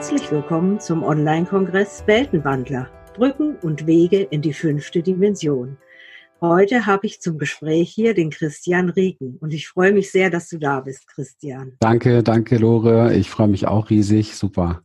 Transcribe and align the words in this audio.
Herzlich 0.00 0.30
willkommen 0.30 0.80
zum 0.80 1.02
Online-Kongress 1.02 2.04
Weltenwandler. 2.06 2.88
Brücken 3.12 3.56
und 3.56 3.86
Wege 3.86 4.22
in 4.22 4.40
die 4.40 4.54
fünfte 4.54 5.02
Dimension. 5.02 5.76
Heute 6.40 6.86
habe 6.86 7.06
ich 7.06 7.20
zum 7.20 7.36
Gespräch 7.36 7.90
hier 7.90 8.14
den 8.14 8.30
Christian 8.30 8.88
Rieken 8.88 9.36
und 9.42 9.52
ich 9.52 9.68
freue 9.68 9.92
mich 9.92 10.10
sehr, 10.10 10.30
dass 10.30 10.48
du 10.48 10.56
da 10.56 10.80
bist, 10.80 11.06
Christian. 11.06 11.76
Danke, 11.80 12.22
danke, 12.22 12.56
Lore. 12.56 13.14
Ich 13.14 13.28
freue 13.28 13.48
mich 13.48 13.66
auch 13.66 13.90
riesig. 13.90 14.36
Super. 14.36 14.82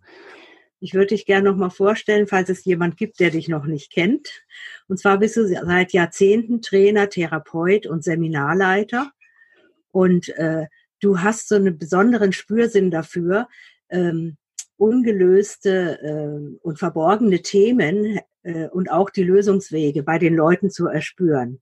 Ich 0.81 0.93
würde 0.93 1.15
dich 1.15 1.25
gerne 1.25 1.49
noch 1.49 1.55
mal 1.55 1.69
vorstellen, 1.69 2.27
falls 2.27 2.49
es 2.49 2.65
jemand 2.65 2.97
gibt, 2.97 3.21
der 3.21 3.29
dich 3.29 3.47
noch 3.47 3.63
nicht 3.63 3.93
kennt. 3.93 4.43
Und 4.89 4.99
zwar 4.99 5.17
bist 5.17 5.37
du 5.37 5.47
seit 5.47 5.93
Jahrzehnten 5.93 6.61
Trainer, 6.61 7.07
Therapeut 7.07 7.87
und 7.87 8.03
Seminarleiter. 8.03 9.13
Und 9.91 10.27
äh, 10.37 10.65
du 10.99 11.21
hast 11.21 11.47
so 11.47 11.55
einen 11.55 11.77
besonderen 11.77 12.33
Spürsinn 12.33 12.91
dafür, 12.91 13.47
ähm, 13.89 14.35
ungelöste 14.77 15.99
äh, 16.01 16.57
und 16.61 16.79
verborgene 16.79 17.41
Themen 17.41 18.19
äh, 18.43 18.67
und 18.67 18.91
auch 18.91 19.09
die 19.09 19.23
Lösungswege 19.23 20.03
bei 20.03 20.19
den 20.19 20.35
Leuten 20.35 20.69
zu 20.69 20.87
erspüren 20.87 21.61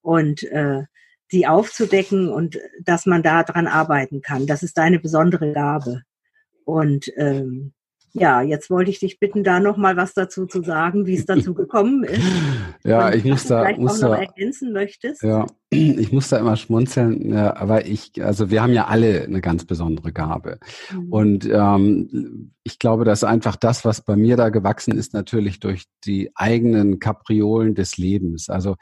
und 0.00 0.42
äh, 0.44 0.82
die 1.30 1.46
aufzudecken 1.46 2.28
und 2.28 2.58
dass 2.82 3.06
man 3.06 3.22
da 3.22 3.42
dran 3.42 3.66
arbeiten 3.66 4.20
kann. 4.20 4.46
Das 4.46 4.62
ist 4.62 4.76
deine 4.76 4.98
besondere 4.98 5.52
Gabe. 5.52 6.02
Und 6.64 7.10
ähm, 7.16 7.72
ja, 8.14 8.42
jetzt 8.42 8.68
wollte 8.68 8.90
ich 8.90 9.00
dich 9.00 9.18
bitten, 9.18 9.42
da 9.42 9.58
noch 9.58 9.78
mal 9.78 9.96
was 9.96 10.12
dazu 10.12 10.44
zu 10.44 10.62
sagen, 10.62 11.06
wie 11.06 11.14
es 11.14 11.24
dazu 11.24 11.54
gekommen 11.54 12.04
ist. 12.04 12.20
ja, 12.84 13.06
Und 13.06 13.14
ich 13.14 13.24
muss 13.24 13.44
da 13.46 13.62
vielleicht 13.62 13.80
muss 13.80 14.02
auch 14.02 14.10
noch 14.10 14.16
da, 14.16 14.22
ergänzen 14.22 14.72
möchtest. 14.72 15.22
Ja, 15.22 15.46
ich 15.70 16.12
muss 16.12 16.28
da 16.28 16.38
immer 16.38 16.56
schmunzeln, 16.56 17.32
ja, 17.32 17.56
aber 17.56 17.86
ich, 17.86 18.22
also 18.22 18.50
wir 18.50 18.62
haben 18.62 18.74
ja 18.74 18.86
alle 18.86 19.22
eine 19.22 19.40
ganz 19.40 19.64
besondere 19.64 20.12
Gabe. 20.12 20.58
Mhm. 20.92 21.12
Und 21.12 21.48
ähm, 21.50 22.52
ich 22.64 22.78
glaube, 22.78 23.04
dass 23.04 23.24
einfach 23.24 23.56
das, 23.56 23.84
was 23.86 24.02
bei 24.02 24.16
mir 24.16 24.36
da 24.36 24.50
gewachsen 24.50 24.96
ist, 24.96 25.14
natürlich 25.14 25.58
durch 25.58 25.84
die 26.04 26.30
eigenen 26.34 26.98
Kapriolen 26.98 27.74
des 27.74 27.96
Lebens. 27.96 28.50
Also 28.50 28.76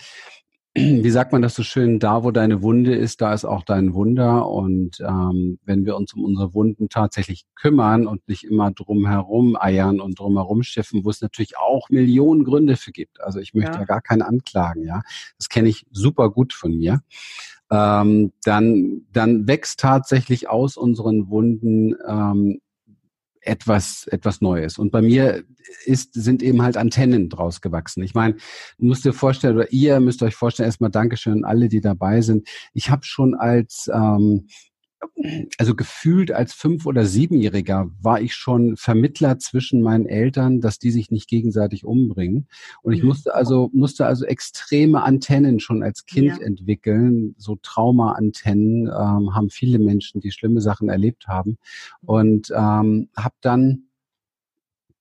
wie 0.75 1.11
sagt 1.11 1.33
man 1.33 1.43
das 1.43 1.57
so 1.57 1.65
schön, 1.65 1.99
da 1.99 2.23
wo 2.23 2.31
deine 2.31 2.63
Wunde 2.63 2.95
ist, 2.95 3.21
da 3.21 3.35
ist 3.35 3.45
auch 3.45 3.65
dein 3.65 3.93
Wunder. 3.93 4.49
Und 4.49 5.01
ähm, 5.01 5.59
wenn 5.65 5.85
wir 5.85 5.97
uns 5.97 6.15
um 6.15 6.25
unsere 6.25 6.55
Wunden 6.55 6.89
tatsächlich 6.89 7.45
kümmern 7.57 8.07
und 8.07 8.27
nicht 8.29 8.45
immer 8.45 8.71
drum 8.71 9.07
herum 9.07 9.57
eiern 9.59 10.01
und 10.01 10.21
drum 10.21 10.37
herum 10.37 10.62
schiffen, 10.62 11.05
wo 11.05 11.11
es 11.11 11.21
natürlich 11.21 11.59
auch 11.59 11.89
Millionen 11.91 12.45
Gründe 12.45 12.77
für 12.77 12.93
gibt. 12.93 13.21
Also 13.21 13.41
ich 13.41 13.53
möchte 13.53 13.73
ja, 13.73 13.79
ja 13.81 13.85
gar 13.85 14.01
keinen 14.01 14.23
anklagen, 14.23 14.85
ja. 14.85 15.03
Das 15.39 15.49
kenne 15.49 15.69
ich 15.69 15.87
super 15.91 16.31
gut 16.31 16.53
von 16.53 16.77
mir. 16.77 17.01
Ähm, 17.73 18.33
dann, 18.45 19.03
dann 19.12 19.49
wächst 19.49 19.81
tatsächlich 19.81 20.49
aus 20.49 20.77
unseren 20.77 21.31
Wunden 21.31 21.95
ähm, 22.07 22.61
etwas, 23.41 24.07
etwas 24.09 24.41
Neues. 24.41 24.79
Und 24.79 24.91
bei 24.91 25.03
mir 25.03 25.45
ist, 25.85 26.15
sind 26.15 26.43
eben 26.43 26.63
halt 26.63 26.77
Antennen 26.77 27.29
draus 27.29 27.61
gewachsen. 27.61 28.03
Ich 28.03 28.15
meine, 28.15 28.35
du 28.79 28.87
musst 28.87 29.05
dir 29.05 29.13
vorstellen, 29.13 29.57
oder 29.57 29.73
ihr 29.73 30.01
müsst 30.01 30.23
euch 30.23 30.35
vorstellen, 30.35 30.69
erstmal 30.69 30.91
Dankeschön 30.91 31.45
an 31.45 31.45
alle, 31.45 31.69
die 31.69 31.81
dabei 31.81 32.21
sind. 32.21 32.49
Ich 32.75 32.91
habe 32.91 33.05
schon 33.05 33.35
als 33.35 33.91
ähm, 33.93 34.47
also 35.59 35.75
gefühlt 35.75 36.33
als 36.33 36.53
fünf- 36.53 36.87
oder 36.87 37.05
siebenjähriger 37.05 37.91
war 38.01 38.20
ich 38.20 38.34
schon 38.34 38.77
Vermittler 38.77 39.39
zwischen 39.39 39.83
meinen 39.83 40.06
Eltern, 40.06 40.61
dass 40.61 40.79
die 40.79 40.91
sich 40.91 41.11
nicht 41.11 41.29
gegenseitig 41.29 41.84
umbringen. 41.84 42.48
Und 42.83 42.93
ich 42.93 43.03
mhm. 43.03 43.09
musste 43.09 43.34
also, 43.34 43.71
musste 43.73 44.06
also 44.06 44.25
extreme 44.25 45.03
Antennen 45.03 45.61
schon 45.61 45.83
als 45.83 46.06
Kind 46.06 46.39
ja. 46.39 46.39
entwickeln. 46.39 47.34
So 47.39 47.56
Trauma-Antennen 47.56 48.87
ähm, 48.87 49.34
haben 49.34 49.51
viele 49.51 49.78
Menschen, 49.78 50.21
die 50.21 50.33
schlimme 50.33 50.61
Sachen 50.61 50.89
erlebt 50.89 51.28
haben. 51.28 51.59
Und 52.03 52.51
ähm, 52.55 53.09
habe 53.17 53.34
dann 53.41 53.84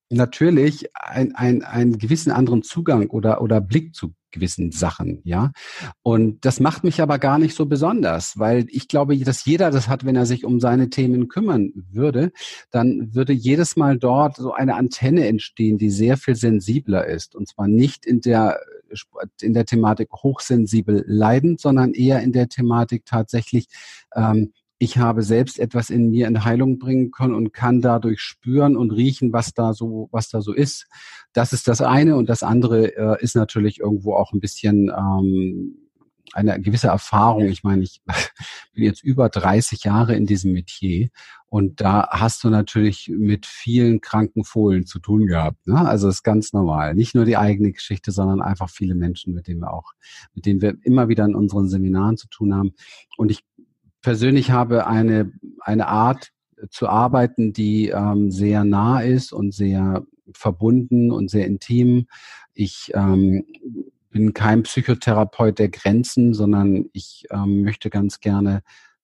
natürlich 0.09 0.87
ein, 0.95 1.35
ein, 1.35 1.63
einen 1.63 1.97
gewissen 1.97 2.31
anderen 2.31 2.63
Zugang 2.63 3.09
oder, 3.09 3.41
oder 3.41 3.61
Blick 3.61 3.95
zu 3.95 4.13
gewissen 4.31 4.71
Sachen, 4.71 5.21
ja. 5.23 5.51
Und 6.01 6.45
das 6.45 6.59
macht 6.59 6.83
mich 6.83 7.01
aber 7.01 7.19
gar 7.19 7.39
nicht 7.39 7.55
so 7.55 7.65
besonders, 7.65 8.37
weil 8.37 8.65
ich 8.69 8.87
glaube, 8.87 9.17
dass 9.17 9.45
jeder 9.45 9.71
das 9.71 9.87
hat, 9.87 10.05
wenn 10.05 10.15
er 10.15 10.25
sich 10.25 10.45
um 10.45 10.59
seine 10.59 10.89
Themen 10.89 11.27
kümmern 11.27 11.71
würde, 11.91 12.31
dann 12.71 13.13
würde 13.13 13.33
jedes 13.33 13.75
Mal 13.75 13.97
dort 13.97 14.37
so 14.37 14.53
eine 14.53 14.75
Antenne 14.75 15.27
entstehen, 15.27 15.77
die 15.77 15.89
sehr 15.89 16.17
viel 16.17 16.35
sensibler 16.35 17.05
ist. 17.05 17.35
Und 17.35 17.47
zwar 17.47 17.67
nicht 17.67 18.05
in 18.05 18.21
der 18.21 18.59
in 19.41 19.53
der 19.53 19.65
Thematik 19.65 20.09
hochsensibel 20.11 21.03
leidend, 21.07 21.61
sondern 21.61 21.93
eher 21.93 22.21
in 22.21 22.31
der 22.31 22.49
Thematik 22.49 23.05
tatsächlich 23.05 23.67
ähm, 24.15 24.51
ich 24.79 24.97
habe 24.97 25.23
selbst 25.23 25.59
etwas 25.59 25.89
in 25.89 26.09
mir 26.09 26.27
in 26.27 26.45
Heilung 26.45 26.79
bringen 26.79 27.11
können 27.11 27.35
und 27.35 27.53
kann 27.53 27.81
dadurch 27.81 28.21
spüren 28.21 28.77
und 28.77 28.91
riechen, 28.91 29.33
was 29.33 29.53
da 29.53 29.73
so, 29.73 30.07
was 30.11 30.29
da 30.29 30.41
so 30.41 30.53
ist. 30.53 30.87
Das 31.33 31.51
ist 31.51 31.67
das 31.67 31.81
eine 31.81 32.15
und 32.15 32.29
das 32.29 32.43
andere 32.43 32.95
äh, 32.95 33.21
ist 33.21 33.35
natürlich 33.35 33.81
irgendwo 33.81 34.13
auch 34.15 34.31
ein 34.31 34.39
bisschen 34.39 34.89
ähm, 34.89 35.89
eine 36.31 36.61
gewisse 36.61 36.87
Erfahrung. 36.87 37.49
Ich 37.49 37.63
meine, 37.63 37.83
ich 37.83 38.01
bin 38.73 38.83
jetzt 38.85 39.03
über 39.03 39.27
30 39.27 39.83
Jahre 39.83 40.15
in 40.15 40.25
diesem 40.25 40.53
Metier 40.53 41.09
und 41.47 41.81
da 41.81 42.07
hast 42.11 42.43
du 42.43 42.49
natürlich 42.49 43.11
mit 43.13 43.45
vielen 43.47 43.99
kranken 43.99 44.45
Fohlen 44.45 44.85
zu 44.85 44.99
tun 44.99 45.25
gehabt. 45.25 45.67
Ne? 45.67 45.77
Also 45.77 46.07
ist 46.07 46.23
ganz 46.23 46.53
normal. 46.53 46.95
Nicht 46.95 47.15
nur 47.15 47.25
die 47.25 47.37
eigene 47.37 47.73
Geschichte, 47.73 48.11
sondern 48.11 48.41
einfach 48.41 48.69
viele 48.69 48.95
Menschen, 48.95 49.33
mit 49.33 49.47
denen 49.47 49.59
wir 49.59 49.73
auch, 49.73 49.91
mit 50.33 50.45
denen 50.45 50.61
wir 50.61 50.75
immer 50.83 51.09
wieder 51.09 51.25
in 51.25 51.35
unseren 51.35 51.67
Seminaren 51.67 52.17
zu 52.17 52.29
tun 52.29 52.53
haben. 52.53 52.71
Und 53.17 53.31
ich 53.31 53.43
persönlich 54.01 54.51
habe 54.51 54.87
eine, 54.87 55.31
eine 55.59 55.87
Art 55.87 56.31
zu 56.69 56.87
arbeiten, 56.87 57.53
die 57.53 57.89
ähm, 57.89 58.31
sehr 58.31 58.63
nah 58.63 58.99
ist 58.99 59.31
und 59.31 59.53
sehr 59.53 60.03
verbunden 60.33 61.11
und 61.11 61.29
sehr 61.29 61.47
intim. 61.47 62.07
Ich 62.53 62.91
ähm, 62.93 63.45
bin 64.09 64.33
kein 64.33 64.63
Psychotherapeut 64.63 65.59
der 65.59 65.69
Grenzen, 65.69 66.33
sondern 66.33 66.89
ich 66.93 67.25
ähm, 67.31 67.63
möchte 67.63 67.89
ganz 67.89 68.19
gerne 68.19 68.61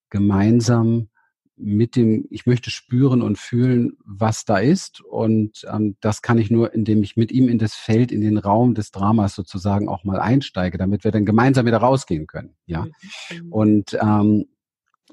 gemeinsam 0.10 1.10
mit 1.58 1.96
dem, 1.96 2.26
ich 2.32 2.46
möchte 2.46 2.70
spüren 2.70 3.22
und 3.22 3.38
fühlen, 3.38 3.94
was 4.04 4.44
da 4.44 4.58
ist. 4.58 5.02
Und 5.02 5.66
ähm, 5.72 5.96
das 6.02 6.22
kann 6.22 6.38
ich 6.38 6.52
nur, 6.52 6.74
indem 6.74 7.02
ich 7.02 7.16
mit 7.16 7.32
ihm 7.32 7.48
in 7.48 7.60
das 7.60 7.76
Feld, 7.76 8.12
in 8.12 8.22
den 8.22 8.38
Raum 8.38 8.74
des 8.76 8.92
Dramas 8.92 9.36
sozusagen 9.36 9.88
auch 9.88 10.04
mal 10.04 10.20
einsteige, 10.20 10.78
damit 10.78 11.06
wir 11.06 11.12
dann 11.12 11.26
gemeinsam 11.26 11.66
wieder 11.66 11.78
rausgehen 11.78 12.28
können. 12.28 12.56
Ja. 12.66 12.86
Mhm. 13.32 13.52
Und 13.54 13.98
ähm, 14.02 14.48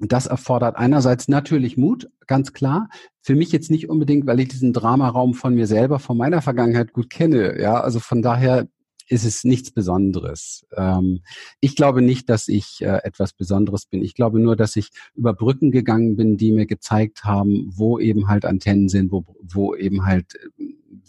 das 0.08 0.26
erfordert 0.26 0.76
einerseits 0.76 1.28
natürlich 1.28 1.76
Mut, 1.76 2.10
ganz 2.26 2.52
klar. 2.52 2.88
Für 3.20 3.34
mich 3.34 3.52
jetzt 3.52 3.70
nicht 3.70 3.88
unbedingt, 3.88 4.26
weil 4.26 4.40
ich 4.40 4.48
diesen 4.48 4.72
Dramaraum 4.72 5.34
von 5.34 5.54
mir 5.54 5.66
selber, 5.66 5.98
von 5.98 6.16
meiner 6.16 6.42
Vergangenheit 6.42 6.92
gut 6.92 7.08
kenne. 7.10 7.60
Ja, 7.60 7.80
also 7.80 8.00
von 8.00 8.22
daher 8.22 8.66
ist 9.08 9.24
es 9.24 9.44
nichts 9.44 9.70
Besonderes. 9.70 10.66
Ähm, 10.76 11.20
ich 11.60 11.76
glaube 11.76 12.02
nicht, 12.02 12.30
dass 12.30 12.48
ich 12.48 12.80
äh, 12.80 13.00
etwas 13.04 13.32
Besonderes 13.32 13.86
bin. 13.86 14.02
Ich 14.02 14.14
glaube 14.14 14.40
nur, 14.40 14.56
dass 14.56 14.74
ich 14.74 14.88
über 15.14 15.34
Brücken 15.34 15.70
gegangen 15.70 16.16
bin, 16.16 16.36
die 16.36 16.50
mir 16.50 16.66
gezeigt 16.66 17.24
haben, 17.24 17.70
wo 17.74 17.98
eben 17.98 18.28
halt 18.28 18.44
Antennen 18.44 18.88
sind, 18.88 19.12
wo, 19.12 19.24
wo 19.42 19.74
eben 19.74 20.06
halt 20.06 20.38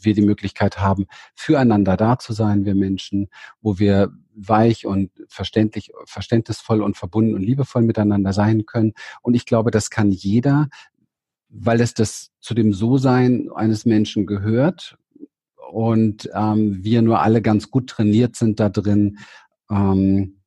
wir 0.03 0.13
die 0.13 0.21
Möglichkeit 0.21 0.79
haben, 0.79 1.07
füreinander 1.35 1.97
da 1.97 2.19
zu 2.19 2.33
sein, 2.33 2.65
wir 2.65 2.75
Menschen, 2.75 3.29
wo 3.61 3.79
wir 3.79 4.11
weich 4.35 4.85
und 4.85 5.11
verständlich, 5.27 5.91
verständnisvoll 6.05 6.81
und 6.81 6.97
verbunden 6.97 7.35
und 7.35 7.41
liebevoll 7.41 7.83
miteinander 7.83 8.33
sein 8.33 8.65
können. 8.65 8.93
Und 9.21 9.35
ich 9.35 9.45
glaube, 9.45 9.71
das 9.71 9.89
kann 9.89 10.11
jeder, 10.11 10.69
weil 11.49 11.81
es 11.81 11.93
das 11.93 12.31
zu 12.39 12.53
dem 12.53 12.73
So-Sein 12.73 13.49
eines 13.53 13.85
Menschen 13.85 14.25
gehört 14.25 14.97
und 15.71 16.29
ähm, 16.33 16.83
wir 16.83 17.01
nur 17.01 17.21
alle 17.21 17.41
ganz 17.41 17.71
gut 17.71 17.87
trainiert 17.89 18.35
sind 18.35 18.59
da 18.59 18.69
drin, 18.69 19.19
ähm, 19.69 20.39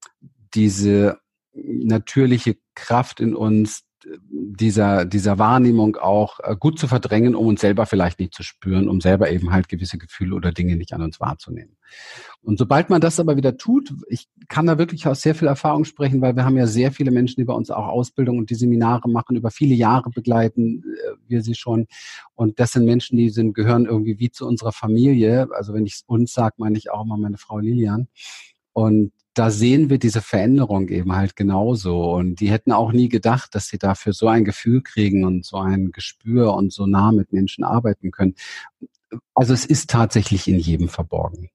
diese 0.54 1.18
natürliche 1.52 2.56
Kraft 2.74 3.20
in 3.20 3.34
uns 3.34 3.85
dieser, 4.30 5.04
dieser 5.04 5.38
Wahrnehmung 5.38 5.96
auch 5.96 6.40
äh, 6.40 6.56
gut 6.58 6.78
zu 6.78 6.86
verdrängen, 6.88 7.34
um 7.34 7.46
uns 7.46 7.60
selber 7.60 7.86
vielleicht 7.86 8.20
nicht 8.20 8.34
zu 8.34 8.42
spüren, 8.42 8.88
um 8.88 9.00
selber 9.00 9.30
eben 9.30 9.52
halt 9.52 9.68
gewisse 9.68 9.98
Gefühle 9.98 10.34
oder 10.34 10.52
Dinge 10.52 10.76
nicht 10.76 10.92
an 10.92 11.02
uns 11.02 11.20
wahrzunehmen. 11.20 11.76
Und 12.42 12.58
sobald 12.58 12.90
man 12.90 13.00
das 13.00 13.18
aber 13.18 13.36
wieder 13.36 13.56
tut, 13.56 13.92
ich 14.08 14.28
kann 14.48 14.66
da 14.66 14.78
wirklich 14.78 15.06
aus 15.06 15.22
sehr 15.22 15.34
viel 15.34 15.48
Erfahrung 15.48 15.84
sprechen, 15.84 16.20
weil 16.20 16.36
wir 16.36 16.44
haben 16.44 16.56
ja 16.56 16.66
sehr 16.66 16.92
viele 16.92 17.10
Menschen, 17.10 17.40
die 17.40 17.44
bei 17.44 17.54
uns 17.54 17.70
auch 17.70 17.86
Ausbildung 17.86 18.38
und 18.38 18.50
die 18.50 18.54
Seminare 18.54 19.08
machen, 19.08 19.36
über 19.36 19.50
viele 19.50 19.74
Jahre 19.74 20.10
begleiten 20.10 20.84
äh, 20.84 21.16
wir 21.26 21.42
sie 21.42 21.54
schon. 21.54 21.86
Und 22.34 22.60
das 22.60 22.72
sind 22.72 22.84
Menschen, 22.84 23.16
die 23.16 23.30
sind, 23.30 23.54
gehören 23.54 23.86
irgendwie 23.86 24.18
wie 24.18 24.30
zu 24.30 24.46
unserer 24.46 24.72
Familie. 24.72 25.48
Also 25.52 25.74
wenn 25.74 25.86
ich 25.86 26.02
uns 26.06 26.32
sage, 26.32 26.54
meine 26.58 26.78
ich 26.78 26.90
auch 26.90 27.04
immer 27.04 27.16
meine 27.16 27.38
Frau 27.38 27.58
Lilian. 27.58 28.08
Und 28.72 29.12
da 29.36 29.50
sehen 29.50 29.90
wir 29.90 29.98
diese 29.98 30.22
Veränderung 30.22 30.88
eben 30.88 31.14
halt 31.14 31.36
genauso. 31.36 32.10
Und 32.10 32.40
die 32.40 32.50
hätten 32.50 32.72
auch 32.72 32.92
nie 32.92 33.10
gedacht, 33.10 33.54
dass 33.54 33.66
sie 33.68 33.76
dafür 33.76 34.14
so 34.14 34.28
ein 34.28 34.46
Gefühl 34.46 34.82
kriegen 34.82 35.26
und 35.26 35.44
so 35.44 35.58
ein 35.58 35.92
Gespür 35.92 36.54
und 36.54 36.72
so 36.72 36.86
nah 36.86 37.12
mit 37.12 37.34
Menschen 37.34 37.62
arbeiten 37.62 38.10
können. 38.10 38.34
Also 39.34 39.52
es 39.52 39.66
ist 39.66 39.90
tatsächlich 39.90 40.48
in 40.48 40.58
jedem 40.58 40.88
verborgen. 40.88 41.50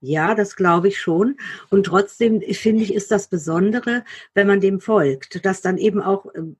Ja, 0.00 0.34
das 0.34 0.56
glaube 0.56 0.88
ich 0.88 0.98
schon. 0.98 1.36
Und 1.68 1.84
trotzdem 1.84 2.40
finde 2.40 2.84
ich, 2.84 2.94
ist 2.94 3.10
das 3.10 3.28
Besondere, 3.28 4.04
wenn 4.32 4.46
man 4.46 4.60
dem 4.60 4.80
folgt, 4.80 5.44
dass 5.44 5.60
dann 5.60 5.76
eben 5.76 6.00
auch 6.00 6.26
ähm, 6.34 6.56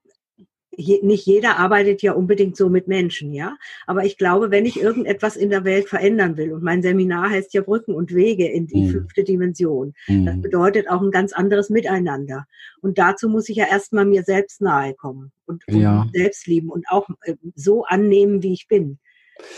je, 0.79 1.01
nicht 1.03 1.27
jeder 1.27 1.59
arbeitet 1.59 2.03
ja 2.03 2.13
unbedingt 2.13 2.57
so 2.57 2.69
mit 2.69 2.87
Menschen, 2.87 3.33
ja. 3.33 3.57
Aber 3.87 4.05
ich 4.05 4.17
glaube, 4.17 4.51
wenn 4.51 4.65
ich 4.65 4.81
irgendetwas 4.81 5.37
in 5.37 5.51
der 5.51 5.65
Welt 5.65 5.89
verändern 5.89 6.37
will, 6.37 6.53
und 6.53 6.63
mein 6.63 6.83
Seminar 6.83 7.31
heißt 7.31 7.53
ja 7.53 7.63
Brücken 7.63 7.95
und 7.95 8.15
Wege 8.15 8.47
in 8.47 8.69
die 8.69 8.83
mhm. 8.83 8.91
fünfte 8.91 9.25
Dimension, 9.25 9.95
mhm. 10.07 10.27
das 10.27 10.41
bedeutet 10.41 10.89
auch 10.89 11.03
ein 11.03 11.11
ganz 11.11 11.33
anderes 11.33 11.69
Miteinander. 11.69 12.47
Und 12.81 12.99
dazu 12.99 13.29
muss 13.29 13.49
ich 13.49 13.57
ja 13.57 13.67
erstmal 13.67 14.05
mir 14.05 14.23
selbst 14.23 14.63
nahe 14.63 14.95
kommen 14.95 15.33
und, 15.47 15.67
und 15.67 15.81
ja. 15.81 16.07
selbst 16.15 16.47
lieben 16.47 16.71
und 16.71 16.87
auch 16.89 17.09
äh, 17.23 17.35
so 17.55 17.85
annehmen, 17.85 18.43
wie 18.43 18.53
ich 18.53 18.69
bin. 18.69 18.99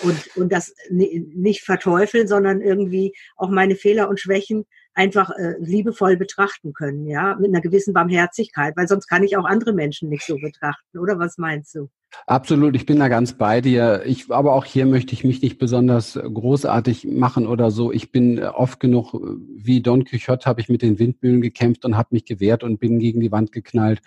Und, 0.03 0.37
und 0.37 0.53
das 0.53 0.75
nicht 0.91 1.63
verteufeln, 1.63 2.29
sondern 2.29 2.61
irgendwie 2.61 3.15
auch 3.37 3.49
meine 3.49 3.77
Fehler 3.77 4.11
und 4.11 4.21
Schwächen 4.21 4.67
einfach 4.95 5.31
äh, 5.31 5.55
liebevoll 5.59 6.17
betrachten 6.17 6.73
können, 6.73 7.07
ja, 7.07 7.37
mit 7.37 7.51
einer 7.51 7.61
gewissen 7.61 7.95
Barmherzigkeit, 7.95 8.77
weil 8.77 8.89
sonst 8.89 9.07
kann 9.07 9.23
ich 9.23 9.37
auch 9.37 9.45
andere 9.45 9.73
Menschen 9.73 10.09
nicht 10.09 10.27
so 10.27 10.37
betrachten, 10.37 10.99
oder 10.99 11.19
was 11.19 11.39
meinst 11.39 11.75
du? 11.75 11.89
Absolut, 12.27 12.75
ich 12.75 12.87
bin 12.87 12.99
da 12.99 13.09
ganz 13.09 13.35
bei 13.35 13.61
dir. 13.61 14.03
Ich, 14.05 14.31
aber 14.31 14.53
auch 14.55 14.65
hier 14.65 14.85
möchte 14.87 15.13
ich 15.13 15.25
mich 15.25 15.43
nicht 15.43 15.59
besonders 15.59 16.15
großartig 16.15 17.07
machen 17.07 17.47
oder 17.47 17.71
so. 17.71 17.93
Ich 17.93 18.11
bin 18.11 18.43
oft 18.43 18.81
genug, 18.81 19.15
wie 19.55 19.81
Don 19.81 20.05
Quixote, 20.05 20.47
habe 20.47 20.61
ich 20.61 20.69
mit 20.69 20.83
den 20.83 20.99
Windmühlen 20.99 21.41
gekämpft 21.41 21.85
und 21.85 21.97
habe 21.97 22.09
mich 22.13 22.25
gewehrt 22.25 22.65
und 22.65 22.79
bin 22.79 22.99
gegen 22.99 23.21
die 23.21 23.33
Wand 23.33 23.53
geknallt 23.53 24.01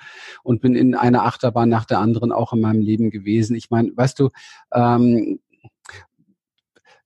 und 0.43 0.61
bin 0.61 0.75
in 0.75 0.95
einer 0.95 1.23
Achterbahn 1.23 1.69
nach 1.69 1.85
der 1.85 1.99
anderen 1.99 2.31
auch 2.31 2.53
in 2.53 2.61
meinem 2.61 2.81
Leben 2.81 3.09
gewesen. 3.09 3.55
Ich 3.55 3.69
meine, 3.69 3.91
weißt 3.95 4.19
du, 4.19 4.29
ähm, 4.73 5.39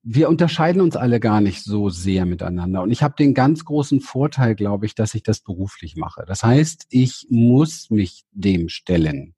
wir 0.10 0.30
unterscheiden 0.30 0.82
uns 0.82 0.96
alle 0.96 1.20
gar 1.20 1.42
nicht 1.42 1.66
so 1.66 1.90
sehr 1.90 2.26
miteinander. 2.26 2.82
Und 2.82 2.92
ich 2.92 3.04
habe 3.04 3.16
den 3.20 3.34
ganz 3.34 3.66
großen 3.66 4.00
Vorteil, 4.00 4.56
glaube 4.56 4.86
ich, 4.86 4.96
dass 4.96 5.14
ich 5.14 5.22
das 5.22 5.42
beruflich 5.42 5.98
mache. 5.98 6.24
Das 6.26 6.44
heißt, 6.44 6.86
ich 6.90 7.28
muss 7.30 7.90
mich 7.90 8.24
dem 8.32 8.70
stellen. 8.70 9.36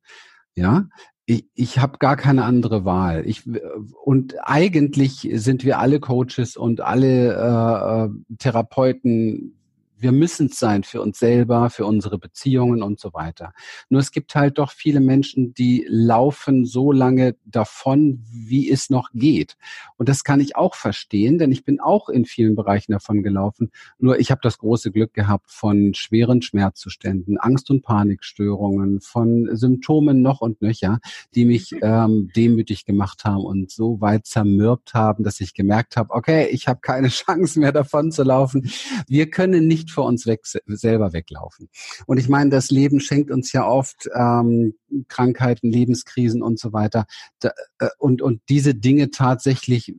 Ja, 0.53 0.87
ich, 1.25 1.47
ich 1.55 1.79
habe 1.79 1.97
gar 1.97 2.15
keine 2.17 2.43
andere 2.43 2.85
Wahl. 2.85 3.23
Ich, 3.25 3.49
und 4.03 4.35
eigentlich 4.43 5.27
sind 5.33 5.63
wir 5.63 5.79
alle 5.79 5.99
Coaches 5.99 6.55
und 6.55 6.81
alle 6.81 7.33
äh, 7.33 8.05
äh 8.05 8.37
Therapeuten 8.37 9.58
wir 9.99 10.11
müssen 10.11 10.47
es 10.47 10.59
sein 10.59 10.83
für 10.83 11.01
uns 11.01 11.19
selber, 11.19 11.69
für 11.69 11.85
unsere 11.85 12.17
Beziehungen 12.17 12.81
und 12.81 12.99
so 12.99 13.13
weiter. 13.13 13.53
Nur 13.89 13.99
es 13.99 14.11
gibt 14.11 14.33
halt 14.35 14.57
doch 14.57 14.71
viele 14.71 15.01
Menschen, 15.01 15.53
die 15.53 15.85
laufen 15.89 16.65
so 16.65 16.91
lange 16.91 17.35
davon, 17.45 18.23
wie 18.31 18.69
es 18.69 18.89
noch 18.89 19.09
geht. 19.13 19.57
Und 19.97 20.09
das 20.09 20.23
kann 20.23 20.39
ich 20.39 20.55
auch 20.55 20.75
verstehen, 20.75 21.37
denn 21.37 21.51
ich 21.51 21.65
bin 21.65 21.79
auch 21.79 22.09
in 22.09 22.25
vielen 22.25 22.55
Bereichen 22.55 22.93
davon 22.93 23.23
gelaufen. 23.23 23.71
Nur 23.97 24.19
ich 24.19 24.31
habe 24.31 24.41
das 24.41 24.57
große 24.57 24.91
Glück 24.91 25.13
gehabt 25.13 25.51
von 25.51 25.93
schweren 25.93 26.41
Schmerzzuständen, 26.41 27.37
Angst- 27.37 27.69
und 27.69 27.81
Panikstörungen, 27.81 29.01
von 29.01 29.49
Symptomen 29.55 30.21
noch 30.21 30.41
und 30.41 30.61
nöcher, 30.61 30.99
die 31.35 31.45
mich 31.45 31.75
ähm, 31.81 32.29
demütig 32.35 32.85
gemacht 32.85 33.25
haben 33.25 33.43
und 33.43 33.71
so 33.71 33.99
weit 34.01 34.25
zermürbt 34.25 34.93
haben, 34.93 35.23
dass 35.23 35.39
ich 35.41 35.53
gemerkt 35.53 35.97
habe, 35.97 36.13
okay, 36.13 36.47
ich 36.51 36.67
habe 36.67 36.79
keine 36.81 37.07
Chance 37.09 37.59
mehr 37.59 37.71
davon 37.71 38.11
zu 38.11 38.23
laufen. 38.23 38.69
Wir 39.07 39.29
können 39.29 39.67
nicht 39.67 39.88
nicht 39.89 39.93
vor 39.93 40.05
uns 40.05 40.25
weg, 40.27 40.41
selber 40.45 41.13
weglaufen. 41.13 41.69
Und 42.05 42.17
ich 42.19 42.29
meine, 42.29 42.49
das 42.49 42.69
Leben 42.69 42.99
schenkt 42.99 43.31
uns 43.31 43.51
ja 43.51 43.67
oft 43.67 44.07
ähm, 44.13 44.75
Krankheiten, 45.07 45.71
Lebenskrisen 45.71 46.41
und 46.41 46.59
so 46.59 46.73
weiter. 46.73 47.05
Da, 47.39 47.51
äh, 47.79 47.89
und, 47.97 48.21
und 48.21 48.41
diese 48.49 48.75
Dinge 48.75 49.09
tatsächlich 49.09 49.95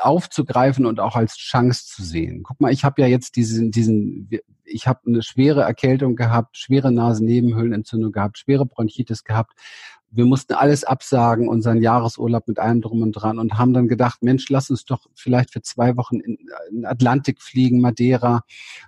aufzugreifen 0.00 0.86
und 0.86 0.98
auch 0.98 1.14
als 1.14 1.36
Chance 1.36 1.86
zu 1.86 2.02
sehen. 2.02 2.42
Guck 2.42 2.60
mal, 2.60 2.72
ich 2.72 2.84
habe 2.84 3.00
ja 3.00 3.06
jetzt 3.06 3.36
diesen, 3.36 3.70
diesen, 3.70 4.28
ich 4.64 4.88
habe 4.88 5.00
eine 5.06 5.22
schwere 5.22 5.62
Erkältung 5.62 6.16
gehabt, 6.16 6.58
schwere 6.58 6.90
Nasennebenhöhlenentzündung 6.90 8.10
gehabt, 8.10 8.38
schwere 8.38 8.66
Bronchitis 8.66 9.22
gehabt 9.22 9.52
wir 10.14 10.24
mussten 10.24 10.54
alles 10.54 10.84
absagen, 10.84 11.48
unseren 11.48 11.82
Jahresurlaub 11.82 12.46
mit 12.46 12.58
allem 12.58 12.80
drum 12.80 13.02
und 13.02 13.12
dran 13.12 13.38
und 13.38 13.58
haben 13.58 13.72
dann 13.72 13.88
gedacht, 13.88 14.22
Mensch, 14.22 14.48
lass 14.48 14.70
uns 14.70 14.84
doch 14.84 15.06
vielleicht 15.14 15.52
für 15.52 15.62
zwei 15.62 15.96
Wochen 15.96 16.20
in, 16.20 16.38
in 16.70 16.86
Atlantik 16.86 17.42
fliegen, 17.42 17.80
Madeira. 17.80 18.42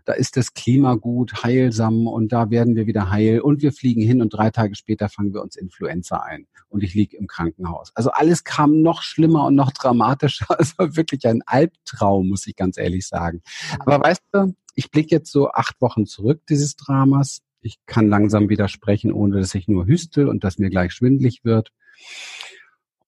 Da 0.04 0.12
ist 0.12 0.36
das 0.36 0.54
Klima 0.54 0.94
gut, 0.94 1.42
heilsam 1.42 2.06
und 2.06 2.32
da 2.32 2.50
werden 2.50 2.76
wir 2.76 2.86
wieder 2.86 3.10
heil. 3.10 3.40
Und 3.40 3.62
wir 3.62 3.72
fliegen 3.72 4.02
hin 4.02 4.22
und 4.22 4.30
drei 4.30 4.50
Tage 4.50 4.74
später 4.76 5.08
fangen 5.08 5.34
wir 5.34 5.42
uns 5.42 5.56
Influenza 5.56 6.18
ein 6.18 6.46
und 6.68 6.82
ich 6.82 6.94
liege 6.94 7.16
im 7.16 7.26
Krankenhaus. 7.26 7.90
Also 7.94 8.10
alles 8.10 8.44
kam 8.44 8.82
noch 8.82 9.02
schlimmer 9.02 9.46
und 9.46 9.54
noch 9.54 9.72
dramatischer. 9.72 10.46
Es 10.58 10.78
war 10.78 10.96
wirklich 10.96 11.26
ein 11.26 11.42
Albtraum, 11.46 12.28
muss 12.28 12.46
ich 12.46 12.56
ganz 12.56 12.78
ehrlich 12.78 13.06
sagen. 13.06 13.42
Aber 13.78 14.00
weißt 14.00 14.22
du, 14.32 14.54
ich 14.74 14.90
blicke 14.90 15.14
jetzt 15.14 15.30
so 15.30 15.50
acht 15.50 15.80
Wochen 15.80 16.06
zurück 16.06 16.42
dieses 16.48 16.76
Dramas 16.76 17.42
ich 17.60 17.78
kann 17.86 18.08
langsam 18.08 18.48
wieder 18.48 18.68
sprechen, 18.68 19.12
ohne 19.12 19.38
dass 19.38 19.54
ich 19.54 19.68
nur 19.68 19.86
hüstel 19.86 20.28
und 20.28 20.44
dass 20.44 20.58
mir 20.58 20.70
gleich 20.70 20.92
schwindlig 20.92 21.44
wird. 21.44 21.72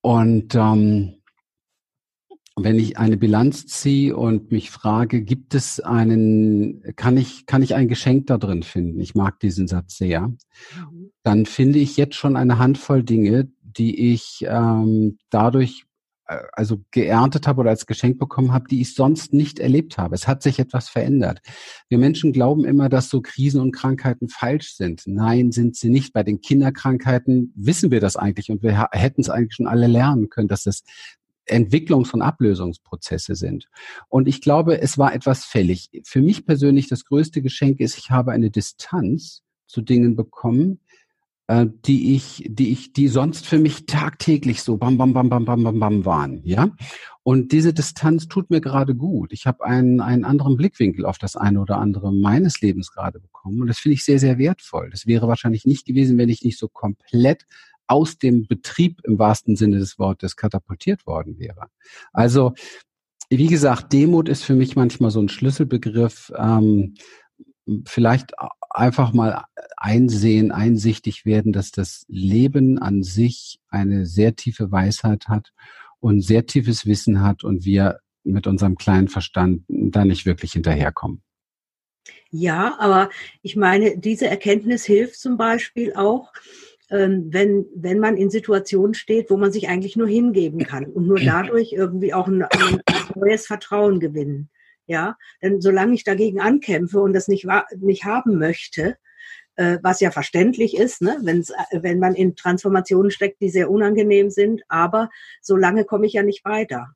Und 0.01 0.55
ähm, 0.55 1.19
wenn 2.57 2.79
ich 2.79 2.99
eine 2.99 3.17
Bilanz 3.17 3.67
ziehe 3.67 4.17
und 4.17 4.51
mich 4.51 4.71
frage, 4.71 5.23
gibt 5.23 5.55
es 5.55 5.81
einen, 5.81 6.83
kann 6.97 7.17
ich, 7.17 7.47
kann 7.47 7.63
ich 7.63 7.75
ein 7.75 7.89
Geschenk 7.89 8.27
da 8.27 8.39
drin 8.39 8.63
finden? 8.63 9.01
Ich 9.01 9.15
mag 9.15 9.39
diesen 9.41 9.69
Satz 9.69 9.97
sehr. 9.97 10.29
Mhm. 10.29 11.11
Dann 11.23 11.47
finde 11.47 11.79
ich 11.79 11.97
jetzt 11.97 12.17
schon 12.17 12.37
eine 12.37 12.59
Handvoll 12.59 13.03
Dinge, 13.03 13.49
die 13.63 14.13
ich 14.13 14.45
ähm, 14.49 15.19
dadurch 15.31 15.85
also 16.29 16.83
geerntet 16.91 17.47
habe 17.47 17.61
oder 17.61 17.71
als 17.71 17.87
Geschenk 17.87 18.19
bekommen 18.19 18.53
habe, 18.53 18.69
die 18.69 18.81
ich 18.81 18.95
sonst 18.95 19.33
nicht 19.33 19.59
erlebt 19.59 19.99
habe. 19.99 20.15
Es 20.15 20.29
hat 20.29 20.43
sich 20.43 20.59
etwas 20.59 20.89
verändert. 20.89 21.41
Wir 21.89 21.99
Menschen 21.99 22.33
glauben 22.33 22.65
immer, 22.65 22.89
dass 22.89 23.09
so 23.09 23.23
Krisen 23.23 23.61
und 23.61 23.73
Krankheiten 23.73 24.29
falsch 24.29 24.75
sind. 24.75 25.03
Nein, 25.07 25.53
sind 25.53 25.77
sie 25.77 25.89
nicht. 25.89 26.13
Bei 26.13 26.23
den 26.23 26.41
Kinderkrankheiten 26.41 27.53
wissen 27.57 27.91
wir 27.91 28.01
das 28.01 28.17
eigentlich 28.17 28.51
und 28.51 28.63
wir 28.63 28.89
hätten 28.93 29.23
es 29.23 29.31
eigentlich 29.31 29.55
schon 29.55 29.67
alle 29.67 29.87
lernen 29.87 30.29
können, 30.29 30.49
dass 30.49 30.65
das 30.65 30.83
Entwicklungs- 31.47 32.13
und 32.13 32.21
Ablösungsprozesse 32.21 33.35
sind. 33.35 33.69
Und 34.09 34.29
ich 34.29 34.43
glaube, 34.43 34.81
es 34.81 34.99
war 34.99 35.15
etwas 35.15 35.45
fällig. 35.45 35.89
Für 36.05 36.21
mich 36.21 36.45
persönlich 36.45 36.89
das 36.89 37.05
größte 37.05 37.41
Geschenk 37.41 37.81
ist, 37.81 37.97
ich 37.97 38.11
habe 38.11 38.33
eine 38.33 38.51
Distanz 38.51 39.43
zu 39.67 39.81
Dingen 39.81 40.15
bekommen, 40.15 40.81
äh, 41.49 41.67
die 41.87 42.15
ich, 42.15 42.45
die 42.49 42.71
ich, 42.71 42.93
die 42.93 43.09
sonst 43.09 43.47
für 43.47 43.59
mich 43.59 43.87
tagtäglich 43.87 44.63
so 44.63 44.77
bam, 44.77 44.99
bam, 44.99 45.13
bam, 45.13 45.29
bam, 45.29 45.45
bam, 45.45 45.65
bam, 45.65 45.81
bam 45.81 46.05
waren, 46.05 46.41
ja. 46.45 46.71
Und 47.23 47.53
diese 47.53 47.75
Distanz 47.75 48.29
tut 48.29 48.49
mir 48.51 48.61
gerade 48.61 48.95
gut. 48.95 49.33
Ich 49.33 49.47
habe 49.47 49.65
einen, 49.65 50.01
einen 50.01 50.25
anderen 50.25 50.57
Blickwinkel 50.57 51.05
auf 51.05 51.19
das 51.19 51.37
eine 51.37 51.61
oder 51.61 51.79
andere 51.79 52.13
meines 52.13 52.61
Lebens 52.63 52.91
gerade 52.91 53.21
bekommen. 53.21 53.61
Und 53.61 53.67
das 53.67 53.79
finde 53.79 53.95
ich 53.95 54.05
sehr, 54.05 54.19
sehr 54.19 54.39
wertvoll. 54.39 54.89
Das 54.91 55.07
wäre 55.07 55.29
wahrscheinlich 55.29 55.67
nicht 55.67 55.85
gewesen, 55.87 56.17
wenn 56.17 56.31
ich 56.31 56.43
nicht 56.43 56.59
so 56.59 56.69
komplett 56.69 57.45
aus 57.87 58.19
dem 58.19 58.47
Betrieb 58.47 59.01
im 59.05 59.19
wahrsten 59.19 59.57
Sinne 59.57 59.79
des 59.79 59.99
Wortes 59.99 60.37
katapultiert 60.37 61.07
worden 61.07 61.39
wäre. 61.39 61.69
Also, 62.13 62.55
wie 63.31 63.49
gesagt, 63.49 63.93
Demut 63.93 64.29
ist 64.29 64.45
für 64.45 64.55
mich 64.55 64.77
manchmal 64.77 65.11
so 65.11 65.21
ein 65.21 65.29
Schlüsselbegriff. 65.29 66.33
Ähm, 66.37 66.95
vielleicht 67.87 68.33
einfach 68.71 69.13
mal 69.13 69.45
einsehen, 69.77 70.53
einsichtig 70.53 71.25
werden, 71.25 71.53
dass 71.53 71.71
das 71.71 72.05
Leben 72.09 72.79
an 72.79 73.03
sich 73.03 73.61
eine 73.69 74.07
sehr 74.07 74.37
tiefe 74.37 74.71
Weisheit 74.71 75.29
hat 75.29 75.53
und 76.01 76.21
sehr 76.21 76.47
tiefes 76.47 76.87
Wissen 76.87 77.23
hat 77.23 77.45
und 77.45 77.65
wir 77.65 78.01
mit 78.25 78.47
unserem 78.47 78.77
kleinen 78.77 79.09
Verstand 79.09 79.65
da 79.69 80.05
nicht 80.05 80.27
wirklich 80.27 80.53
hinterherkommen. 80.53 81.23
Ja, 82.31 82.77
aber 82.79 83.09
ich 83.43 83.57
meine, 83.57 83.99
diese 83.99 84.27
Erkenntnis 84.27 84.85
hilft 84.85 85.19
zum 85.19 85.37
Beispiel 85.37 85.95
auch, 85.95 86.33
ähm, 86.91 87.29
wenn, 87.31 87.67
wenn 87.75 87.99
man 87.99 88.17
in 88.17 88.31
Situationen 88.31 88.95
steht, 88.95 89.31
wo 89.31 89.37
man 89.37 89.53
sich 89.53 89.69
eigentlich 89.69 89.97
nur 89.97 90.09
hingeben 90.09 90.65
kann 90.65 90.87
und 90.87 91.07
nur 91.07 91.19
dadurch 91.25 91.73
irgendwie 91.73 92.13
auch 92.15 92.29
ein, 92.29 92.43
ein 92.43 92.81
neues 93.15 93.47
Vertrauen 93.47 94.01
gewinnen. 94.01 94.51
Ja, 94.89 95.19
denn 95.43 95.61
solange 95.61 95.95
ich 95.95 96.03
dagegen 96.03 96.41
ankämpfe 96.41 97.01
und 97.01 97.13
das 97.13 97.29
nicht, 97.29 97.47
nicht 97.77 98.05
haben 98.05 98.39
möchte, 98.39 98.97
äh, 99.57 99.79
was 99.83 100.01
ja 100.01 100.11
verständlich 100.11 100.77
ist, 100.77 101.03
ne, 101.03 101.19
wenn's, 101.21 101.51
äh, 101.51 101.83
wenn 101.83 101.99
man 101.99 102.15
in 102.15 102.37
Transformationen 102.37 103.11
steckt, 103.11 103.41
die 103.43 103.51
sehr 103.51 103.71
unangenehm 103.71 104.31
sind, 104.31 104.63
aber 104.69 105.11
solange 105.43 105.85
komme 105.85 106.07
ich 106.07 106.15
ja 106.15 106.23
nicht 106.23 106.43
weiter. 106.47 106.95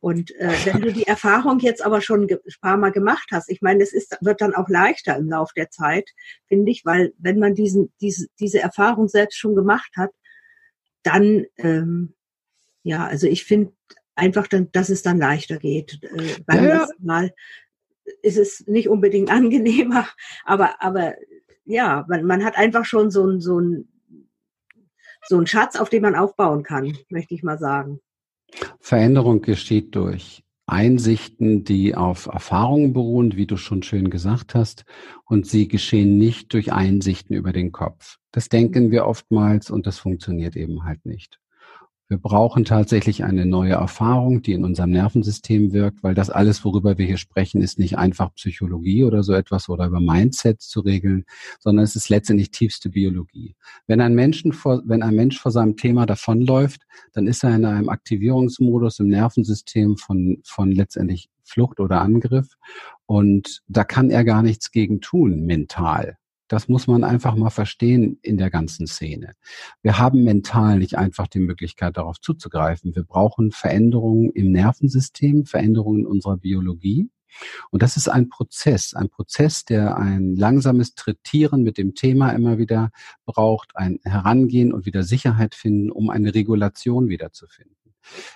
Und 0.00 0.34
äh, 0.36 0.50
wenn 0.64 0.80
du 0.80 0.92
die 0.94 1.02
Erfahrung 1.06 1.58
jetzt 1.58 1.84
aber 1.84 2.00
schon 2.00 2.26
ein 2.26 2.38
paar 2.62 2.78
Mal 2.78 2.92
gemacht 2.92 3.28
hast, 3.32 3.50
ich 3.50 3.60
meine, 3.60 3.82
es 3.82 3.92
ist, 3.92 4.16
wird 4.22 4.40
dann 4.40 4.54
auch 4.54 4.70
leichter 4.70 5.16
im 5.16 5.28
Lauf 5.28 5.52
der 5.52 5.68
Zeit, 5.68 6.08
finde 6.48 6.70
ich, 6.70 6.86
weil 6.86 7.12
wenn 7.18 7.38
man 7.38 7.54
diesen, 7.54 7.92
diese, 8.00 8.28
diese 8.40 8.60
Erfahrung 8.60 9.08
selbst 9.08 9.36
schon 9.38 9.54
gemacht 9.54 9.92
hat, 9.94 10.10
dann 11.02 11.44
ähm, 11.58 12.14
ja, 12.86 13.04
also 13.04 13.26
ich 13.26 13.44
finde 13.44 13.72
einfach, 14.16 14.48
dann, 14.48 14.70
dass 14.72 14.88
es 14.88 15.02
dann 15.02 15.18
leichter 15.18 15.58
geht. 15.58 16.00
Äh, 16.02 16.42
beim 16.46 16.64
ja, 16.64 16.70
ja. 16.70 16.88
Mal 16.98 17.34
ist 18.22 18.38
es 18.38 18.66
nicht 18.66 18.88
unbedingt 18.88 19.30
angenehmer, 19.30 20.06
aber, 20.44 20.82
aber 20.82 21.14
ja, 21.64 22.04
man, 22.08 22.24
man 22.24 22.44
hat 22.44 22.56
einfach 22.56 22.84
schon 22.84 23.10
so 23.10 23.26
ein, 23.26 23.40
so 23.40 23.60
ein, 23.60 23.88
so 25.28 25.38
ein 25.38 25.46
Schatz, 25.46 25.76
auf 25.76 25.90
den 25.90 26.02
man 26.02 26.14
aufbauen 26.14 26.62
kann, 26.62 26.96
möchte 27.08 27.34
ich 27.34 27.42
mal 27.42 27.58
sagen. 27.58 28.00
Veränderung 28.80 29.42
geschieht 29.42 29.94
durch 29.96 30.44
Einsichten, 30.66 31.64
die 31.64 31.94
auf 31.94 32.26
Erfahrungen 32.26 32.92
beruhen, 32.92 33.36
wie 33.36 33.46
du 33.46 33.56
schon 33.56 33.82
schön 33.82 34.10
gesagt 34.10 34.54
hast, 34.54 34.84
und 35.24 35.46
sie 35.46 35.68
geschehen 35.68 36.18
nicht 36.18 36.52
durch 36.52 36.72
Einsichten 36.72 37.36
über 37.36 37.52
den 37.52 37.72
Kopf. 37.72 38.18
Das 38.32 38.48
denken 38.48 38.90
wir 38.90 39.06
oftmals 39.06 39.70
und 39.70 39.86
das 39.86 39.98
funktioniert 39.98 40.56
eben 40.56 40.84
halt 40.84 41.06
nicht. 41.06 41.40
Wir 42.08 42.18
brauchen 42.18 42.64
tatsächlich 42.64 43.24
eine 43.24 43.46
neue 43.46 43.72
Erfahrung, 43.72 44.40
die 44.40 44.52
in 44.52 44.64
unserem 44.64 44.90
Nervensystem 44.90 45.72
wirkt, 45.72 46.04
weil 46.04 46.14
das 46.14 46.30
alles, 46.30 46.64
worüber 46.64 46.98
wir 46.98 47.06
hier 47.06 47.16
sprechen, 47.16 47.60
ist 47.60 47.80
nicht 47.80 47.98
einfach 47.98 48.32
Psychologie 48.34 49.02
oder 49.02 49.24
so 49.24 49.32
etwas 49.32 49.68
oder 49.68 49.86
über 49.86 49.98
Mindset 50.00 50.60
zu 50.60 50.80
regeln, 50.80 51.24
sondern 51.58 51.82
es 51.84 51.96
ist 51.96 52.08
letztendlich 52.08 52.52
tiefste 52.52 52.90
Biologie. 52.90 53.56
Wenn 53.88 54.00
ein, 54.00 54.14
Menschen 54.14 54.52
vor, 54.52 54.82
wenn 54.86 55.02
ein 55.02 55.16
Mensch 55.16 55.40
vor 55.40 55.50
seinem 55.50 55.76
Thema 55.76 56.06
davonläuft, 56.06 56.82
dann 57.12 57.26
ist 57.26 57.42
er 57.42 57.56
in 57.56 57.64
einem 57.64 57.88
Aktivierungsmodus 57.88 59.00
im 59.00 59.08
Nervensystem 59.08 59.96
von, 59.96 60.38
von 60.44 60.70
letztendlich 60.70 61.28
Flucht 61.42 61.80
oder 61.80 62.02
Angriff. 62.02 62.54
Und 63.06 63.62
da 63.66 63.82
kann 63.82 64.10
er 64.10 64.22
gar 64.22 64.44
nichts 64.44 64.70
gegen 64.70 65.00
tun, 65.00 65.44
mental. 65.44 66.18
Das 66.48 66.68
muss 66.68 66.86
man 66.86 67.04
einfach 67.04 67.34
mal 67.34 67.50
verstehen 67.50 68.18
in 68.22 68.36
der 68.36 68.50
ganzen 68.50 68.86
Szene. 68.86 69.32
Wir 69.82 69.98
haben 69.98 70.22
mental 70.22 70.78
nicht 70.78 70.96
einfach 70.96 71.26
die 71.26 71.40
Möglichkeit, 71.40 71.96
darauf 71.96 72.20
zuzugreifen. 72.20 72.94
Wir 72.94 73.04
brauchen 73.04 73.50
Veränderungen 73.50 74.30
im 74.30 74.52
Nervensystem, 74.52 75.44
Veränderungen 75.44 76.00
in 76.00 76.06
unserer 76.06 76.36
Biologie. 76.36 77.10
Und 77.70 77.82
das 77.82 77.96
ist 77.96 78.08
ein 78.08 78.28
Prozess, 78.28 78.94
ein 78.94 79.10
Prozess, 79.10 79.64
der 79.64 79.98
ein 79.98 80.36
langsames 80.36 80.94
Trittieren 80.94 81.62
mit 81.62 81.78
dem 81.78 81.94
Thema 81.94 82.30
immer 82.30 82.58
wieder 82.58 82.90
braucht, 83.26 83.76
ein 83.76 83.98
Herangehen 84.04 84.72
und 84.72 84.86
wieder 84.86 85.02
Sicherheit 85.02 85.54
finden, 85.54 85.90
um 85.90 86.10
eine 86.10 86.34
Regulation 86.34 87.08
wiederzufinden. 87.08 87.74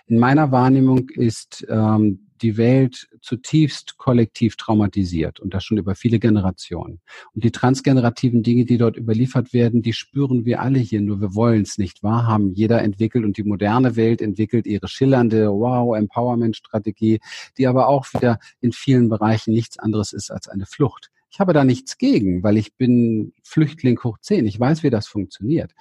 In 0.06 0.18
meiner 0.18 0.50
Wahrnehmung 0.50 1.08
ist 1.10 1.64
ähm, 1.68 2.29
die 2.42 2.56
Welt 2.56 3.08
zutiefst 3.20 3.96
kollektiv 3.98 4.56
traumatisiert 4.56 5.40
und 5.40 5.54
das 5.54 5.64
schon 5.64 5.78
über 5.78 5.94
viele 5.94 6.18
Generationen. 6.18 7.00
Und 7.34 7.44
die 7.44 7.50
transgenerativen 7.50 8.42
Dinge, 8.42 8.64
die 8.64 8.78
dort 8.78 8.96
überliefert 8.96 9.52
werden, 9.52 9.82
die 9.82 9.92
spüren 9.92 10.44
wir 10.44 10.60
alle 10.60 10.78
hier, 10.78 11.00
nur 11.00 11.20
wir 11.20 11.34
wollen 11.34 11.62
es 11.62 11.78
nicht 11.78 12.02
wahrhaben. 12.02 12.52
Jeder 12.54 12.82
entwickelt 12.82 13.24
und 13.24 13.36
die 13.36 13.44
moderne 13.44 13.96
Welt 13.96 14.22
entwickelt 14.22 14.66
ihre 14.66 14.88
schillernde 14.88 15.50
Wow-Empowerment-Strategie, 15.50 17.20
die 17.58 17.66
aber 17.66 17.88
auch 17.88 18.06
wieder 18.14 18.38
in 18.60 18.72
vielen 18.72 19.08
Bereichen 19.08 19.52
nichts 19.52 19.78
anderes 19.78 20.12
ist 20.12 20.30
als 20.30 20.48
eine 20.48 20.66
Flucht. 20.66 21.10
Ich 21.30 21.38
habe 21.38 21.52
da 21.52 21.64
nichts 21.64 21.96
gegen, 21.96 22.42
weil 22.42 22.56
ich 22.56 22.74
bin 22.74 23.32
Flüchtling 23.44 24.02
hoch 24.02 24.18
zehn. 24.20 24.46
Ich 24.46 24.58
weiß, 24.58 24.82
wie 24.82 24.90
das 24.90 25.06
funktioniert. 25.06 25.72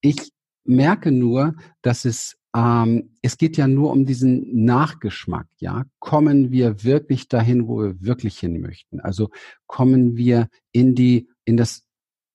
Ich 0.00 0.32
merke 0.64 1.10
nur, 1.10 1.54
dass 1.82 2.04
es 2.04 2.36
ähm, 2.54 3.10
es 3.22 3.38
geht 3.38 3.56
ja 3.56 3.68
nur 3.68 3.90
um 3.92 4.06
diesen 4.06 4.64
Nachgeschmack, 4.64 5.46
ja. 5.58 5.84
Kommen 5.98 6.50
wir 6.50 6.82
wirklich 6.82 7.28
dahin, 7.28 7.68
wo 7.68 7.82
wir 7.82 8.00
wirklich 8.00 8.38
hin 8.38 8.60
möchten? 8.60 9.00
Also 9.00 9.30
kommen 9.66 10.16
wir 10.16 10.48
in 10.72 10.94
die, 10.94 11.28
in 11.44 11.56
das 11.56 11.84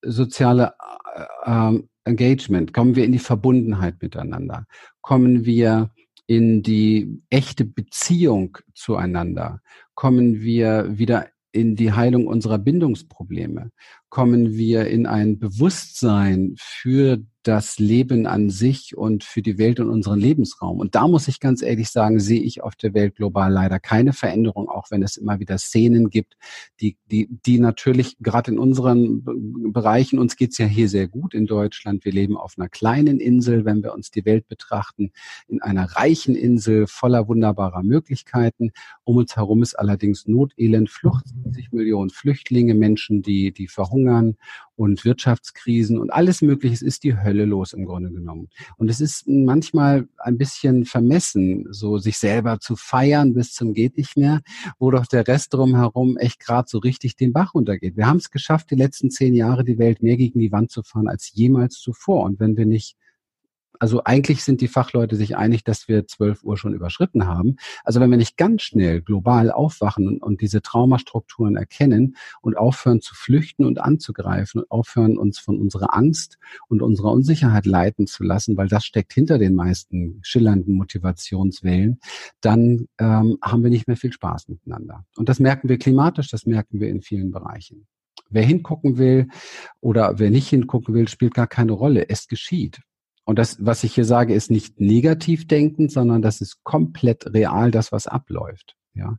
soziale 0.01 0.73
äh, 1.15 1.25
ähm, 1.45 1.89
Engagement, 2.05 2.71
kommen 2.71 2.95
wir 2.95 3.03
in 3.03 3.11
die 3.11 3.19
Verbundenheit 3.19 4.01
miteinander, 4.01 4.67
kommen 5.01 5.45
wir 5.45 5.89
in 6.27 6.61
die 6.61 7.21
echte 7.29 7.65
Beziehung 7.65 8.57
zueinander, 8.73 9.59
kommen 9.95 10.41
wir 10.41 10.97
wieder 10.97 11.27
in 11.51 11.75
die 11.75 11.93
Heilung 11.93 12.27
unserer 12.27 12.57
Bindungsprobleme, 12.57 13.71
kommen 14.09 14.53
wir 14.53 14.87
in 14.87 15.07
ein 15.07 15.39
Bewusstsein 15.39 16.55
für 16.57 17.23
das 17.47 17.77
Leben 17.77 18.25
an 18.25 18.49
sich 18.49 18.97
und 18.97 19.23
für 19.23 19.43
die 19.43 19.59
Welt 19.59 19.79
und 19.79 19.89
unseren 19.89 20.19
Lebensraum. 20.19 20.79
Und 20.79 20.95
da 20.95 21.07
muss 21.07 21.27
ich 21.27 21.39
ganz 21.39 21.61
ehrlich 21.61 21.89
sagen, 21.89 22.19
sehe 22.19 22.41
ich 22.41 22.63
auf 22.63 22.75
der 22.75 22.95
Welt 22.95 23.15
global 23.15 23.51
leider 23.53 23.79
keine 23.79 24.13
Veränderung, 24.13 24.67
auch 24.67 24.89
wenn 24.89 25.03
es 25.03 25.15
immer 25.15 25.39
wieder 25.39 25.59
Szenen 25.59 26.09
gibt, 26.09 26.37
die, 26.81 26.97
die, 27.11 27.29
die 27.29 27.59
natürlich 27.59 28.17
gerade 28.19 28.51
in 28.51 28.57
unseren 28.57 29.23
Bereichen, 29.71 30.17
uns 30.17 30.37
geht's 30.37 30.57
ja 30.57 30.65
hier 30.65 30.89
sehr 30.89 31.07
gut 31.07 31.35
in 31.35 31.45
Deutschland. 31.45 32.03
Wir 32.03 32.13
leben 32.13 32.35
auf 32.35 32.55
einer 32.57 32.67
kleinen 32.67 33.19
Insel, 33.19 33.63
wenn 33.63 33.83
wir 33.83 33.93
uns 33.93 34.09
die 34.09 34.25
Welt 34.25 34.47
betrachten, 34.47 35.11
in 35.47 35.61
einer 35.61 35.85
reichen 35.91 36.35
Insel 36.35 36.87
voller 36.87 37.27
wunderbarer 37.27 37.83
Möglichkeiten. 37.83 38.71
Um 39.03 39.17
uns 39.17 39.35
herum 39.35 39.61
ist 39.61 39.75
allerdings 39.75 40.25
Notelend, 40.25 40.89
Flucht, 40.89 41.27
70 41.27 41.71
Millionen 41.73 42.09
Flüchtlinge, 42.09 42.73
Menschen, 42.73 43.21
die, 43.21 43.51
die 43.51 43.67
verhungern 43.67 44.35
und 44.75 45.05
Wirtschaftskrisen 45.05 45.97
und 45.97 46.11
alles 46.11 46.41
Mögliche. 46.41 46.85
ist 46.85 47.03
die 47.03 47.17
Hölle 47.17 47.45
los 47.45 47.73
im 47.73 47.85
Grunde 47.85 48.11
genommen. 48.11 48.49
Und 48.77 48.89
es 48.89 49.01
ist 49.01 49.27
manchmal 49.27 50.07
ein 50.17 50.37
bisschen 50.37 50.85
vermessen, 50.85 51.67
so 51.71 51.97
sich 51.97 52.17
selber 52.17 52.59
zu 52.59 52.75
feiern 52.75 53.33
bis 53.33 53.53
zum 53.53 53.73
geht 53.73 53.97
nicht 53.97 54.17
mehr, 54.17 54.41
wo 54.79 54.91
doch 54.91 55.05
der 55.05 55.27
Rest 55.27 55.53
drumherum 55.53 56.17
echt 56.17 56.39
gerade 56.39 56.67
so 56.69 56.79
richtig 56.79 57.15
den 57.15 57.33
Bach 57.33 57.53
runtergeht. 57.53 57.97
Wir 57.97 58.07
haben 58.07 58.17
es 58.17 58.31
geschafft, 58.31 58.71
die 58.71 58.75
letzten 58.75 59.09
zehn 59.09 59.33
Jahre 59.33 59.63
die 59.63 59.77
Welt 59.77 60.01
mehr 60.03 60.17
gegen 60.17 60.39
die 60.39 60.51
Wand 60.51 60.71
zu 60.71 60.83
fahren 60.83 61.07
als 61.07 61.31
jemals 61.33 61.75
zuvor. 61.75 62.23
Und 62.23 62.39
wenn 62.39 62.57
wir 62.57 62.65
nicht 62.65 62.97
also 63.79 64.03
eigentlich 64.03 64.43
sind 64.43 64.61
die 64.61 64.67
Fachleute 64.67 65.15
sich 65.15 65.37
einig, 65.37 65.63
dass 65.63 65.87
wir 65.87 66.07
12 66.07 66.43
Uhr 66.43 66.57
schon 66.57 66.73
überschritten 66.73 67.27
haben. 67.27 67.57
Also 67.83 67.99
wenn 67.99 68.09
wir 68.09 68.17
nicht 68.17 68.37
ganz 68.37 68.63
schnell 68.63 69.01
global 69.01 69.51
aufwachen 69.51 70.19
und, 70.21 70.41
diese 70.41 70.61
Traumastrukturen 70.61 71.55
erkennen 71.55 72.17
und 72.41 72.57
aufhören 72.57 73.01
zu 73.01 73.15
flüchten 73.15 73.65
und 73.65 73.79
anzugreifen 73.79 74.61
und 74.61 74.71
aufhören 74.71 75.17
uns 75.17 75.39
von 75.39 75.59
unserer 75.59 75.95
Angst 75.95 76.37
und 76.67 76.81
unserer 76.81 77.11
Unsicherheit 77.11 77.65
leiten 77.65 78.05
zu 78.05 78.23
lassen, 78.23 78.57
weil 78.57 78.67
das 78.67 78.85
steckt 78.85 79.13
hinter 79.13 79.37
den 79.37 79.55
meisten 79.55 80.19
schillernden 80.23 80.75
Motivationswellen, 80.75 81.99
dann 82.41 82.87
ähm, 82.99 83.37
haben 83.41 83.63
wir 83.63 83.69
nicht 83.69 83.87
mehr 83.87 83.97
viel 83.97 84.11
Spaß 84.11 84.49
miteinander. 84.49 85.05
Und 85.15 85.29
das 85.29 85.39
merken 85.39 85.69
wir 85.69 85.77
klimatisch, 85.77 86.29
das 86.29 86.45
merken 86.45 86.79
wir 86.79 86.89
in 86.89 87.01
vielen 87.01 87.31
Bereichen. 87.31 87.87
Wer 88.29 88.43
hingucken 88.43 88.97
will 88.97 89.27
oder 89.81 90.19
wer 90.19 90.31
nicht 90.31 90.49
hingucken 90.49 90.93
will, 90.93 91.07
spielt 91.07 91.33
gar 91.33 91.47
keine 91.47 91.73
Rolle. 91.73 92.09
Es 92.09 92.27
geschieht. 92.27 92.81
Und 93.25 93.39
das, 93.39 93.57
was 93.59 93.83
ich 93.83 93.93
hier 93.93 94.05
sage, 94.05 94.33
ist 94.33 94.51
nicht 94.51 94.79
negativ 94.79 95.47
denkend, 95.47 95.91
sondern 95.91 96.21
das 96.21 96.41
ist 96.41 96.63
komplett 96.63 97.33
real, 97.33 97.71
das, 97.71 97.91
was 97.91 98.07
abläuft. 98.07 98.75
Ja. 98.93 99.17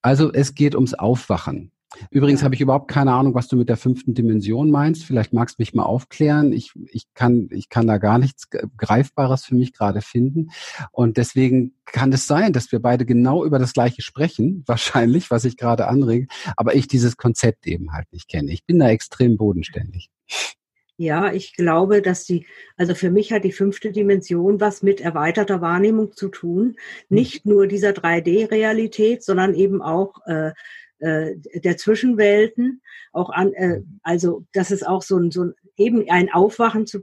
Also 0.00 0.32
es 0.32 0.54
geht 0.54 0.74
ums 0.74 0.94
Aufwachen. 0.94 1.70
Übrigens 2.10 2.42
habe 2.42 2.54
ich 2.54 2.60
überhaupt 2.60 2.88
keine 2.90 3.12
Ahnung, 3.12 3.34
was 3.34 3.48
du 3.48 3.56
mit 3.56 3.68
der 3.68 3.76
fünften 3.76 4.14
Dimension 4.14 4.70
meinst. 4.70 5.04
Vielleicht 5.04 5.32
magst 5.32 5.58
du 5.58 5.62
mich 5.62 5.74
mal 5.74 5.82
aufklären. 5.82 6.52
Ich, 6.52 6.72
ich, 6.90 7.06
kann, 7.14 7.48
ich 7.50 7.68
kann 7.68 7.86
da 7.86 7.98
gar 7.98 8.18
nichts 8.18 8.48
Greifbares 8.76 9.44
für 9.44 9.54
mich 9.54 9.72
gerade 9.72 10.00
finden. 10.00 10.50
Und 10.90 11.16
deswegen 11.16 11.74
kann 11.84 12.12
es 12.12 12.26
sein, 12.26 12.52
dass 12.52 12.72
wir 12.72 12.80
beide 12.80 13.04
genau 13.04 13.44
über 13.44 13.58
das 13.58 13.72
Gleiche 13.72 14.02
sprechen, 14.02 14.64
wahrscheinlich, 14.66 15.30
was 15.30 15.44
ich 15.44 15.56
gerade 15.56 15.88
anrege, 15.88 16.26
aber 16.56 16.74
ich 16.74 16.88
dieses 16.88 17.16
Konzept 17.16 17.66
eben 17.66 17.92
halt 17.92 18.10
nicht 18.12 18.28
kenne. 18.28 18.52
Ich 18.52 18.64
bin 18.64 18.78
da 18.78 18.88
extrem 18.88 19.36
bodenständig. 19.36 20.10
Ja, 21.02 21.32
ich 21.32 21.56
glaube, 21.56 22.00
dass 22.00 22.24
die, 22.26 22.46
also 22.76 22.94
für 22.94 23.10
mich 23.10 23.32
hat 23.32 23.42
die 23.42 23.50
fünfte 23.50 23.90
Dimension 23.90 24.60
was 24.60 24.84
mit 24.84 25.00
erweiterter 25.00 25.60
Wahrnehmung 25.60 26.12
zu 26.12 26.28
tun. 26.28 26.76
Mhm. 27.08 27.16
Nicht 27.16 27.44
nur 27.44 27.66
dieser 27.66 27.90
3D-Realität, 27.90 29.24
sondern 29.24 29.52
eben 29.54 29.82
auch 29.82 30.24
äh, 30.26 30.52
äh, 31.00 31.34
der 31.38 31.76
Zwischenwelten. 31.76 32.82
Auch 33.12 33.30
an, 33.30 33.52
äh, 33.54 33.80
also 34.04 34.44
dass 34.52 34.70
es 34.70 34.84
auch 34.84 35.02
so 35.02 35.18
ein, 35.18 35.32
so 35.32 35.46
ein 35.46 35.54
eben 35.76 36.08
ein 36.08 36.32
Aufwachen 36.32 36.86
zu, 36.86 37.00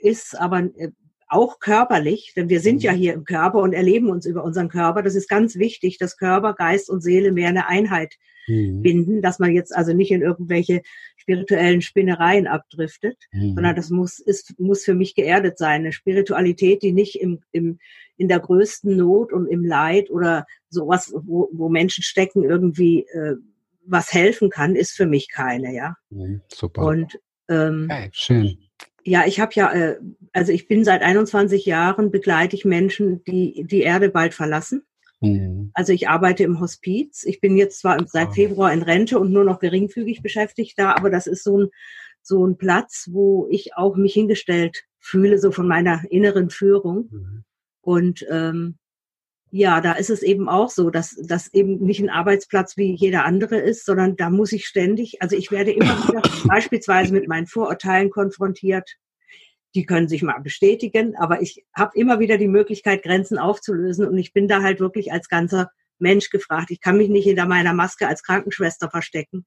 ist, 0.00 0.34
aber 0.40 0.70
äh, 0.78 0.92
auch 1.28 1.58
körperlich, 1.58 2.32
denn 2.34 2.48
wir 2.48 2.60
sind 2.60 2.82
ja 2.82 2.92
mhm. 2.92 2.96
hier 2.96 3.12
im 3.12 3.24
Körper 3.24 3.58
und 3.58 3.74
erleben 3.74 4.08
uns 4.08 4.24
über 4.24 4.44
unseren 4.44 4.70
Körper. 4.70 5.02
Das 5.02 5.14
ist 5.14 5.28
ganz 5.28 5.56
wichtig, 5.56 5.98
dass 5.98 6.16
Körper, 6.16 6.54
Geist 6.54 6.88
und 6.88 7.02
Seele 7.02 7.32
mehr 7.32 7.50
eine 7.50 7.66
Einheit 7.66 8.14
mhm. 8.46 8.80
binden, 8.80 9.20
dass 9.20 9.38
man 9.38 9.52
jetzt 9.52 9.76
also 9.76 9.92
nicht 9.92 10.10
in 10.10 10.22
irgendwelche 10.22 10.80
spirituellen 11.26 11.82
Spinnereien 11.82 12.46
abdriftet, 12.46 13.16
mhm. 13.32 13.54
sondern 13.54 13.74
das 13.74 13.90
muss, 13.90 14.20
ist, 14.20 14.58
muss 14.60 14.84
für 14.84 14.94
mich 14.94 15.16
geerdet 15.16 15.58
sein. 15.58 15.80
Eine 15.80 15.92
Spiritualität, 15.92 16.82
die 16.82 16.92
nicht 16.92 17.16
im, 17.16 17.40
im, 17.50 17.78
in 18.16 18.28
der 18.28 18.38
größten 18.38 18.96
Not 18.96 19.32
und 19.32 19.48
im 19.48 19.64
Leid 19.64 20.08
oder 20.10 20.46
sowas, 20.68 21.12
wo, 21.16 21.48
wo 21.52 21.68
Menschen 21.68 22.04
stecken, 22.04 22.44
irgendwie 22.44 23.06
äh, 23.08 23.34
was 23.84 24.12
helfen 24.12 24.50
kann, 24.50 24.76
ist 24.76 24.92
für 24.92 25.06
mich 25.06 25.28
keine, 25.28 25.74
ja. 25.74 25.96
Mhm, 26.10 26.42
super. 26.52 26.82
Und 26.82 27.18
ähm, 27.48 27.88
okay, 27.90 28.08
schön 28.12 28.58
ja, 29.08 29.24
ich 29.24 29.38
habe 29.38 29.52
ja, 29.54 29.72
äh, 29.72 30.00
also 30.32 30.50
ich 30.50 30.66
bin 30.66 30.84
seit 30.84 31.02
21 31.02 31.64
Jahren 31.64 32.10
begleite 32.10 32.56
ich 32.56 32.64
Menschen, 32.64 33.22
die 33.22 33.64
die 33.64 33.82
Erde 33.82 34.08
bald 34.10 34.34
verlassen. 34.34 34.82
Mhm. 35.20 35.70
Also 35.74 35.92
ich 35.92 36.08
arbeite 36.08 36.44
im 36.44 36.60
Hospiz. 36.60 37.24
Ich 37.24 37.40
bin 37.40 37.56
jetzt 37.56 37.80
zwar 37.80 37.98
seit 38.06 38.34
Februar 38.34 38.72
in 38.72 38.82
Rente 38.82 39.18
und 39.18 39.32
nur 39.32 39.44
noch 39.44 39.58
geringfügig 39.58 40.22
beschäftigt 40.22 40.78
da, 40.78 40.94
aber 40.94 41.10
das 41.10 41.26
ist 41.26 41.44
so 41.44 41.58
ein 41.58 41.68
so 42.26 42.44
ein 42.44 42.58
Platz, 42.58 43.08
wo 43.12 43.46
ich 43.50 43.76
auch 43.76 43.96
mich 43.96 44.14
hingestellt 44.14 44.82
fühle, 44.98 45.38
so 45.38 45.52
von 45.52 45.68
meiner 45.68 46.02
inneren 46.10 46.50
Führung. 46.50 47.08
Mhm. 47.10 47.44
Und 47.80 48.26
ähm, 48.28 48.78
ja, 49.52 49.80
da 49.80 49.92
ist 49.92 50.10
es 50.10 50.22
eben 50.22 50.48
auch 50.48 50.70
so, 50.70 50.90
dass 50.90 51.16
das 51.22 51.52
eben 51.54 51.78
nicht 51.78 52.00
ein 52.00 52.10
Arbeitsplatz 52.10 52.76
wie 52.76 52.94
jeder 52.94 53.24
andere 53.24 53.58
ist, 53.58 53.86
sondern 53.86 54.16
da 54.16 54.28
muss 54.28 54.52
ich 54.52 54.66
ständig, 54.66 55.22
also 55.22 55.36
ich 55.36 55.52
werde 55.52 55.70
immer 55.70 55.96
wieder 56.08 56.22
beispielsweise 56.48 57.12
mit 57.12 57.28
meinen 57.28 57.46
Vorurteilen 57.46 58.10
konfrontiert. 58.10 58.96
Die 59.76 59.84
können 59.84 60.08
sich 60.08 60.22
mal 60.22 60.40
bestätigen, 60.40 61.16
aber 61.16 61.42
ich 61.42 61.66
habe 61.74 61.92
immer 61.94 62.18
wieder 62.18 62.38
die 62.38 62.48
Möglichkeit, 62.48 63.02
Grenzen 63.02 63.36
aufzulösen 63.36 64.08
und 64.08 64.16
ich 64.16 64.32
bin 64.32 64.48
da 64.48 64.62
halt 64.62 64.80
wirklich 64.80 65.12
als 65.12 65.28
ganzer 65.28 65.70
Mensch 65.98 66.30
gefragt. 66.30 66.70
Ich 66.70 66.80
kann 66.80 66.96
mich 66.96 67.10
nicht 67.10 67.24
hinter 67.24 67.46
meiner 67.46 67.74
Maske 67.74 68.08
als 68.08 68.22
Krankenschwester 68.22 68.88
verstecken, 68.88 69.44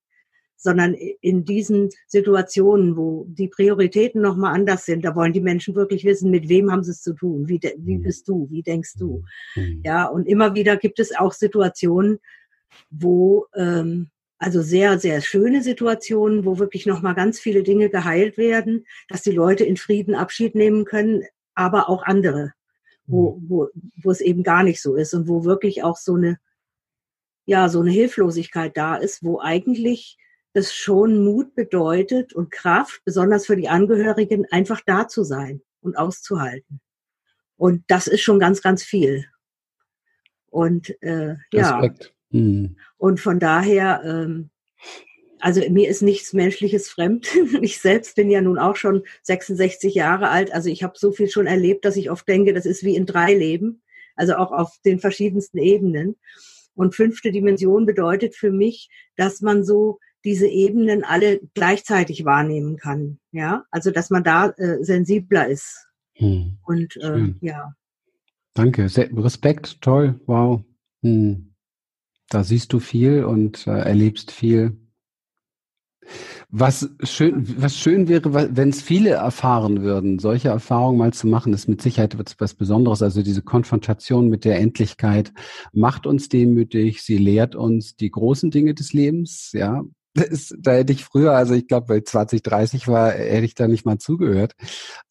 sondern 0.55 0.93
in 0.93 1.45
diesen 1.45 1.89
Situationen, 2.05 2.95
wo 2.95 3.25
die 3.27 3.47
Prioritäten 3.47 4.21
nochmal 4.21 4.53
anders 4.53 4.85
sind, 4.85 5.03
da 5.03 5.15
wollen 5.15 5.33
die 5.33 5.41
Menschen 5.41 5.73
wirklich 5.73 6.05
wissen, 6.05 6.29
mit 6.29 6.47
wem 6.47 6.71
haben 6.71 6.83
sie 6.83 6.91
es 6.91 7.01
zu 7.01 7.15
tun, 7.15 7.49
wie, 7.49 7.59
wie 7.77 7.97
mhm. 7.97 8.03
bist 8.03 8.27
du, 8.27 8.47
wie 8.51 8.61
denkst 8.61 8.93
du. 8.99 9.23
Mhm. 9.55 9.81
Ja, 9.83 10.05
und 10.05 10.27
immer 10.27 10.53
wieder 10.53 10.77
gibt 10.77 10.99
es 10.99 11.17
auch 11.17 11.33
Situationen, 11.33 12.19
wo 12.91 13.47
ähm, 13.55 14.11
also 14.39 14.61
sehr, 14.61 14.97
sehr 14.99 15.21
schöne 15.21 15.61
Situationen, 15.61 16.45
wo 16.45 16.57
wirklich 16.57 16.85
nochmal 16.85 17.13
ganz 17.13 17.39
viele 17.39 17.61
Dinge 17.61 17.89
geheilt 17.89 18.37
werden, 18.37 18.87
dass 19.09 19.21
die 19.21 19.31
Leute 19.31 19.65
in 19.65 19.75
Frieden 19.75 20.15
Abschied 20.15 20.55
nehmen 20.55 20.85
können, 20.85 21.23
aber 21.55 21.89
auch 21.89 22.03
andere, 22.03 22.53
wo, 23.05 23.35
mhm. 23.35 23.49
wo, 23.49 23.69
wo 24.01 24.11
es 24.11 24.21
eben 24.21 24.43
gar 24.43 24.63
nicht 24.63 24.81
so 24.81 24.95
ist 24.95 25.13
und 25.13 25.27
wo 25.27 25.43
wirklich 25.43 25.83
auch 25.83 25.97
so 25.97 26.15
eine, 26.15 26.39
ja, 27.45 27.67
so 27.67 27.81
eine 27.81 27.91
Hilflosigkeit 27.91 28.77
da 28.77 28.95
ist, 28.95 29.23
wo 29.23 29.41
eigentlich 29.41 30.17
es 30.53 30.73
schon 30.73 31.23
Mut 31.23 31.53
bedeutet 31.53 32.33
und 32.33 32.49
Kraft, 32.49 33.01
besonders 33.03 33.45
für 33.45 33.57
die 33.57 33.69
Angehörigen, 33.69 34.45
einfach 34.51 34.81
da 34.85 35.07
zu 35.07 35.23
sein 35.23 35.61
und 35.81 35.97
auszuhalten. 35.97 36.79
Und 37.57 37.83
das 37.87 38.07
ist 38.07 38.21
schon 38.21 38.39
ganz, 38.39 38.61
ganz 38.61 38.83
viel. 38.83 39.25
Und 40.47 41.01
äh, 41.03 41.35
ja. 41.51 41.83
Mhm. 42.31 42.77
Und 42.97 43.19
von 43.19 43.39
daher, 43.39 44.01
ähm, 44.05 44.49
also 45.39 45.61
mir 45.69 45.89
ist 45.89 46.01
nichts 46.01 46.33
Menschliches 46.33 46.89
fremd. 46.89 47.27
Ich 47.61 47.79
selbst 47.79 48.15
bin 48.15 48.29
ja 48.29 48.41
nun 48.41 48.57
auch 48.57 48.75
schon 48.75 49.03
66 49.23 49.95
Jahre 49.95 50.29
alt. 50.29 50.53
Also 50.53 50.69
ich 50.69 50.83
habe 50.83 50.93
so 50.97 51.11
viel 51.11 51.29
schon 51.29 51.47
erlebt, 51.47 51.85
dass 51.85 51.95
ich 51.95 52.11
oft 52.11 52.27
denke, 52.27 52.53
das 52.53 52.65
ist 52.65 52.83
wie 52.83 52.95
in 52.95 53.05
drei 53.05 53.33
Leben. 53.33 53.81
Also 54.15 54.35
auch 54.35 54.51
auf 54.51 54.77
den 54.85 54.99
verschiedensten 54.99 55.57
Ebenen. 55.57 56.15
Und 56.75 56.95
fünfte 56.95 57.31
Dimension 57.31 57.85
bedeutet 57.85 58.35
für 58.35 58.51
mich, 58.51 58.89
dass 59.15 59.41
man 59.41 59.63
so 59.63 59.99
diese 60.25 60.47
Ebenen 60.47 61.03
alle 61.03 61.39
gleichzeitig 61.53 62.25
wahrnehmen 62.25 62.77
kann. 62.77 63.19
Ja, 63.31 63.65
also 63.71 63.91
dass 63.91 64.09
man 64.09 64.23
da 64.23 64.49
äh, 64.49 64.83
sensibler 64.83 65.47
ist. 65.47 65.87
Hm. 66.13 66.57
Und 66.65 66.97
äh, 66.97 67.33
ja. 67.41 67.73
Danke, 68.53 68.83
Respekt, 68.83 69.81
toll, 69.81 70.19
wow. 70.25 70.61
Hm. 71.01 71.48
Da 72.29 72.43
siehst 72.43 72.73
du 72.73 72.79
viel 72.79 73.23
und 73.23 73.67
äh, 73.67 73.71
erlebst 73.71 74.31
viel. 74.31 74.77
Was 76.51 76.89
schön, 77.03 77.61
was 77.61 77.77
schön 77.77 78.07
wäre, 78.07 78.33
wenn 78.33 78.69
es 78.69 78.81
viele 78.81 79.11
erfahren 79.11 79.83
würden, 79.83 80.17
solche 80.17 80.49
Erfahrungen 80.49 80.97
mal 80.97 81.13
zu 81.13 81.27
machen, 81.27 81.53
ist 81.53 81.67
mit 81.67 81.81
Sicherheit 81.81 82.17
was 82.39 82.55
Besonderes. 82.55 83.03
Also 83.03 83.21
diese 83.21 83.43
Konfrontation 83.43 84.29
mit 84.29 84.45
der 84.45 84.57
Endlichkeit 84.59 85.31
macht 85.73 86.07
uns 86.07 86.27
demütig, 86.27 87.03
sie 87.03 87.17
lehrt 87.17 87.55
uns 87.55 87.95
die 87.95 88.09
großen 88.09 88.49
Dinge 88.49 88.73
des 88.73 88.93
Lebens, 88.93 89.51
ja, 89.53 89.83
ist, 90.15 90.55
da 90.59 90.71
hätte 90.71 90.93
ich 90.93 91.03
früher, 91.05 91.33
also 91.33 91.53
ich 91.53 91.67
glaube, 91.67 91.87
bei 91.87 92.01
20, 92.01 92.41
30 92.41 92.87
war, 92.87 93.11
hätte 93.11 93.45
ich 93.45 93.55
da 93.55 93.67
nicht 93.67 93.85
mal 93.85 93.99
zugehört, 93.99 94.53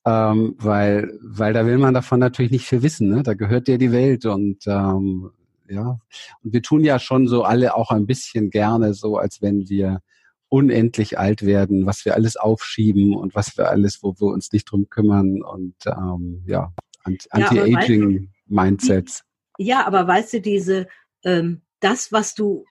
ähm, 0.04 0.54
weil, 0.58 1.18
weil 1.22 1.52
da 1.52 1.66
will 1.66 1.78
man 1.78 1.94
davon 1.94 2.20
natürlich 2.20 2.50
nicht 2.50 2.66
viel 2.66 2.82
wissen. 2.82 3.08
Ne? 3.08 3.22
Da 3.22 3.34
gehört 3.34 3.68
dir 3.68 3.78
die 3.78 3.92
Welt 3.92 4.26
und 4.26 4.58
ähm, 4.66 5.30
ja, 5.68 5.98
und 6.42 6.52
wir 6.52 6.62
tun 6.62 6.84
ja 6.84 6.98
schon 6.98 7.28
so 7.28 7.44
alle 7.44 7.74
auch 7.74 7.90
ein 7.90 8.06
bisschen 8.06 8.50
gerne 8.50 8.92
so, 8.94 9.16
als 9.16 9.40
wenn 9.42 9.68
wir 9.68 10.00
unendlich 10.48 11.18
alt 11.18 11.44
werden, 11.44 11.86
was 11.86 12.04
wir 12.04 12.14
alles 12.14 12.36
aufschieben 12.36 13.14
und 13.14 13.34
was 13.34 13.58
wir 13.58 13.68
alles, 13.68 14.02
wo 14.02 14.14
wir 14.18 14.28
uns 14.28 14.52
nicht 14.52 14.70
drum 14.70 14.88
kümmern 14.88 15.42
und 15.42 15.74
ähm, 15.86 16.44
ja, 16.46 16.72
Anti-Aging-Mindsets. 17.04 19.24
Ja, 19.58 19.86
aber 19.86 20.06
weißt 20.06 20.34
du, 20.34 20.40
diese 20.40 20.86
ähm, 21.24 21.62
das, 21.80 22.12
was 22.12 22.34
du 22.34 22.64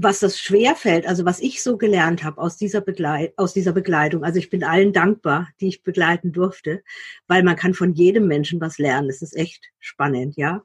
was 0.00 0.20
das 0.20 0.38
schwer 0.38 0.76
fällt, 0.76 1.06
also 1.06 1.24
was 1.24 1.40
ich 1.40 1.62
so 1.62 1.76
gelernt 1.76 2.22
habe 2.22 2.40
aus 2.40 2.56
dieser 2.56 2.80
Begleit 2.80 3.32
aus 3.36 3.52
dieser 3.52 3.72
Begleitung, 3.72 4.22
also 4.24 4.38
ich 4.38 4.50
bin 4.50 4.62
allen 4.62 4.92
dankbar, 4.92 5.48
die 5.60 5.68
ich 5.68 5.82
begleiten 5.82 6.32
durfte, 6.32 6.82
weil 7.26 7.42
man 7.42 7.56
kann 7.56 7.74
von 7.74 7.92
jedem 7.94 8.26
Menschen 8.26 8.60
was 8.60 8.78
lernen. 8.78 9.08
Das 9.08 9.22
ist 9.22 9.36
echt 9.36 9.64
spannend, 9.80 10.36
ja. 10.36 10.62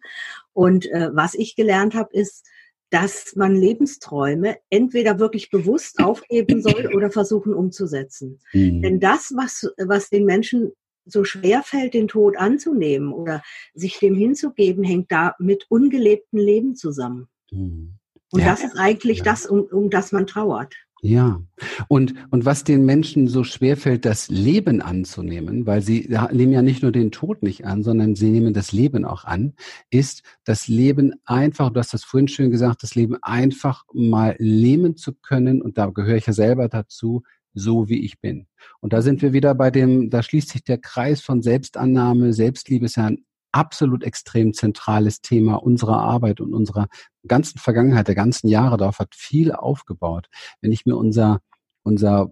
Und 0.54 0.86
äh, 0.92 1.10
was 1.14 1.34
ich 1.34 1.56
gelernt 1.56 1.96
habe, 1.96 2.14
ist, 2.14 2.46
dass 2.92 3.36
man 3.36 3.56
Lebensträume 3.56 4.58
entweder 4.70 5.18
wirklich 5.18 5.50
bewusst 5.50 6.00
aufgeben 6.00 6.62
soll 6.62 6.92
oder 6.96 7.10
versuchen 7.10 7.54
umzusetzen. 7.54 8.40
Mhm. 8.54 8.82
Denn 8.84 9.00
das, 9.00 9.34
was 9.36 9.68
was 9.78 10.10
den 10.10 10.26
Menschen 10.26 10.74
so 11.06 11.24
schwer 11.24 11.64
fällt, 11.64 11.96
den 11.96 12.08
Tod 12.08 12.38
anzunehmen 12.38 13.12
oder 13.12 13.42
sich 13.74 14.00
dem 14.00 14.16
hinzugeben, 14.16 14.84
hängt 14.84 15.12
da 15.12 15.36
mit 15.40 15.66
ungelebten 15.70 16.40
Leben 16.40 16.76
zusammen. 16.76 17.28
Mhm. 17.52 17.96
Und 18.34 18.40
ja. 18.40 18.48
das 18.48 18.64
ist 18.64 18.78
eigentlich 18.78 19.20
ja. 19.20 19.24
das, 19.26 19.46
um, 19.46 19.62
um 19.62 19.92
das 19.92 20.12
man 20.12 20.26
trauert. 20.26 20.74
Ja, 21.06 21.42
und, 21.90 22.14
und 22.32 22.46
was 22.46 22.64
den 22.64 22.86
Menschen 22.86 23.28
so 23.28 23.44
schwer 23.44 23.76
fällt, 23.76 24.06
das 24.06 24.30
Leben 24.30 24.82
anzunehmen, 24.82 25.68
weil 25.68 25.82
sie 25.82 26.10
nehmen 26.32 26.54
ja 26.54 26.62
nicht 26.62 26.82
nur 26.82 26.94
den 26.94 27.12
Tod 27.12 27.44
nicht 27.44 27.66
an, 27.66 27.84
sondern 27.84 28.16
sie 28.16 28.30
nehmen 28.30 28.54
das 28.54 28.72
Leben 28.72 29.04
auch 29.04 29.26
an, 29.26 29.54
ist 29.90 30.24
das 30.46 30.70
Leben 30.70 31.14
einfach, 31.26 31.72
du 31.72 31.80
hast 31.80 31.94
das 31.94 32.06
vorhin 32.06 32.30
schön 32.30 32.52
gesagt, 32.52 32.84
das 32.84 32.96
Leben 32.96 33.18
einfach 33.22 33.84
mal 33.94 34.38
leben 34.40 34.96
zu 34.96 35.14
können, 35.14 35.62
und 35.62 35.78
da 35.78 35.88
gehöre 35.88 36.16
ich 36.16 36.26
ja 36.26 36.34
selber 36.34 36.70
dazu, 36.70 37.24
so 37.54 37.90
wie 37.90 38.04
ich 38.04 38.22
bin. 38.22 38.48
Und 38.80 38.94
da 38.94 39.02
sind 39.02 39.22
wir 39.22 39.34
wieder 39.34 39.54
bei 39.56 39.72
dem, 39.72 40.10
da 40.10 40.24
schließt 40.24 40.50
sich 40.50 40.64
der 40.64 40.78
Kreis 40.78 41.20
von 41.22 41.42
Selbstannahme, 41.42 42.32
Selbstliebe 42.32 42.86
ist 42.86 42.96
ja 42.96 43.08
ein 43.08 43.26
absolut 43.54 44.04
extrem 44.04 44.54
zentrales 44.54 45.22
Thema 45.22 45.56
unserer 45.56 46.00
Arbeit 46.00 46.42
und 46.42 46.54
unserer 46.54 46.88
ganzen 47.26 47.60
Vergangenheit, 47.60 48.08
der 48.08 48.16
ganzen 48.16 48.50
Jahre 48.50 48.78
darauf 48.78 49.00
hat 49.00 49.16
viel 49.16 49.54
aufgebaut. 49.54 50.28
Wenn 50.62 50.72
ich 50.72 50.86
mir 50.86 50.98
unser, 50.98 51.40
unser 51.84 52.30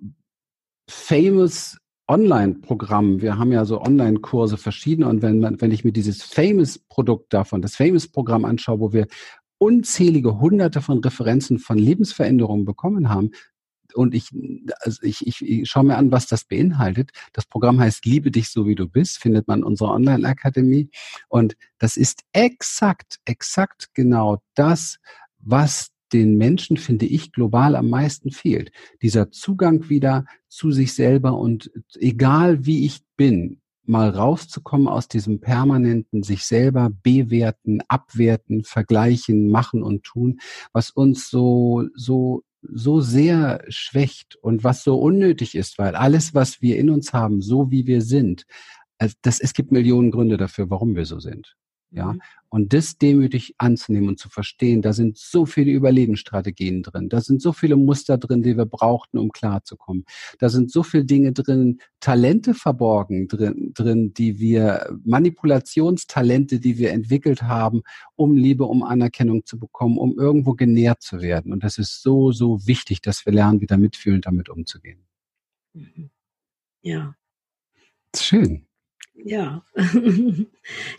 famous 0.90 1.78
Online-Programm, 2.08 3.22
wir 3.22 3.38
haben 3.38 3.54
ja 3.54 3.64
so 3.64 3.80
Online-Kurse 3.82 4.58
verschiedene 4.58 5.08
und 5.08 5.22
wenn 5.22 5.40
man, 5.40 5.62
wenn 5.62 5.72
ich 5.72 5.86
mir 5.86 5.94
dieses 5.94 6.24
Famous-Produkt 6.24 7.34
davon, 7.34 7.62
das 7.62 7.78
Famous-Programm 7.78 8.44
anschaue, 8.44 8.80
wo 8.80 8.92
wir 8.92 9.08
unzählige 9.60 10.40
hunderte 10.40 10.82
von 10.82 11.00
Referenzen 11.00 11.60
von 11.60 11.78
Lebensveränderungen 11.78 12.66
bekommen 12.66 13.10
haben, 13.10 13.32
und 13.94 14.14
ich, 14.14 14.30
also 14.82 15.02
ich, 15.04 15.26
ich, 15.26 15.42
ich 15.42 15.70
schaue 15.70 15.86
mir 15.86 15.98
an, 15.98 16.12
was 16.12 16.28
das 16.28 16.46
beinhaltet. 16.46 17.12
Das 17.34 17.46
Programm 17.46 17.80
heißt 17.80 18.06
Liebe 18.06 18.32
dich 18.32 18.50
so 18.50 18.66
wie 18.66 18.76
du 18.76 18.88
bist, 18.88 19.20
findet 19.20 19.48
man 19.48 19.60
in 19.60 19.66
unserer 19.66 19.92
Online-Akademie. 19.92 20.90
Und 21.28 21.56
das 21.78 21.98
ist 21.98 22.24
exakt, 22.34 23.20
exakt 23.26 23.90
genau 23.94 24.42
das, 24.56 24.98
was 25.40 25.92
den 26.14 26.38
Menschen, 26.38 26.78
finde 26.78 27.06
ich, 27.06 27.32
global 27.32 27.76
am 27.76 27.90
meisten 27.90 28.32
fehlt. 28.32 28.72
Dieser 29.02 29.32
Zugang 29.32 29.90
wieder 29.90 30.26
zu 30.48 30.72
sich 30.72 30.94
selber 30.94 31.38
und 31.38 31.72
egal 31.96 32.66
wie 32.66 32.86
ich 32.86 33.00
bin, 33.16 33.62
mal 33.84 34.10
rauszukommen 34.10 34.88
aus 34.88 35.08
diesem 35.08 35.40
permanenten 35.40 36.24
sich 36.24 36.46
selber 36.46 36.92
bewerten, 37.04 37.82
abwerten, 37.88 38.64
vergleichen, 38.64 39.50
machen 39.50 39.84
und 39.84 40.04
tun, 40.04 40.40
was 40.72 40.92
uns 40.92 41.30
so, 41.30 41.86
so 41.96 42.44
so 42.62 43.02
sehr 43.02 43.64
schwächt 43.70 44.36
und 44.36 44.64
was 44.64 44.84
so 44.84 45.00
unnötig 45.00 45.56
ist, 45.56 45.78
weil 45.78 45.96
alles, 45.96 46.34
was 46.34 46.62
wir 46.62 46.78
in 46.78 46.90
uns 46.90 47.14
haben, 47.14 47.42
so 47.42 47.72
wie 47.72 47.88
wir 47.88 48.02
sind, 48.02 48.46
also 48.98 49.16
das, 49.24 49.40
es 49.40 49.54
gibt 49.54 49.72
Millionen 49.72 50.12
Gründe 50.12 50.38
dafür, 50.38 50.70
warum 50.70 50.96
wir 50.96 51.06
so 51.06 51.20
sind. 51.20 51.56
Ja, 51.94 52.14
mhm. 52.14 52.22
und 52.48 52.72
das 52.72 52.98
demütig 52.98 53.56
anzunehmen 53.58 54.08
und 54.08 54.18
zu 54.18 54.30
verstehen, 54.30 54.82
da 54.82 54.94
sind 54.94 55.18
so 55.18 55.46
viele 55.46 55.72
Überlebensstrategien 55.72 56.84
drin, 56.84 57.10
da 57.10 57.20
sind 57.20 57.42
so 57.42 57.52
viele 57.52 57.76
Muster 57.76 58.18
drin, 58.18 58.44
die 58.44 58.56
wir 58.56 58.66
brauchten, 58.66 59.18
um 59.18 59.32
klarzukommen. 59.32 60.06
Da 60.40 60.48
sind 60.48 60.72
so 60.72 60.84
viele 60.84 61.04
Dinge 61.04 61.34
drin, 61.34 61.82
Talente 62.00 62.54
verborgen 62.54 63.28
drin, 63.28 63.72
drin, 63.74 64.14
die 64.14 64.40
wir, 64.40 64.98
Manipulationstalente, 65.04 66.62
die 66.62 66.78
wir 66.78 66.92
entwickelt 66.92 67.42
haben, 67.42 67.82
um 68.16 68.36
Liebe, 68.38 68.64
um 68.64 68.84
Anerkennung 68.84 69.46
zu 69.46 69.60
bekommen, 69.60 69.98
um 69.98 70.18
irgendwo 70.18 70.54
genährt 70.54 71.02
zu 71.02 71.22
werden. 71.22 71.52
Und 71.52 71.64
das 71.66 71.78
ist 71.78 72.02
so, 72.02 72.32
so 72.32 72.66
wichtig, 72.66 73.02
dass 73.02 73.26
wir 73.26 73.34
lernen, 73.34 73.60
wieder 73.60 73.78
mitfühlend 73.78 74.26
damit 74.26 74.48
umzugehen. 74.48 75.06
Mhm. 75.74 76.10
Ja. 76.84 77.16
Schön. 78.16 78.66
Ja. 79.24 79.64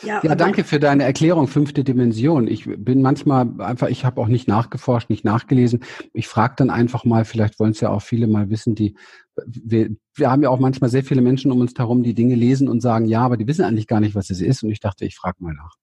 ja, 0.03 0.21
ja, 0.23 0.35
danke 0.35 0.65
für 0.65 0.79
deine 0.79 1.03
Erklärung, 1.05 1.49
fünfte 1.49 1.83
Dimension. 1.83 2.47
Ich 2.47 2.67
bin 2.67 3.03
manchmal 3.03 3.61
einfach, 3.61 3.89
ich 3.89 4.05
habe 4.05 4.21
auch 4.21 4.29
nicht 4.29 4.47
nachgeforscht, 4.47 5.11
nicht 5.11 5.25
nachgelesen. 5.25 5.83
Ich 6.13 6.29
frage 6.29 6.55
dann 6.57 6.71
einfach 6.71 7.05
mal, 7.05 7.25
vielleicht 7.25 7.59
wollen 7.59 7.73
es 7.73 7.81
ja 7.81 7.91
auch 7.91 8.03
viele 8.03 8.29
mal 8.29 8.51
wissen, 8.51 8.75
die 8.75 8.95
wir, 9.47 9.91
wir 10.15 10.31
haben 10.31 10.43
ja 10.43 10.51
auch 10.51 10.59
manchmal 10.59 10.91
sehr 10.91 11.05
viele 11.05 11.23
Menschen 11.23 11.51
um 11.51 11.61
uns 11.61 11.73
herum, 11.77 12.03
die 12.03 12.15
Dinge 12.15 12.35
lesen 12.35 12.69
und 12.69 12.81
sagen, 12.81 13.07
ja, 13.07 13.23
aber 13.23 13.39
die 13.39 13.47
wissen 13.47 13.65
eigentlich 13.65 13.87
gar 13.87 14.01
nicht, 14.01 14.15
was 14.15 14.29
es 14.29 14.43
ist. 14.43 14.63
Und 14.63 14.71
ich 14.71 14.81
dachte, 14.81 15.07
ich 15.07 15.17
frage 15.17 15.37
mal 15.41 15.55
nach. 15.55 15.75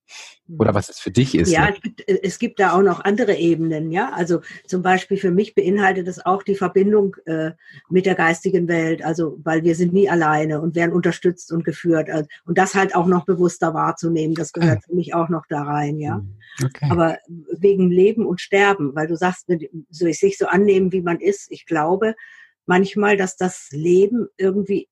Oder 0.58 0.74
was 0.74 0.88
es 0.88 1.00
für 1.00 1.10
dich 1.10 1.34
ist. 1.36 1.50
Ja, 1.50 1.66
ne? 1.66 1.74
es, 1.74 1.82
gibt, 1.82 2.08
es 2.08 2.38
gibt 2.38 2.60
da 2.60 2.72
auch 2.72 2.82
noch 2.82 3.04
andere 3.04 3.34
Ebenen, 3.34 3.90
ja. 3.90 4.12
Also 4.12 4.40
zum 4.66 4.82
Beispiel 4.82 5.16
für 5.16 5.32
mich 5.32 5.54
beinhaltet 5.54 6.06
es 6.06 6.24
auch 6.24 6.44
die 6.44 6.54
Verbindung 6.54 7.16
äh, 7.26 7.52
mit 7.88 8.06
der 8.06 8.14
geistigen 8.14 8.68
Welt. 8.68 9.04
Also 9.04 9.38
weil 9.42 9.64
wir 9.64 9.74
sind 9.74 9.92
nie 9.92 10.08
alleine 10.08 10.60
und 10.60 10.76
werden 10.76 10.92
unterstützt 10.92 11.52
und 11.52 11.64
geführt. 11.64 12.08
Also, 12.08 12.28
und 12.44 12.56
das 12.56 12.74
halt 12.74 12.94
auch 12.94 13.06
noch 13.06 13.24
bewusster 13.24 13.74
wahrzunehmen, 13.74 14.34
das 14.34 14.52
gehört 14.52 14.78
ah. 14.78 14.82
für 14.86 14.94
mich 14.94 15.12
auch 15.14 15.28
noch 15.28 15.46
da 15.48 15.62
rein, 15.62 15.98
ja. 15.98 16.16
Hm, 16.16 16.36
okay. 16.64 16.88
Aber 16.88 17.18
wegen 17.58 17.90
Leben 17.90 18.26
und 18.26 18.40
Sterben, 18.40 18.94
weil 18.94 19.08
du 19.08 19.16
sagst, 19.16 19.48
so 19.90 20.06
ich 20.06 20.20
sich 20.20 20.38
so 20.38 20.46
annehmen, 20.46 20.92
wie 20.92 21.02
man 21.02 21.18
ist, 21.18 21.50
ich 21.50 21.66
glaube, 21.66 22.14
manchmal, 22.70 23.16
dass 23.16 23.36
das 23.36 23.68
Leben 23.72 24.28
irgendwie 24.38 24.88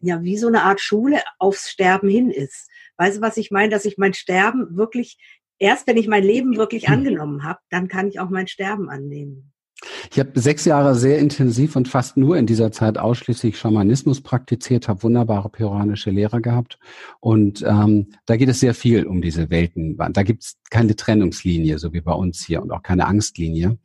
ja 0.00 0.22
wie 0.22 0.36
so 0.36 0.48
eine 0.48 0.64
Art 0.64 0.82
Schule 0.82 1.22
aufs 1.38 1.70
Sterben 1.70 2.10
hin 2.10 2.30
ist. 2.30 2.68
Weißt 2.98 3.16
du, 3.16 3.20
was 3.22 3.38
ich 3.38 3.50
meine? 3.50 3.70
Dass 3.70 3.86
ich 3.86 3.96
mein 3.96 4.12
Sterben 4.12 4.76
wirklich, 4.76 5.16
erst 5.58 5.86
wenn 5.86 5.96
ich 5.96 6.08
mein 6.08 6.24
Leben 6.24 6.58
wirklich 6.58 6.88
hm. 6.88 6.94
angenommen 6.94 7.42
habe, 7.42 7.60
dann 7.70 7.88
kann 7.88 8.06
ich 8.06 8.20
auch 8.20 8.28
mein 8.28 8.48
Sterben 8.48 8.90
annehmen. 8.90 9.50
Ich 10.12 10.20
habe 10.20 10.38
sechs 10.38 10.66
Jahre 10.66 10.94
sehr 10.94 11.18
intensiv 11.18 11.74
und 11.74 11.88
fast 11.88 12.18
nur 12.18 12.36
in 12.36 12.46
dieser 12.46 12.70
Zeit 12.70 12.98
ausschließlich 12.98 13.58
Schamanismus 13.58 14.20
praktiziert, 14.20 14.86
habe 14.86 15.02
wunderbare 15.02 15.48
peruanische 15.48 16.10
Lehrer 16.10 16.40
gehabt 16.40 16.78
und 17.18 17.64
ähm, 17.66 18.12
da 18.26 18.36
geht 18.36 18.48
es 18.48 18.60
sehr 18.60 18.74
viel 18.74 19.06
um 19.06 19.22
diese 19.22 19.50
Welten. 19.50 19.96
Da 19.96 20.22
gibt 20.22 20.44
es 20.44 20.56
keine 20.70 20.94
Trennungslinie, 20.94 21.78
so 21.80 21.92
wie 21.92 22.00
bei 22.00 22.12
uns 22.12 22.44
hier 22.44 22.62
und 22.62 22.70
auch 22.70 22.82
keine 22.82 23.06
Angstlinie. 23.06 23.78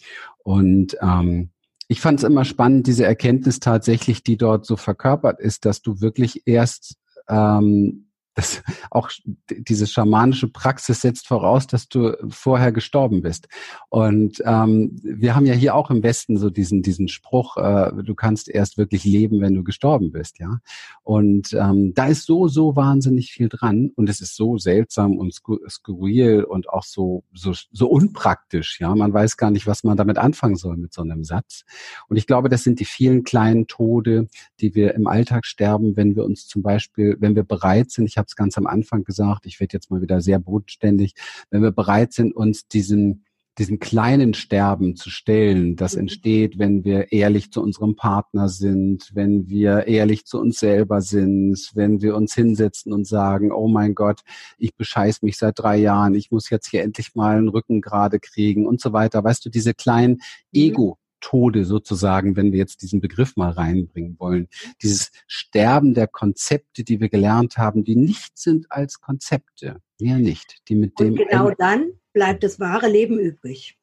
Und 0.44 0.98
ähm, 1.02 1.50
ich 1.88 2.02
fand 2.02 2.20
es 2.20 2.24
immer 2.24 2.44
spannend, 2.46 2.88
diese 2.88 3.06
Erkenntnis 3.06 3.60
tatsächlich, 3.60 4.24
die 4.24 4.38
dort 4.38 4.66
so 4.66 4.76
verkörpert 4.76 5.40
ist, 5.40 5.66
dass 5.66 5.82
du 5.82 6.02
wirklich 6.02 6.44
erst 6.46 6.96
ähm, 7.30 8.07
das 8.38 8.62
auch 8.92 9.10
diese 9.50 9.88
schamanische 9.88 10.48
Praxis 10.48 11.02
setzt 11.02 11.28
voraus, 11.28 11.66
dass 11.68 11.90
du 11.90 12.16
vorher 12.30 12.72
gestorben 12.72 13.22
bist. 13.22 13.48
Und 13.90 14.42
ähm, 14.46 14.96
wir 15.04 15.36
haben 15.36 15.46
ja 15.46 15.54
hier 15.54 15.76
auch 15.76 15.90
im 15.90 16.04
Westen 16.04 16.38
so 16.38 16.50
diesen 16.50 16.84
diesen 16.84 17.08
Spruch: 17.08 17.58
äh, 17.58 17.92
Du 18.04 18.14
kannst 18.16 18.48
erst 18.48 18.78
wirklich 18.78 19.04
leben, 19.04 19.42
wenn 19.42 19.56
du 19.56 19.64
gestorben 19.64 20.12
bist, 20.12 20.40
ja. 20.40 20.60
Und 21.04 21.54
ähm, 21.54 21.94
da 21.96 22.08
ist 22.08 22.26
so 22.26 22.48
so 22.48 22.76
wahnsinnig 22.76 23.32
viel 23.32 23.50
dran 23.50 23.92
und 23.96 24.08
es 24.08 24.22
ist 24.22 24.36
so 24.36 24.58
seltsam 24.58 25.18
und 25.18 25.34
skurril 25.34 26.44
und 26.44 26.70
auch 26.70 26.84
so 26.84 27.24
so 27.34 27.54
so 27.72 27.88
unpraktisch, 27.88 28.80
ja. 28.80 28.94
Man 28.94 29.14
weiß 29.14 29.38
gar 29.38 29.50
nicht, 29.50 29.66
was 29.66 29.84
man 29.84 29.98
damit 29.98 30.20
anfangen 30.20 30.58
soll 30.58 30.78
mit 30.78 30.94
so 30.94 31.02
einem 31.02 31.24
Satz. 31.24 31.64
Und 32.08 32.18
ich 32.18 32.28
glaube, 32.28 32.50
das 32.50 32.64
sind 32.64 32.80
die 32.80 32.86
vielen 32.86 33.24
kleinen 33.24 33.66
Tode, 33.66 34.28
die 34.60 34.76
wir 34.76 34.94
im 34.94 35.08
Alltag 35.08 35.46
sterben, 35.46 35.98
wenn 35.98 36.16
wir 36.16 36.24
uns 36.24 36.48
zum 36.48 36.62
Beispiel, 36.62 37.18
wenn 37.20 37.36
wir 37.36 37.44
bereit 37.44 37.92
sind. 37.92 38.06
Ich 38.06 38.18
habe 38.18 38.27
habe 38.28 38.32
es 38.32 38.36
ganz 38.36 38.58
am 38.58 38.68
Anfang 38.68 39.04
gesagt, 39.04 39.46
ich 39.46 39.60
werde 39.60 39.74
jetzt 39.74 39.90
mal 39.90 40.02
wieder 40.02 40.22
sehr 40.22 40.40
bodenständig, 40.40 41.14
wenn 41.50 41.62
wir 41.62 41.72
bereit 41.72 42.14
sind, 42.14 42.36
uns 42.36 42.68
diesen 42.68 43.24
diesen 43.58 43.80
kleinen 43.80 44.36
Sterben 44.36 44.96
zu 44.96 45.10
stellen, 45.10 45.76
das 45.76 45.96
mhm. 45.96 46.02
entsteht, 46.02 46.60
wenn 46.60 46.84
wir 46.84 47.12
ehrlich 47.12 47.52
zu 47.52 47.60
unserem 47.64 47.96
Partner 47.96 48.50
sind, 48.50 49.10
wenn 49.16 49.48
wir 49.50 49.88
ehrlich 49.88 50.26
zu 50.26 50.40
uns 50.40 50.60
selber 50.60 51.02
sind, 51.02 51.72
wenn 51.74 52.00
wir 52.00 52.16
uns 52.16 52.36
hinsetzen 52.36 52.94
und 52.94 53.08
sagen, 53.08 53.52
oh 53.52 53.68
mein 53.68 53.96
Gott, 53.96 54.22
ich 54.60 54.76
bescheiß 54.76 55.24
mich 55.24 55.40
seit 55.40 55.58
drei 55.58 55.78
Jahren, 55.78 56.14
ich 56.14 56.30
muss 56.30 56.52
jetzt 56.52 56.70
hier 56.70 56.84
endlich 56.84 57.16
mal 57.16 57.36
einen 57.36 57.50
Rücken 57.50 57.82
gerade 57.82 58.20
kriegen 58.20 58.68
und 58.68 58.80
so 58.80 58.94
weiter. 58.94 59.24
Weißt 59.24 59.44
du, 59.44 59.50
diese 59.50 59.74
kleinen 59.74 60.14
mhm. 60.14 60.20
Ego, 60.54 60.98
Tode 61.20 61.66
sozusagen, 61.66 62.36
wenn 62.36 62.52
wir 62.52 62.60
jetzt 62.60 62.82
diesen 62.82 63.02
Begriff 63.02 63.36
mal 63.36 63.52
reinbringen 63.52 64.16
wollen. 64.20 64.48
Dieses 64.82 65.12
Sterben 65.28 65.94
der 65.94 66.08
Konzepte, 66.08 66.84
die 66.84 67.00
wir 67.00 67.10
gelernt 67.10 67.58
haben, 67.58 67.84
die 67.84 67.96
nicht 67.96 68.38
sind 68.38 68.72
als 68.72 69.02
Konzepte, 69.02 69.82
mehr 70.00 70.18
nicht, 70.18 70.58
die 70.68 70.76
mit 70.76 71.00
dem. 71.00 71.14
Und 71.14 71.28
genau 71.28 71.52
dann 71.52 71.92
bleibt 72.14 72.44
das 72.44 72.60
wahre 72.60 72.90
Leben 72.90 73.20
übrig. 73.20 73.78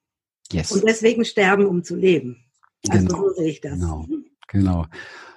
Yes. 0.53 0.73
Und 0.73 0.85
deswegen 0.87 1.25
sterben, 1.25 1.67
um 1.67 1.83
zu 1.83 1.97
leben. 1.97 2.45
Also 2.89 3.07
genau. 3.07 3.19
so 3.23 3.35
sehe 3.35 3.51
ich 3.51 3.61
das. 3.61 3.81
Genau. 3.81 4.07
Genau. 4.49 4.87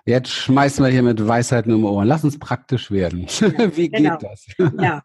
Jetzt 0.05 0.29
schmeißen 0.29 0.83
wir 0.85 0.91
hier 0.91 1.03
mit 1.03 1.25
Weisheiten 1.25 1.73
um 1.73 1.85
Ohren. 1.85 2.07
Lass 2.07 2.23
uns 2.23 2.37
praktisch 2.39 2.91
werden. 2.91 3.27
Ja, 3.39 3.49
Wie 3.75 3.89
genau. 3.89 4.17
geht 4.17 4.29
das? 4.29 4.45
ja, 4.79 5.03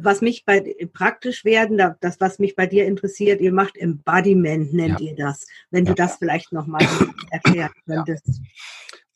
was 0.00 0.20
mich 0.20 0.44
bei 0.44 0.76
praktisch 0.92 1.44
werden, 1.44 1.80
das, 2.00 2.20
was 2.20 2.38
mich 2.38 2.54
bei 2.54 2.66
dir 2.66 2.86
interessiert, 2.86 3.40
ihr 3.40 3.52
macht 3.52 3.76
Embodiment, 3.76 4.72
nennt 4.72 5.00
ja. 5.00 5.08
ihr 5.08 5.16
das. 5.16 5.46
Wenn 5.70 5.84
ja. 5.84 5.90
du 5.90 5.96
das 5.96 6.16
vielleicht 6.16 6.52
nochmal 6.52 6.86
erklären 7.30 7.72
könntest. 7.86 8.40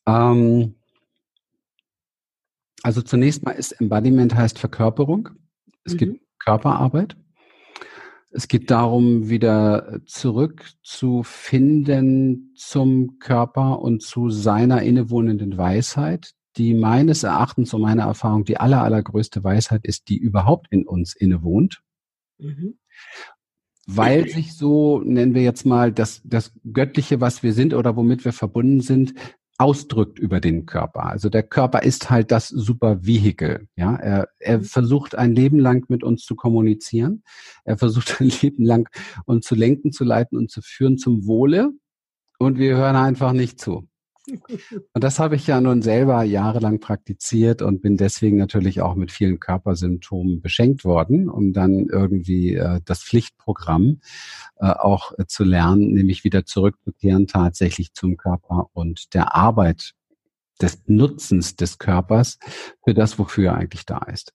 Ja. 0.07 0.33
Ähm, 0.33 0.75
also 2.83 3.03
zunächst 3.03 3.45
mal 3.45 3.53
ist 3.53 3.73
Embodiment 3.73 4.35
heißt 4.35 4.59
Verkörperung. 4.59 5.29
Es 5.85 5.93
mhm. 5.95 5.99
gibt 5.99 6.21
Körperarbeit. 6.39 7.17
Es 8.31 8.47
geht 8.47 8.71
darum, 8.71 9.31
wieder 9.31 10.03
zurückzufinden 10.05 12.53
zum 12.57 13.19
Körper 13.19 13.81
und 13.81 14.03
zu 14.03 14.29
seiner 14.29 14.83
innewohnenden 14.83 15.57
Weisheit, 15.57 16.35
die 16.59 16.75
meines 16.75 17.23
Erachtens 17.23 17.73
und 17.73 17.83
meiner 17.83 18.05
Erfahrung 18.05 18.45
die 18.45 18.59
aller, 18.59 18.83
allergrößte 18.83 19.43
Weisheit 19.45 19.85
ist, 19.85 20.09
die 20.09 20.19
überhaupt 20.19 20.67
in 20.71 20.87
uns 20.87 21.15
innewohnt. 21.15 21.81
Mhm. 22.39 22.79
Weil 23.87 24.29
sich 24.29 24.55
so, 24.55 25.01
nennen 25.01 25.35
wir 25.35 25.43
jetzt 25.43 25.65
mal, 25.65 25.93
das, 25.93 26.21
das 26.25 26.53
Göttliche, 26.75 27.23
was 27.23 27.43
wir 27.43 27.55
sind 27.55 27.73
oder 27.73 27.97
womit 27.97 28.25
wir 28.27 28.35
verbunden 28.35 28.83
sind, 28.83 29.15
ausdrückt 29.57 30.19
über 30.19 30.41
den 30.41 30.67
Körper. 30.67 31.07
Also 31.07 31.29
der 31.29 31.43
Körper 31.43 31.83
ist 31.83 32.11
halt 32.11 32.31
das 32.31 32.49
super 32.49 33.05
Vehikel. 33.05 33.67
Ja, 33.77 33.97
er, 33.97 34.29
er 34.39 34.59
mhm. 34.59 34.65
versucht 34.65 35.15
ein 35.15 35.35
Leben 35.35 35.59
lang 35.59 35.87
mit 35.89 36.05
uns 36.05 36.25
zu 36.25 36.37
kommunizieren. 36.37 37.25
Er 37.65 37.79
versucht 37.79 38.21
ein 38.21 38.31
Leben 38.43 38.65
lang 38.65 38.89
uns 39.25 39.47
zu 39.47 39.55
lenken, 39.55 39.91
zu 39.91 40.05
leiten 40.05 40.37
und 40.37 40.51
zu 40.51 40.61
führen 40.63 40.99
zum 40.99 41.27
Wohle. 41.27 41.71
Und 42.39 42.59
wir 42.59 42.77
hören 42.77 42.95
einfach 42.95 43.33
nicht 43.33 43.61
zu. 43.61 43.89
Und 44.93 45.05
das 45.05 45.19
habe 45.19 45.37
ich 45.37 45.47
ja 45.47 45.61
nun 45.61 45.83
selber 45.83 46.23
jahrelang 46.23 46.81
praktiziert 46.81 47.63
und 47.63 47.83
bin 47.83 47.97
deswegen 47.97 48.37
natürlich 48.37 48.81
auch 48.81 48.95
mit 48.95 49.11
vielen 49.11 49.41
Körpersymptomen 49.41 50.41
beschenkt 50.41 50.85
worden, 50.85 51.29
um 51.29 51.53
dann 51.53 51.87
irgendwie 51.87 52.55
äh, 52.55 52.81
das 52.85 53.03
Pflichtprogramm 53.03 54.01
äh, 54.57 54.67
auch 54.67 55.13
äh, 55.19 55.27
zu 55.27 55.45
lernen, 55.45 55.93
nämlich 55.93 56.25
wieder 56.25 56.45
zurückzukehren 56.45 57.27
tatsächlich 57.27 57.95
zum 57.95 58.17
Körper 58.17 58.69
und 58.73 59.15
der 59.15 59.35
Arbeit 59.35 59.95
des 60.61 60.83
Nutzens 60.87 61.57
des 61.57 61.79
Körpers 61.79 62.39
für 62.85 62.95
das, 62.95 63.19
wofür 63.19 63.51
er 63.51 63.55
eigentlich 63.57 63.87
da 63.87 63.99
ist. 63.99 64.33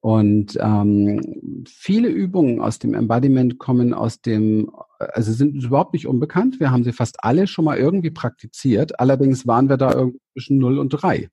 Und 0.00 0.58
ähm, 0.60 1.64
viele 1.66 2.08
Übungen 2.08 2.60
aus 2.60 2.78
dem 2.78 2.94
Embodiment 2.94 3.58
kommen 3.58 3.94
aus 3.94 4.20
dem, 4.20 4.70
also 4.98 5.32
sind 5.32 5.62
überhaupt 5.62 5.94
nicht 5.94 6.06
unbekannt. 6.06 6.60
Wir 6.60 6.70
haben 6.70 6.84
sie 6.84 6.92
fast 6.92 7.24
alle 7.24 7.46
schon 7.46 7.64
mal 7.64 7.78
irgendwie 7.78 8.10
praktiziert. 8.10 9.00
Allerdings 9.00 9.46
waren 9.46 9.68
wir 9.68 9.76
da 9.76 9.92
irgendwie 9.92 10.20
zwischen 10.32 10.58
0 10.58 10.78
und 10.78 10.90
3. 10.90 11.28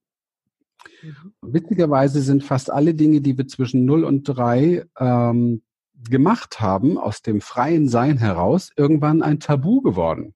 Mhm. 1.04 1.34
Witzigerweise 1.42 2.22
sind 2.22 2.44
fast 2.44 2.72
alle 2.72 2.94
Dinge, 2.94 3.22
die 3.22 3.38
wir 3.38 3.48
zwischen 3.48 3.86
0 3.86 4.04
und 4.04 4.24
3 4.24 4.86
ähm, 5.00 5.62
gemacht 6.10 6.60
haben, 6.60 6.98
aus 6.98 7.22
dem 7.22 7.42
freien 7.42 7.88
Sein 7.88 8.18
heraus, 8.18 8.72
irgendwann 8.76 9.22
ein 9.22 9.40
Tabu 9.40 9.82
geworden. 9.82 10.34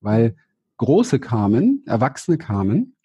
Weil 0.00 0.36
Große 0.78 1.18
kamen, 1.18 1.82
Erwachsene 1.86 2.38
kamen, 2.38 2.96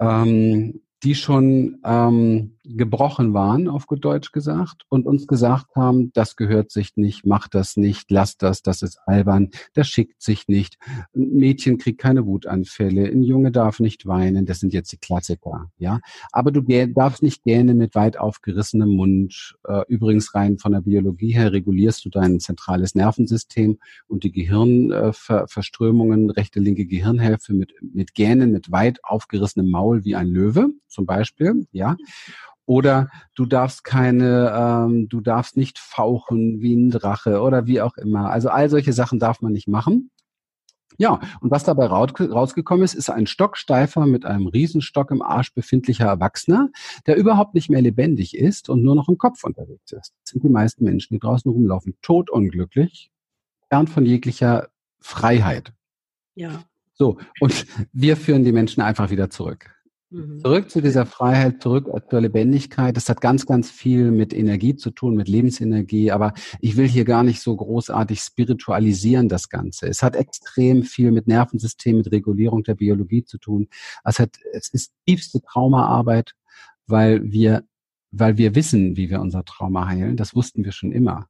ähm, 0.00 0.83
die 1.04 1.14
schon 1.14 1.78
ähm, 1.84 2.56
gebrochen 2.64 3.34
waren, 3.34 3.68
auf 3.68 3.86
gut 3.86 4.02
Deutsch 4.04 4.32
gesagt, 4.32 4.84
und 4.88 5.06
uns 5.06 5.26
gesagt 5.26 5.76
haben, 5.76 6.12
das 6.14 6.34
gehört 6.34 6.70
sich 6.70 6.96
nicht, 6.96 7.26
mach 7.26 7.46
das 7.46 7.76
nicht, 7.76 8.10
lass 8.10 8.38
das, 8.38 8.62
das 8.62 8.80
ist 8.80 8.98
albern, 9.06 9.50
das 9.74 9.86
schickt 9.88 10.22
sich 10.22 10.48
nicht. 10.48 10.78
Ein 11.14 11.34
Mädchen 11.34 11.76
kriegt 11.76 12.00
keine 12.00 12.24
Wutanfälle, 12.24 13.04
ein 13.04 13.22
Junge 13.22 13.52
darf 13.52 13.80
nicht 13.80 14.06
weinen, 14.06 14.46
das 14.46 14.60
sind 14.60 14.72
jetzt 14.72 14.92
die 14.92 14.96
Klassiker, 14.96 15.70
ja. 15.76 16.00
Aber 16.32 16.50
du 16.50 16.62
darfst 16.62 17.22
nicht 17.22 17.44
gerne 17.44 17.74
mit 17.74 17.94
weit 17.94 18.18
aufgerissenem 18.18 18.88
Mund. 18.88 19.56
Äh, 19.68 19.82
übrigens 19.88 20.34
rein 20.34 20.56
von 20.58 20.72
der 20.72 20.80
Biologie 20.80 21.34
her 21.34 21.52
regulierst 21.52 22.02
du 22.06 22.08
dein 22.08 22.40
zentrales 22.40 22.94
Nervensystem 22.94 23.78
und 24.06 24.24
die 24.24 24.32
Gehirnverströmungen, 24.32 26.30
äh, 26.30 26.32
rechte, 26.32 26.60
linke 26.60 26.86
Gehirnhälfte 26.86 27.52
mit, 27.52 27.74
mit 27.82 28.14
Gähnen, 28.14 28.52
mit 28.52 28.72
weit 28.72 29.00
aufgerissenem 29.04 29.70
Maul 29.70 30.04
wie 30.04 30.16
ein 30.16 30.28
Löwe 30.28 30.70
zum 30.94 31.06
Beispiel, 31.06 31.66
ja. 31.72 31.96
Oder 32.66 33.10
du 33.34 33.44
darfst 33.44 33.84
keine, 33.84 34.52
ähm, 34.56 35.08
du 35.08 35.20
darfst 35.20 35.56
nicht 35.56 35.78
fauchen 35.78 36.62
wie 36.62 36.74
ein 36.74 36.90
Drache 36.90 37.42
oder 37.42 37.66
wie 37.66 37.82
auch 37.82 37.98
immer. 37.98 38.30
Also 38.30 38.48
all 38.48 38.70
solche 38.70 38.94
Sachen 38.94 39.18
darf 39.18 39.42
man 39.42 39.52
nicht 39.52 39.68
machen. 39.68 40.10
Ja, 40.96 41.20
und 41.40 41.50
was 41.50 41.64
dabei 41.64 41.86
rausgekommen 41.86 42.84
ist, 42.84 42.94
ist 42.94 43.10
ein 43.10 43.26
stocksteifer 43.26 44.06
mit 44.06 44.24
einem 44.24 44.46
Riesenstock 44.46 45.10
im 45.10 45.22
Arsch 45.22 45.52
befindlicher 45.52 46.06
Erwachsener, 46.06 46.70
der 47.06 47.16
überhaupt 47.16 47.54
nicht 47.54 47.68
mehr 47.68 47.82
lebendig 47.82 48.36
ist 48.36 48.68
und 48.68 48.82
nur 48.82 48.94
noch 48.94 49.08
im 49.08 49.18
Kopf 49.18 49.42
unterwegs 49.42 49.90
ist. 49.92 50.14
Das 50.22 50.30
sind 50.30 50.44
die 50.44 50.48
meisten 50.48 50.84
Menschen, 50.84 51.14
die 51.14 51.18
draußen 51.18 51.50
rumlaufen, 51.50 51.96
totunglücklich, 52.00 53.10
fern 53.68 53.88
von 53.88 54.06
jeglicher 54.06 54.68
Freiheit. 55.00 55.72
Ja. 56.36 56.62
So, 56.92 57.18
und 57.40 57.66
wir 57.92 58.16
führen 58.16 58.44
die 58.44 58.52
Menschen 58.52 58.80
einfach 58.80 59.10
wieder 59.10 59.30
zurück. 59.30 59.73
Mhm. 60.14 60.38
Zurück 60.38 60.70
zu 60.70 60.80
dieser 60.80 61.06
Freiheit, 61.06 61.60
zurück 61.60 61.90
zur 62.08 62.20
Lebendigkeit. 62.20 62.96
Das 62.96 63.08
hat 63.08 63.20
ganz, 63.20 63.46
ganz 63.46 63.68
viel 63.70 64.12
mit 64.12 64.32
Energie 64.32 64.76
zu 64.76 64.92
tun, 64.92 65.16
mit 65.16 65.28
Lebensenergie. 65.28 66.12
Aber 66.12 66.34
ich 66.60 66.76
will 66.76 66.86
hier 66.86 67.04
gar 67.04 67.24
nicht 67.24 67.40
so 67.40 67.56
großartig 67.56 68.20
spiritualisieren, 68.20 69.28
das 69.28 69.48
Ganze. 69.48 69.88
Es 69.88 70.04
hat 70.04 70.14
extrem 70.14 70.84
viel 70.84 71.10
mit 71.10 71.26
Nervensystem, 71.26 71.96
mit 71.96 72.12
Regulierung 72.12 72.62
der 72.62 72.76
Biologie 72.76 73.24
zu 73.24 73.38
tun. 73.38 73.68
Es 74.04 74.20
hat, 74.20 74.36
es 74.52 74.68
ist 74.68 74.92
tiefste 75.04 75.42
Traumaarbeit, 75.42 76.34
weil 76.86 77.32
wir, 77.32 77.64
weil 78.12 78.38
wir 78.38 78.54
wissen, 78.54 78.96
wie 78.96 79.10
wir 79.10 79.20
unser 79.20 79.44
Trauma 79.44 79.88
heilen. 79.88 80.16
Das 80.16 80.36
wussten 80.36 80.64
wir 80.64 80.70
schon 80.70 80.92
immer. 80.92 81.28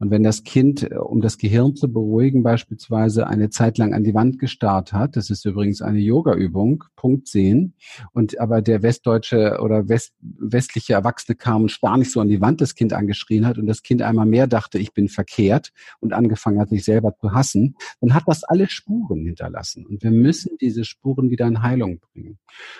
Und 0.00 0.10
wenn 0.10 0.22
das 0.22 0.42
Kind, 0.42 0.90
äh, 0.90 0.96
um 0.96 1.20
das 1.20 1.38
Gehirn 1.38 1.76
zu 1.76 1.92
beruhigen, 1.92 2.42
beispielsweise 2.42 3.26
eine 3.26 3.50
Zeit 3.50 3.78
lang 3.78 3.94
an 3.94 4.02
die 4.02 4.14
Wand 4.14 4.38
gestarrt 4.38 4.92
hat, 4.92 5.14
das 5.14 5.30
ist 5.30 5.44
übrigens 5.44 5.82
eine 5.82 5.98
Yoga-Übung, 5.98 6.84
Punkt 6.96 7.28
sehen, 7.28 7.74
und 8.12 8.40
aber 8.40 8.62
der 8.62 8.82
westdeutsche 8.82 9.58
oder 9.62 9.88
west, 9.88 10.14
westliche 10.20 10.94
Erwachsene 10.94 11.36
kam 11.36 11.62
und 11.62 11.68
starr 11.70 11.98
nicht 11.98 12.10
so 12.10 12.20
an 12.20 12.28
die 12.28 12.40
Wand 12.40 12.60
das 12.60 12.74
Kind 12.74 12.94
angeschrien 12.94 13.46
hat 13.46 13.58
und 13.58 13.66
das 13.66 13.82
Kind 13.82 14.00
einmal 14.02 14.26
mehr 14.26 14.46
dachte, 14.46 14.78
ich 14.78 14.94
bin 14.94 15.08
verkehrt 15.08 15.70
und 16.00 16.14
angefangen 16.14 16.58
hat, 16.58 16.70
sich 16.70 16.84
selber 16.84 17.14
zu 17.20 17.32
hassen, 17.32 17.76
dann 18.00 18.14
hat 18.14 18.24
das 18.26 18.42
alle 18.42 18.68
Spuren 18.70 19.26
hinterlassen. 19.26 19.84
Und 19.86 20.02
wir 20.02 20.10
müssen 20.10 20.56
diese 20.60 20.84
Spuren 20.84 21.30
wieder 21.30 21.46
in 21.46 21.62
Heilung 21.62 22.00
bringen. 22.00 22.38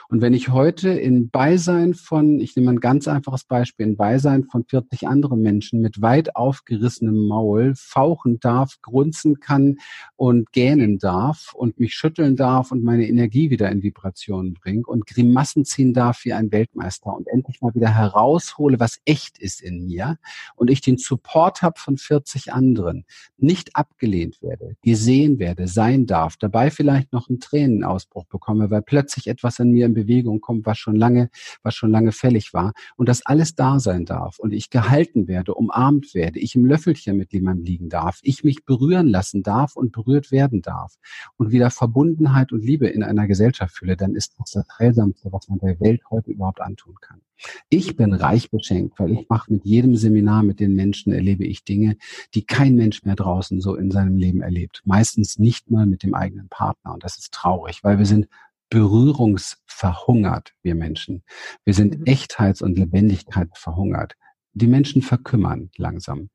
Und 0.08 0.22
wenn 0.22 0.32
ich 0.32 0.48
heute 0.48 0.88
in 0.88 1.28
Beisein 1.28 1.92
von, 1.92 2.40
ich 2.40 2.56
nehme 2.56 2.70
ein 2.70 2.80
ganz 2.80 3.08
einfaches 3.08 3.44
Beispiel, 3.44 3.86
in 3.86 3.96
Beisein 3.96 4.44
von 4.44 4.64
40 4.64 5.06
anderen 5.06 5.42
Menschen 5.42 5.82
mit 5.82 6.00
weit 6.00 6.34
aufgerissenen 6.34 7.09
offenem 7.10 7.26
Maul 7.26 7.74
fauchen 7.76 8.40
darf, 8.40 8.80
grunzen 8.82 9.40
kann 9.40 9.78
und 10.16 10.52
gähnen 10.52 10.98
darf 10.98 11.52
und 11.54 11.78
mich 11.78 11.94
schütteln 11.94 12.36
darf 12.36 12.70
und 12.70 12.82
meine 12.82 13.06
Energie 13.06 13.50
wieder 13.50 13.70
in 13.70 13.82
Vibrationen 13.82 14.54
bringt 14.54 14.88
und 14.88 15.06
Grimassen 15.06 15.64
ziehen 15.64 15.92
darf 15.92 16.24
wie 16.24 16.32
ein 16.32 16.52
Weltmeister 16.52 17.14
und 17.14 17.28
endlich 17.28 17.60
mal 17.60 17.74
wieder 17.74 17.94
heraushole, 17.94 18.80
was 18.80 19.00
echt 19.04 19.38
ist 19.38 19.60
in 19.60 19.86
mir 19.86 20.18
und 20.56 20.70
ich 20.70 20.80
den 20.80 20.98
Support 20.98 21.62
habe 21.62 21.78
von 21.78 21.96
40 21.96 22.52
anderen, 22.52 23.04
nicht 23.36 23.76
abgelehnt 23.76 24.42
werde, 24.42 24.76
gesehen 24.82 25.38
werde, 25.38 25.66
sein 25.66 26.06
darf, 26.06 26.36
dabei 26.36 26.70
vielleicht 26.70 27.12
noch 27.12 27.28
einen 27.28 27.40
Tränenausbruch 27.40 28.26
bekomme, 28.26 28.70
weil 28.70 28.82
plötzlich 28.82 29.26
etwas 29.26 29.58
in 29.58 29.72
mir 29.72 29.86
in 29.86 29.94
Bewegung 29.94 30.40
kommt, 30.40 30.66
was 30.66 30.78
schon 30.78 30.96
lange, 30.96 31.30
was 31.62 31.74
schon 31.74 31.90
lange 31.90 32.12
fällig 32.12 32.52
war 32.52 32.72
und 32.96 33.08
das 33.08 33.24
alles 33.24 33.54
da 33.54 33.80
sein 33.80 34.04
darf 34.04 34.38
und 34.38 34.52
ich 34.52 34.70
gehalten 34.70 35.28
werde, 35.28 35.54
umarmt 35.54 36.14
werde, 36.14 36.38
ich 36.38 36.54
im 36.54 36.64
Löffelchen 36.66 36.99
Köpfchen, 37.00 37.16
mit 37.16 37.32
dem 37.32 37.44
man 37.44 37.64
liegen 37.64 37.88
darf, 37.88 38.20
ich 38.22 38.44
mich 38.44 38.64
berühren 38.64 39.08
lassen 39.08 39.42
darf 39.42 39.76
und 39.76 39.92
berührt 39.92 40.30
werden 40.30 40.62
darf 40.62 40.94
und 41.36 41.50
wieder 41.50 41.70
Verbundenheit 41.70 42.52
und 42.52 42.64
Liebe 42.64 42.88
in 42.88 43.02
einer 43.02 43.26
Gesellschaft 43.26 43.74
fühle, 43.76 43.96
dann 43.96 44.14
ist 44.14 44.34
das 44.38 44.50
das 44.50 44.66
Heilsamste, 44.78 45.32
was 45.32 45.48
man 45.48 45.58
der 45.58 45.80
Welt 45.80 46.02
heute 46.10 46.30
überhaupt 46.30 46.60
antun 46.60 46.94
kann. 47.00 47.20
Ich 47.70 47.96
bin 47.96 48.12
reich 48.12 48.50
beschenkt, 48.50 48.98
weil 48.98 49.12
ich 49.12 49.28
mache 49.28 49.52
mit 49.52 49.64
jedem 49.64 49.96
Seminar 49.96 50.42
mit 50.42 50.60
den 50.60 50.74
Menschen 50.74 51.12
erlebe 51.12 51.44
ich 51.44 51.64
Dinge, 51.64 51.96
die 52.34 52.44
kein 52.44 52.74
Mensch 52.74 53.02
mehr 53.04 53.16
draußen 53.16 53.60
so 53.60 53.76
in 53.76 53.90
seinem 53.90 54.16
Leben 54.16 54.42
erlebt. 54.42 54.82
Meistens 54.84 55.38
nicht 55.38 55.70
mal 55.70 55.86
mit 55.86 56.02
dem 56.02 56.14
eigenen 56.14 56.48
Partner. 56.48 56.92
Und 56.92 57.02
das 57.02 57.16
ist 57.16 57.32
traurig, 57.32 57.82
weil 57.82 57.98
wir 57.98 58.06
sind 58.06 58.28
berührungsverhungert, 58.68 60.52
wir 60.62 60.74
Menschen. 60.74 61.22
Wir 61.64 61.74
sind 61.74 62.00
mhm. 62.00 62.04
Echtheits- 62.04 62.62
und 62.62 62.78
Lebendigkeit 62.78 63.48
verhungert. 63.54 64.16
Die 64.52 64.66
Menschen 64.66 65.02
verkümmern 65.02 65.70
langsam. 65.76 66.28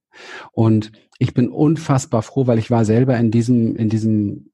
Und 0.52 0.92
ich 1.20 1.34
bin 1.34 1.50
unfassbar 1.50 2.22
froh, 2.22 2.48
weil 2.48 2.60
ich 2.60 2.72
war 2.72 2.86
selber 2.86 3.18
in 3.18 3.32
diesem, 3.32 3.76
in 3.76 3.90
diesem 3.90 4.52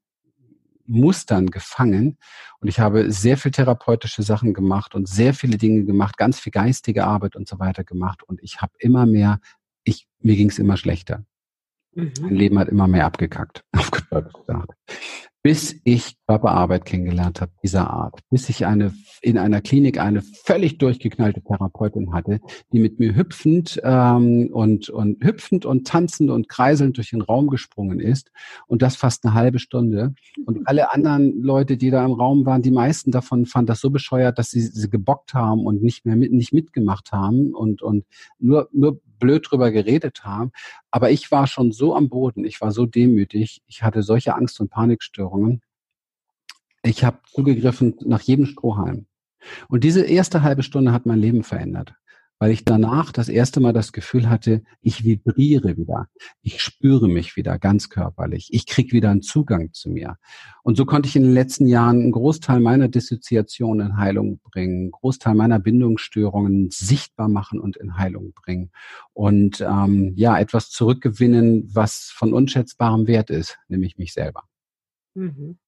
Mustern 0.86 1.46
gefangen 1.50 2.18
und 2.60 2.68
ich 2.68 2.80
habe 2.80 3.10
sehr 3.12 3.36
viel 3.36 3.52
therapeutische 3.52 4.22
Sachen 4.22 4.52
gemacht 4.52 4.94
und 4.94 5.08
sehr 5.08 5.32
viele 5.32 5.56
Dinge 5.56 5.84
gemacht, 5.84 6.16
ganz 6.16 6.40
viel 6.40 6.50
geistige 6.50 7.04
Arbeit 7.04 7.36
und 7.36 7.48
so 7.48 7.58
weiter 7.58 7.84
gemacht 7.84 8.22
und 8.24 8.42
ich 8.42 8.60
habe 8.60 8.72
immer 8.78 9.06
mehr, 9.06 9.40
ich, 9.84 10.08
mir 10.20 10.36
ging 10.36 10.50
es 10.50 10.58
immer 10.58 10.76
schlechter. 10.76 11.24
Mhm. 11.94 12.12
Mein 12.20 12.34
Leben 12.34 12.58
hat 12.58 12.68
immer 12.68 12.88
mehr 12.88 13.06
abgekackt, 13.06 13.64
auf 13.72 13.90
gesagt 13.90 14.34
bis 15.42 15.80
ich 15.84 16.16
Körperarbeit 16.26 16.84
kennengelernt 16.84 17.40
habe 17.40 17.52
dieser 17.62 17.90
Art, 17.90 18.20
bis 18.30 18.48
ich 18.48 18.64
eine 18.64 18.94
in 19.20 19.38
einer 19.38 19.60
Klinik 19.60 19.98
eine 19.98 20.22
völlig 20.22 20.78
durchgeknallte 20.78 21.42
Therapeutin 21.42 22.12
hatte, 22.12 22.40
die 22.72 22.78
mit 22.78 22.98
mir 22.98 23.14
hüpfend 23.14 23.80
ähm, 23.84 24.48
und 24.52 24.88
und 24.88 25.22
hüpfend 25.22 25.66
und 25.66 25.86
tanzend 25.86 26.30
und 26.30 26.48
kreiselnd 26.48 26.96
durch 26.96 27.10
den 27.10 27.22
Raum 27.22 27.48
gesprungen 27.48 28.00
ist 28.00 28.30
und 28.66 28.82
das 28.82 28.96
fast 28.96 29.24
eine 29.24 29.34
halbe 29.34 29.58
Stunde. 29.58 30.14
Und 30.46 30.66
alle 30.66 30.92
anderen 30.92 31.42
Leute, 31.42 31.76
die 31.76 31.90
da 31.90 32.04
im 32.04 32.12
Raum 32.12 32.46
waren, 32.46 32.62
die 32.62 32.70
meisten 32.70 33.10
davon 33.10 33.46
fanden 33.46 33.66
das 33.66 33.80
so 33.80 33.90
bescheuert, 33.90 34.38
dass 34.38 34.50
sie, 34.50 34.60
sie 34.60 34.90
gebockt 34.90 35.34
haben 35.34 35.66
und 35.66 35.82
nicht 35.82 36.06
mehr 36.06 36.16
mit 36.16 36.32
nicht 36.32 36.52
mitgemacht 36.52 37.12
haben 37.12 37.52
und 37.54 37.82
und 37.82 38.04
nur 38.38 38.68
nur 38.72 39.00
blöd 39.22 39.46
drüber 39.48 39.70
geredet 39.70 40.24
haben. 40.24 40.50
Aber 40.90 41.10
ich 41.10 41.30
war 41.30 41.46
schon 41.46 41.72
so 41.72 41.94
am 41.94 42.08
Boden, 42.08 42.44
ich 42.44 42.60
war 42.60 42.72
so 42.72 42.84
demütig, 42.84 43.62
ich 43.66 43.82
hatte 43.82 44.02
solche 44.02 44.34
Angst- 44.34 44.60
und 44.60 44.68
Panikstörungen. 44.68 45.62
Ich 46.82 47.04
habe 47.04 47.20
zugegriffen 47.26 47.94
nach 48.00 48.20
jedem 48.20 48.46
Strohhalm. 48.46 49.06
Und 49.68 49.84
diese 49.84 50.04
erste 50.04 50.42
halbe 50.42 50.62
Stunde 50.62 50.92
hat 50.92 51.06
mein 51.06 51.20
Leben 51.20 51.44
verändert 51.44 51.94
weil 52.42 52.50
ich 52.50 52.64
danach 52.64 53.12
das 53.12 53.28
erste 53.28 53.60
Mal 53.60 53.72
das 53.72 53.92
Gefühl 53.92 54.28
hatte, 54.28 54.64
ich 54.80 55.04
vibriere 55.04 55.76
wieder, 55.76 56.08
ich 56.42 56.60
spüre 56.60 57.06
mich 57.06 57.36
wieder 57.36 57.56
ganz 57.56 57.88
körperlich, 57.88 58.48
ich 58.50 58.66
kriege 58.66 58.90
wieder 58.90 59.10
einen 59.10 59.22
Zugang 59.22 59.72
zu 59.72 59.90
mir. 59.90 60.16
Und 60.64 60.76
so 60.76 60.84
konnte 60.84 61.08
ich 61.08 61.14
in 61.14 61.22
den 61.22 61.34
letzten 61.34 61.68
Jahren 61.68 62.00
einen 62.00 62.10
Großteil 62.10 62.58
meiner 62.58 62.88
Dissoziation 62.88 63.78
in 63.78 63.96
Heilung 63.96 64.40
bringen, 64.40 64.80
einen 64.80 64.90
Großteil 64.90 65.36
meiner 65.36 65.60
Bindungsstörungen 65.60 66.68
sichtbar 66.72 67.28
machen 67.28 67.60
und 67.60 67.76
in 67.76 67.96
Heilung 67.96 68.32
bringen. 68.32 68.72
Und 69.12 69.60
ähm, 69.60 70.14
ja, 70.16 70.36
etwas 70.36 70.70
zurückgewinnen, 70.70 71.70
was 71.72 72.10
von 72.12 72.32
unschätzbarem 72.32 73.06
Wert 73.06 73.30
ist, 73.30 73.56
nämlich 73.68 73.98
mich 73.98 74.14
selber. 74.14 74.42
Mhm. 75.14 75.58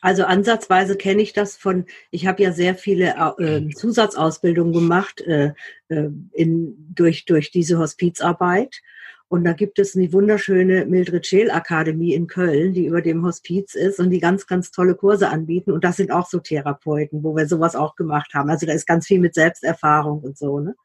Also 0.00 0.24
ansatzweise 0.24 0.96
kenne 0.96 1.22
ich 1.22 1.32
das 1.32 1.56
von, 1.56 1.84
ich 2.10 2.26
habe 2.26 2.42
ja 2.42 2.52
sehr 2.52 2.74
viele 2.74 3.14
äh, 3.38 3.68
Zusatzausbildungen 3.70 4.72
gemacht 4.72 5.20
äh, 5.20 5.52
äh, 5.88 6.08
in, 6.32 6.74
durch, 6.94 7.24
durch 7.26 7.50
diese 7.50 7.78
Hospizarbeit. 7.78 8.80
Und 9.28 9.44
da 9.44 9.52
gibt 9.52 9.78
es 9.78 9.96
eine 9.96 10.12
wunderschöne 10.12 10.86
Mildred 10.86 11.26
Scheel 11.26 11.50
Akademie 11.50 12.14
in 12.14 12.26
Köln, 12.26 12.72
die 12.72 12.86
über 12.86 13.02
dem 13.02 13.24
Hospiz 13.24 13.74
ist 13.74 13.98
und 13.98 14.10
die 14.10 14.20
ganz, 14.20 14.46
ganz 14.46 14.70
tolle 14.70 14.94
Kurse 14.94 15.28
anbieten. 15.28 15.72
Und 15.72 15.82
das 15.82 15.96
sind 15.96 16.10
auch 16.12 16.28
so 16.28 16.38
Therapeuten, 16.38 17.24
wo 17.24 17.34
wir 17.34 17.48
sowas 17.48 17.74
auch 17.74 17.96
gemacht 17.96 18.32
haben. 18.34 18.48
Also 18.48 18.66
da 18.66 18.72
ist 18.72 18.86
ganz 18.86 19.06
viel 19.06 19.18
mit 19.18 19.34
Selbsterfahrung 19.34 20.20
und 20.22 20.38
so, 20.38 20.60
ne? 20.60 20.76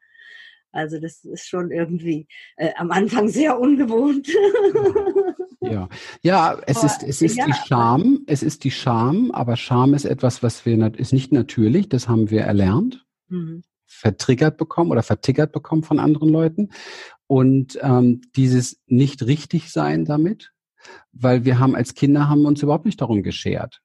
Also 0.72 1.00
das 1.00 1.24
ist 1.24 1.48
schon 1.48 1.72
irgendwie 1.72 2.28
äh, 2.56 2.70
am 2.76 2.90
Anfang 2.92 3.28
sehr 3.28 3.58
ungewohnt. 3.58 4.28
Ja, 5.60 5.88
ja, 6.22 6.58
es 6.66 6.78
aber, 6.78 6.86
ist 6.86 7.02
es 7.02 7.22
ist 7.22 7.36
ja. 7.36 7.46
die 7.46 7.52
Scham, 7.52 8.20
es 8.26 8.42
ist 8.42 8.64
die 8.64 8.70
Scham, 8.70 9.30
aber 9.30 9.56
Scham 9.56 9.94
ist 9.94 10.04
etwas, 10.04 10.42
was 10.42 10.64
wir 10.64 10.78
ist 10.96 11.12
nicht 11.12 11.32
natürlich, 11.32 11.88
das 11.88 12.08
haben 12.08 12.30
wir 12.30 12.42
erlernt, 12.42 13.04
mhm. 13.28 13.62
vertriggert 13.86 14.56
bekommen 14.56 14.90
oder 14.90 15.02
vertiggert 15.02 15.52
bekommen 15.52 15.82
von 15.82 15.98
anderen 15.98 16.30
Leuten 16.30 16.70
und 17.26 17.78
ähm, 17.82 18.22
dieses 18.36 18.80
nicht 18.86 19.26
richtig 19.26 19.70
sein 19.70 20.04
damit, 20.04 20.52
weil 21.12 21.44
wir 21.44 21.58
haben 21.58 21.76
als 21.76 21.94
Kinder 21.94 22.28
haben 22.28 22.46
uns 22.46 22.62
überhaupt 22.62 22.86
nicht 22.86 23.00
darum 23.00 23.22
geschert. 23.22 23.80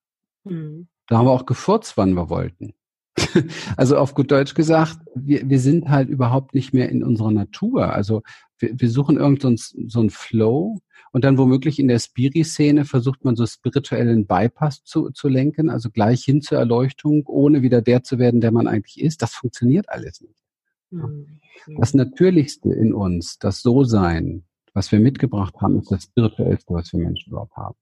Mhm. 0.46 0.88
Da 1.08 1.18
haben 1.18 1.28
wir 1.28 1.32
auch 1.32 1.46
gefurzt, 1.46 1.98
wann 1.98 2.14
wir 2.14 2.30
wollten. 2.30 2.74
also 3.78 3.98
auf 3.98 4.14
gut 4.14 4.32
Deutsch 4.32 4.56
gesagt, 4.56 4.98
wir, 5.14 5.48
wir 5.50 5.60
sind 5.60 5.90
halt 5.90 6.10
überhaupt 6.10 6.54
nicht 6.54 6.74
mehr 6.74 6.90
in 6.90 7.04
unserer 7.04 7.32
Natur. 7.32 7.94
Also 7.94 8.24
wir, 8.58 8.80
wir 8.80 8.90
suchen 8.90 9.18
irgendeinen 9.18 9.58
so, 9.58 9.78
so 9.88 10.00
einen 10.00 10.10
Flow 10.10 10.80
und 11.12 11.24
dann 11.24 11.38
womöglich 11.38 11.80
in 11.80 11.88
der 11.88 12.00
Spiri-Szene 12.00 12.86
versucht 12.86 13.24
man 13.24 13.36
so 13.36 13.46
spirituellen 13.46 14.26
Bypass 14.26 14.84
zu, 14.84 15.12
zu 15.12 15.28
lenken, 15.28 15.70
also 15.70 15.90
gleich 15.90 16.24
hin 16.24 16.42
zur 16.42 16.58
Erleuchtung, 16.58 17.26
ohne 17.28 17.62
wieder 17.62 17.82
der 17.82 18.04
zu 18.04 18.20
werden, 18.20 18.42
der 18.42 18.52
man 18.52 18.68
eigentlich 18.68 19.02
ist. 19.02 19.22
Das 19.22 19.34
funktioniert 19.34 19.90
alles 19.90 20.22
nicht. 20.22 20.44
Mhm. 20.92 21.40
Das 21.78 21.94
Natürlichste 21.94 22.70
in 22.74 22.94
uns, 22.94 23.40
das 23.40 23.62
So-Sein, 23.62 24.44
was 24.74 24.92
wir 24.92 25.00
mitgebracht 25.00 25.56
haben, 25.62 25.80
ist 25.80 25.92
das 25.92 26.04
Spirituellste, 26.04 26.74
was 26.74 26.92
wir 26.92 27.00
Menschen 27.00 27.32
überhaupt 27.32 27.56
haben. 27.56 27.78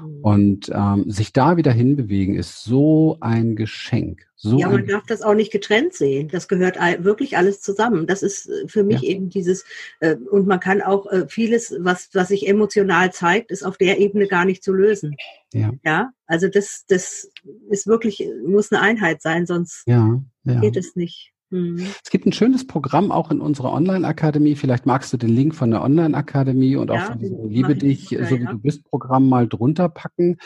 Mhm. 0.00 0.20
Und 0.22 0.70
ähm, 0.74 1.10
sich 1.10 1.32
da 1.32 1.56
wieder 1.56 1.72
hinbewegen, 1.72 2.34
ist 2.34 2.64
so 2.64 3.16
ein 3.20 3.56
Geschenk. 3.56 4.26
So 4.36 4.58
ja, 4.58 4.68
man 4.68 4.86
darf 4.86 5.06
das 5.06 5.22
auch 5.22 5.34
nicht 5.34 5.52
getrennt 5.52 5.94
sehen. 5.94 6.28
Das 6.28 6.48
gehört 6.48 6.76
wirklich 7.04 7.36
alles 7.36 7.60
zusammen. 7.60 8.08
Das 8.08 8.24
ist 8.24 8.48
äh, 8.48 8.66
für 8.66 8.82
mich 8.82 9.02
ja. 9.02 9.10
eben 9.10 9.28
dieses, 9.28 9.64
äh, 10.00 10.16
und 10.16 10.48
man 10.48 10.58
kann 10.58 10.82
auch 10.82 11.06
äh, 11.12 11.28
vieles, 11.28 11.74
was, 11.78 12.08
was 12.12 12.28
sich 12.28 12.48
emotional 12.48 13.12
zeigt, 13.12 13.52
ist 13.52 13.62
auf 13.62 13.78
der 13.78 14.00
Ebene 14.00 14.26
gar 14.26 14.44
nicht 14.44 14.64
zu 14.64 14.72
lösen. 14.72 15.14
Ja. 15.52 15.72
Ja, 15.84 16.10
also 16.26 16.48
das, 16.48 16.84
das 16.88 17.30
ist 17.70 17.86
wirklich, 17.86 18.28
muss 18.44 18.72
eine 18.72 18.80
Einheit 18.80 19.22
sein, 19.22 19.46
sonst 19.46 19.84
ja, 19.86 20.20
ja. 20.44 20.60
geht 20.60 20.76
es 20.76 20.96
nicht. 20.96 21.32
Mhm. 21.52 21.86
Es 22.02 22.10
gibt 22.10 22.26
ein 22.26 22.32
schönes 22.32 22.66
Programm 22.66 23.12
auch 23.12 23.30
in 23.30 23.40
unserer 23.40 23.72
Online-Akademie. 23.72 24.56
Vielleicht 24.56 24.86
magst 24.86 25.12
du 25.12 25.18
den 25.18 25.28
Link 25.28 25.54
von 25.54 25.70
der 25.70 25.82
Online-Akademie 25.82 26.76
und 26.76 26.90
auch 26.90 26.96
ja, 26.96 27.04
von 27.04 27.18
diesem 27.18 27.48
Liebe 27.48 27.76
dich, 27.76 28.08
so 28.08 28.38
wie 28.38 28.44
ja. 28.44 28.50
du 28.50 28.58
bist 28.58 28.84
Programm 28.84 29.28
mal 29.28 29.46
drunter 29.46 29.88
packen. 29.90 30.38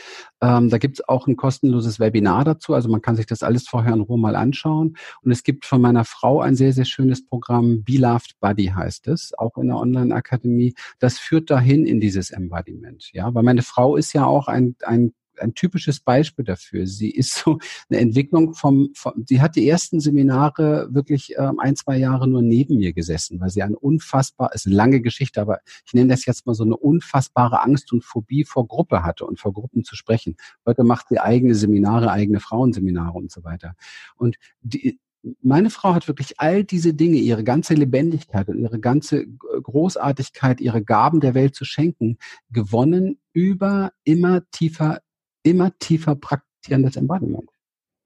Ähm, 0.42 0.68
da 0.68 0.78
gibt 0.78 0.98
es 0.98 1.08
auch 1.08 1.28
ein 1.28 1.36
kostenloses 1.36 2.00
Webinar 2.00 2.44
dazu. 2.44 2.74
Also 2.74 2.88
man 2.88 3.02
kann 3.02 3.14
sich 3.14 3.26
das 3.26 3.44
alles 3.44 3.68
vorher 3.68 3.94
in 3.94 4.00
Ruhe 4.00 4.18
mal 4.18 4.34
anschauen. 4.34 4.96
Und 5.22 5.30
es 5.30 5.44
gibt 5.44 5.64
von 5.64 5.80
meiner 5.80 6.04
Frau 6.04 6.40
ein 6.40 6.56
sehr, 6.56 6.72
sehr 6.72 6.84
schönes 6.84 7.24
Programm. 7.24 7.84
Be 7.84 7.98
Loved 7.98 8.34
Body 8.40 8.66
heißt 8.66 9.06
es, 9.06 9.32
auch 9.38 9.56
in 9.58 9.68
der 9.68 9.76
Online-Akademie. 9.76 10.74
Das 10.98 11.18
führt 11.18 11.50
dahin 11.50 11.86
in 11.86 12.00
dieses 12.00 12.30
Embodiment. 12.30 13.10
Ja, 13.12 13.32
weil 13.32 13.44
meine 13.44 13.62
Frau 13.62 13.96
ist 13.96 14.12
ja 14.12 14.26
auch 14.26 14.48
ein, 14.48 14.74
ein 14.82 15.12
ein 15.40 15.54
typisches 15.54 16.00
Beispiel 16.00 16.44
dafür. 16.44 16.86
Sie 16.86 17.10
ist 17.10 17.34
so 17.34 17.58
eine 17.88 18.00
Entwicklung 18.00 18.54
vom, 18.54 18.90
vom 18.94 19.24
sie 19.26 19.40
hat 19.40 19.56
die 19.56 19.68
ersten 19.68 20.00
Seminare 20.00 20.88
wirklich 20.90 21.34
ähm, 21.36 21.58
ein, 21.58 21.76
zwei 21.76 21.96
Jahre 21.98 22.28
nur 22.28 22.42
neben 22.42 22.76
mir 22.76 22.92
gesessen, 22.92 23.40
weil 23.40 23.50
sie 23.50 23.62
eine 23.62 23.78
unfassbar, 23.78 24.52
ist 24.54 24.66
eine 24.66 24.74
lange 24.74 25.00
Geschichte, 25.00 25.40
aber 25.40 25.60
ich 25.86 25.94
nenne 25.94 26.08
das 26.08 26.26
jetzt 26.26 26.46
mal 26.46 26.54
so 26.54 26.64
eine 26.64 26.76
unfassbare 26.76 27.62
Angst 27.62 27.92
und 27.92 28.04
Phobie 28.04 28.44
vor 28.44 28.66
Gruppe 28.66 29.02
hatte 29.02 29.26
und 29.26 29.38
vor 29.40 29.52
Gruppen 29.52 29.84
zu 29.84 29.96
sprechen. 29.96 30.36
Heute 30.64 30.84
macht 30.84 31.08
sie 31.08 31.18
eigene 31.18 31.54
Seminare, 31.54 32.10
eigene 32.10 32.40
Frauenseminare 32.40 33.16
und 33.16 33.30
so 33.30 33.44
weiter. 33.44 33.74
Und 34.16 34.36
die, 34.62 34.98
meine 35.42 35.70
Frau 35.70 35.94
hat 35.94 36.08
wirklich 36.08 36.38
all 36.38 36.64
diese 36.64 36.94
Dinge, 36.94 37.18
ihre 37.18 37.44
ganze 37.44 37.74
Lebendigkeit 37.74 38.48
und 38.48 38.58
ihre 38.58 38.78
ganze 38.78 39.26
Großartigkeit, 39.26 40.60
ihre 40.60 40.82
Gaben 40.82 41.20
der 41.20 41.34
Welt 41.34 41.54
zu 41.54 41.64
schenken, 41.64 42.18
gewonnen 42.50 43.18
über 43.32 43.92
immer 44.04 44.48
tiefer 44.50 45.00
immer 45.46 45.76
tiefer 45.78 46.14
praktizierendes 46.16 46.96
Embodiment. 46.96 47.48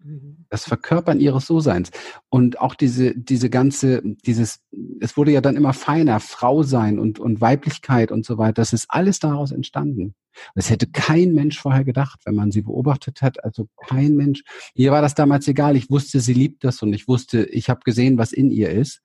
Mhm. 0.02 0.46
Das 0.48 0.64
Verkörpern 0.64 1.20
ihres 1.20 1.46
So-Seins. 1.46 1.90
Und 2.28 2.60
auch 2.60 2.74
diese, 2.74 3.14
diese 3.14 3.50
ganze, 3.50 4.02
dieses, 4.02 4.60
es 5.00 5.16
wurde 5.16 5.32
ja 5.32 5.40
dann 5.40 5.56
immer 5.56 5.72
feiner, 5.72 6.20
Frau 6.20 6.62
sein 6.62 6.98
und, 6.98 7.18
und 7.18 7.40
Weiblichkeit 7.40 8.12
und 8.12 8.24
so 8.24 8.38
weiter. 8.38 8.54
Das 8.54 8.72
ist 8.72 8.86
alles 8.88 9.18
daraus 9.18 9.52
entstanden. 9.52 10.14
Das 10.54 10.70
hätte 10.70 10.86
kein 10.86 11.32
Mensch 11.32 11.58
vorher 11.58 11.84
gedacht, 11.84 12.20
wenn 12.24 12.34
man 12.34 12.50
sie 12.50 12.62
beobachtet 12.62 13.20
hat. 13.20 13.42
Also 13.44 13.68
kein 13.88 14.14
Mensch. 14.14 14.42
Mir 14.76 14.92
war 14.92 15.02
das 15.02 15.14
damals 15.14 15.48
egal. 15.48 15.76
Ich 15.76 15.90
wusste, 15.90 16.20
sie 16.20 16.34
liebt 16.34 16.64
das 16.64 16.82
und 16.82 16.92
ich 16.92 17.08
wusste, 17.08 17.44
ich 17.44 17.68
habe 17.68 17.80
gesehen, 17.84 18.16
was 18.16 18.32
in 18.32 18.50
ihr 18.50 18.70
ist 18.70 19.02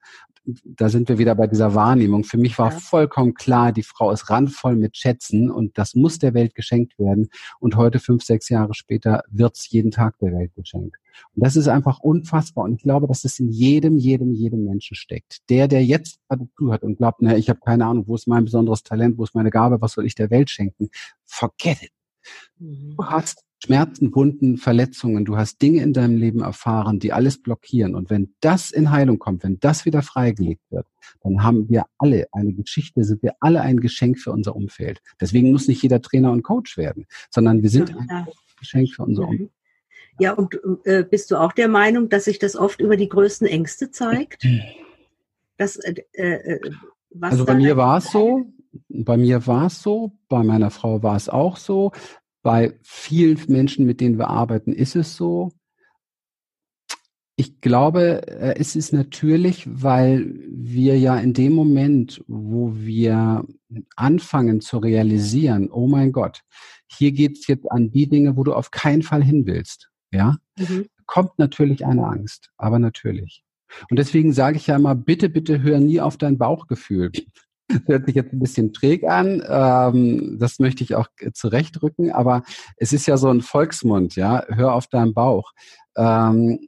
da 0.64 0.88
sind 0.88 1.08
wir 1.08 1.18
wieder 1.18 1.34
bei 1.34 1.46
dieser 1.46 1.74
Wahrnehmung. 1.74 2.24
Für 2.24 2.38
mich 2.38 2.58
war 2.58 2.72
ja. 2.72 2.78
vollkommen 2.78 3.34
klar, 3.34 3.72
die 3.72 3.82
Frau 3.82 4.10
ist 4.12 4.30
randvoll 4.30 4.76
mit 4.76 4.96
Schätzen 4.96 5.50
und 5.50 5.76
das 5.76 5.94
muss 5.94 6.18
der 6.18 6.34
Welt 6.34 6.54
geschenkt 6.54 6.98
werden. 6.98 7.28
Und 7.58 7.76
heute, 7.76 7.98
fünf, 7.98 8.22
sechs 8.22 8.48
Jahre 8.48 8.74
später, 8.74 9.22
wird's 9.28 9.68
jeden 9.70 9.90
Tag 9.90 10.18
der 10.18 10.32
Welt 10.32 10.54
geschenkt. 10.54 10.96
Und 11.34 11.44
das 11.44 11.56
ist 11.56 11.68
einfach 11.68 11.98
unfassbar. 11.98 12.64
Und 12.64 12.74
ich 12.74 12.82
glaube, 12.82 13.06
dass 13.08 13.24
es 13.24 13.38
in 13.38 13.48
jedem, 13.50 13.96
jedem, 13.96 14.32
jedem 14.32 14.64
Menschen 14.64 14.94
steckt. 14.94 15.48
Der, 15.50 15.66
der 15.66 15.84
jetzt 15.84 16.20
gerade 16.28 16.48
zuhört 16.56 16.82
und 16.82 16.96
glaubt, 16.96 17.22
na, 17.22 17.36
ich 17.36 17.48
habe 17.48 17.60
keine 17.64 17.86
Ahnung, 17.86 18.04
wo 18.06 18.14
ist 18.14 18.28
mein 18.28 18.44
besonderes 18.44 18.82
Talent, 18.82 19.18
wo 19.18 19.24
ist 19.24 19.34
meine 19.34 19.50
Gabe, 19.50 19.80
was 19.80 19.92
soll 19.92 20.06
ich 20.06 20.14
der 20.14 20.30
Welt 20.30 20.50
schenken? 20.50 20.90
Forget 21.24 21.82
it. 21.82 21.92
Mhm. 22.58 22.94
Du 22.96 23.04
hast 23.04 23.45
Schmerzen, 23.64 24.14
Wunden, 24.14 24.58
Verletzungen, 24.58 25.24
du 25.24 25.36
hast 25.36 25.62
Dinge 25.62 25.82
in 25.82 25.92
deinem 25.92 26.16
Leben 26.16 26.40
erfahren, 26.40 26.98
die 26.98 27.12
alles 27.12 27.40
blockieren. 27.40 27.94
Und 27.94 28.10
wenn 28.10 28.34
das 28.40 28.70
in 28.70 28.90
Heilung 28.90 29.18
kommt, 29.18 29.44
wenn 29.44 29.58
das 29.60 29.86
wieder 29.86 30.02
freigelegt 30.02 30.62
wird, 30.70 30.86
dann 31.22 31.42
haben 31.42 31.68
wir 31.68 31.86
alle 31.98 32.26
eine 32.32 32.52
Geschichte, 32.52 33.02
sind 33.04 33.22
wir 33.22 33.34
alle 33.40 33.62
ein 33.62 33.80
Geschenk 33.80 34.18
für 34.18 34.30
unser 34.30 34.54
Umfeld. 34.54 35.00
Deswegen 35.20 35.52
muss 35.52 35.68
nicht 35.68 35.82
jeder 35.82 36.02
Trainer 36.02 36.32
und 36.32 36.42
Coach 36.42 36.76
werden, 36.76 37.06
sondern 37.30 37.62
wir 37.62 37.70
sind 37.70 37.96
ein 37.96 38.26
Geschenk 38.58 38.90
für 38.94 39.04
unser 39.04 39.26
Umfeld. 39.26 39.50
Ja, 40.18 40.32
und 40.32 40.58
äh, 40.84 41.04
bist 41.04 41.30
du 41.30 41.36
auch 41.36 41.52
der 41.52 41.68
Meinung, 41.68 42.08
dass 42.08 42.24
sich 42.24 42.38
das 42.38 42.56
oft 42.56 42.80
über 42.80 42.96
die 42.96 43.08
größten 43.08 43.46
Ängste 43.46 43.90
zeigt? 43.90 44.46
Das, 45.58 45.76
äh, 45.76 46.02
äh, 46.12 46.60
also 47.20 47.44
bei 47.44 47.54
mir 47.54 47.76
war 47.76 47.98
es 47.98 48.10
so, 48.10 48.44
bei 48.88 49.16
mir 49.16 49.46
war 49.46 49.66
es 49.66 49.82
so, 49.82 50.12
bei 50.28 50.42
meiner 50.42 50.70
Frau 50.70 51.02
war 51.02 51.16
es 51.16 51.28
auch 51.28 51.56
so. 51.56 51.92
Bei 52.46 52.78
vielen 52.84 53.40
Menschen, 53.48 53.86
mit 53.86 54.00
denen 54.00 54.18
wir 54.18 54.28
arbeiten, 54.28 54.72
ist 54.72 54.94
es 54.94 55.16
so. 55.16 55.50
Ich 57.34 57.60
glaube, 57.60 58.24
äh, 58.28 58.54
es 58.56 58.76
ist 58.76 58.92
natürlich, 58.92 59.66
weil 59.68 60.32
wir 60.48 60.96
ja 60.96 61.18
in 61.18 61.32
dem 61.32 61.54
Moment, 61.54 62.22
wo 62.28 62.76
wir 62.76 63.44
anfangen 63.96 64.60
zu 64.60 64.78
realisieren, 64.78 65.72
oh 65.72 65.88
mein 65.88 66.12
Gott, 66.12 66.42
hier 66.86 67.10
geht 67.10 67.36
es 67.36 67.48
jetzt 67.48 67.68
an 67.68 67.90
die 67.90 68.08
Dinge, 68.08 68.36
wo 68.36 68.44
du 68.44 68.54
auf 68.54 68.70
keinen 68.70 69.02
Fall 69.02 69.24
hin 69.24 69.44
willst, 69.44 69.90
ja, 70.12 70.36
mhm. 70.56 70.86
kommt 71.06 71.40
natürlich 71.40 71.84
eine 71.84 72.06
Angst, 72.06 72.52
aber 72.58 72.78
natürlich. 72.78 73.42
Und 73.90 73.98
deswegen 73.98 74.32
sage 74.32 74.56
ich 74.56 74.68
ja 74.68 74.76
immer, 74.76 74.94
bitte, 74.94 75.28
bitte 75.28 75.62
hör 75.62 75.80
nie 75.80 76.00
auf 76.00 76.16
dein 76.16 76.38
Bauchgefühl. 76.38 77.10
Das 77.68 77.80
hört 77.86 78.06
sich 78.06 78.14
jetzt 78.14 78.32
ein 78.32 78.38
bisschen 78.38 78.72
träg 78.72 79.04
an. 79.04 79.42
Ähm, 79.48 80.36
das 80.38 80.58
möchte 80.58 80.84
ich 80.84 80.94
auch 80.94 81.08
zurechtrücken. 81.32 82.12
Aber 82.12 82.42
es 82.76 82.92
ist 82.92 83.06
ja 83.06 83.16
so 83.16 83.28
ein 83.28 83.40
Volksmund, 83.40 84.16
ja. 84.16 84.44
Hör 84.48 84.74
auf 84.74 84.86
deinen 84.86 85.14
Bauch. 85.14 85.52
Ähm, 85.96 86.60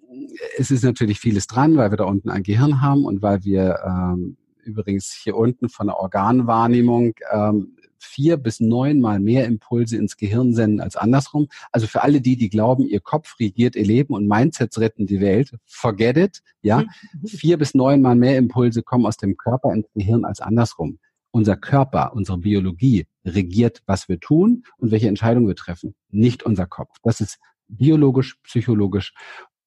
es 0.56 0.70
ist 0.70 0.84
natürlich 0.84 1.20
vieles 1.20 1.46
dran, 1.46 1.76
weil 1.76 1.90
wir 1.90 1.96
da 1.96 2.04
unten 2.04 2.30
ein 2.30 2.42
Gehirn 2.42 2.82
haben 2.82 3.04
und 3.04 3.22
weil 3.22 3.44
wir 3.44 3.78
ähm, 3.86 4.36
übrigens 4.64 5.12
hier 5.12 5.36
unten 5.36 5.68
von 5.68 5.86
der 5.86 5.96
Organwahrnehmung 5.96 7.14
ähm, 7.32 7.76
vier 7.98 8.36
bis 8.36 8.60
neunmal 8.60 9.20
mehr 9.20 9.46
Impulse 9.46 9.96
ins 9.96 10.16
Gehirn 10.16 10.54
senden 10.54 10.80
als 10.80 10.96
andersrum. 10.96 11.48
Also 11.72 11.86
für 11.86 12.02
alle 12.02 12.20
die, 12.20 12.36
die 12.36 12.48
glauben, 12.48 12.84
ihr 12.86 13.00
Kopf 13.00 13.38
regiert 13.38 13.76
ihr 13.76 13.84
Leben 13.84 14.14
und 14.14 14.26
Mindsets 14.26 14.78
retten 14.78 15.06
die 15.06 15.20
Welt, 15.20 15.52
forget 15.66 16.16
it. 16.16 16.42
Ja, 16.62 16.80
mhm. 16.80 17.28
vier 17.28 17.58
bis 17.58 17.74
neunmal 17.74 18.16
mehr 18.16 18.36
Impulse 18.36 18.82
kommen 18.82 19.06
aus 19.06 19.16
dem 19.16 19.36
Körper 19.36 19.72
ins 19.72 19.86
Gehirn 19.94 20.24
als 20.24 20.40
andersrum. 20.40 20.98
Unser 21.30 21.56
Körper, 21.56 22.14
unsere 22.14 22.38
Biologie 22.38 23.06
regiert, 23.24 23.82
was 23.86 24.08
wir 24.08 24.18
tun 24.18 24.64
und 24.78 24.90
welche 24.90 25.08
Entscheidungen 25.08 25.46
wir 25.46 25.56
treffen, 25.56 25.94
nicht 26.10 26.42
unser 26.42 26.66
Kopf. 26.66 26.96
Das 27.02 27.20
ist 27.20 27.38
biologisch, 27.68 28.36
psychologisch 28.44 29.12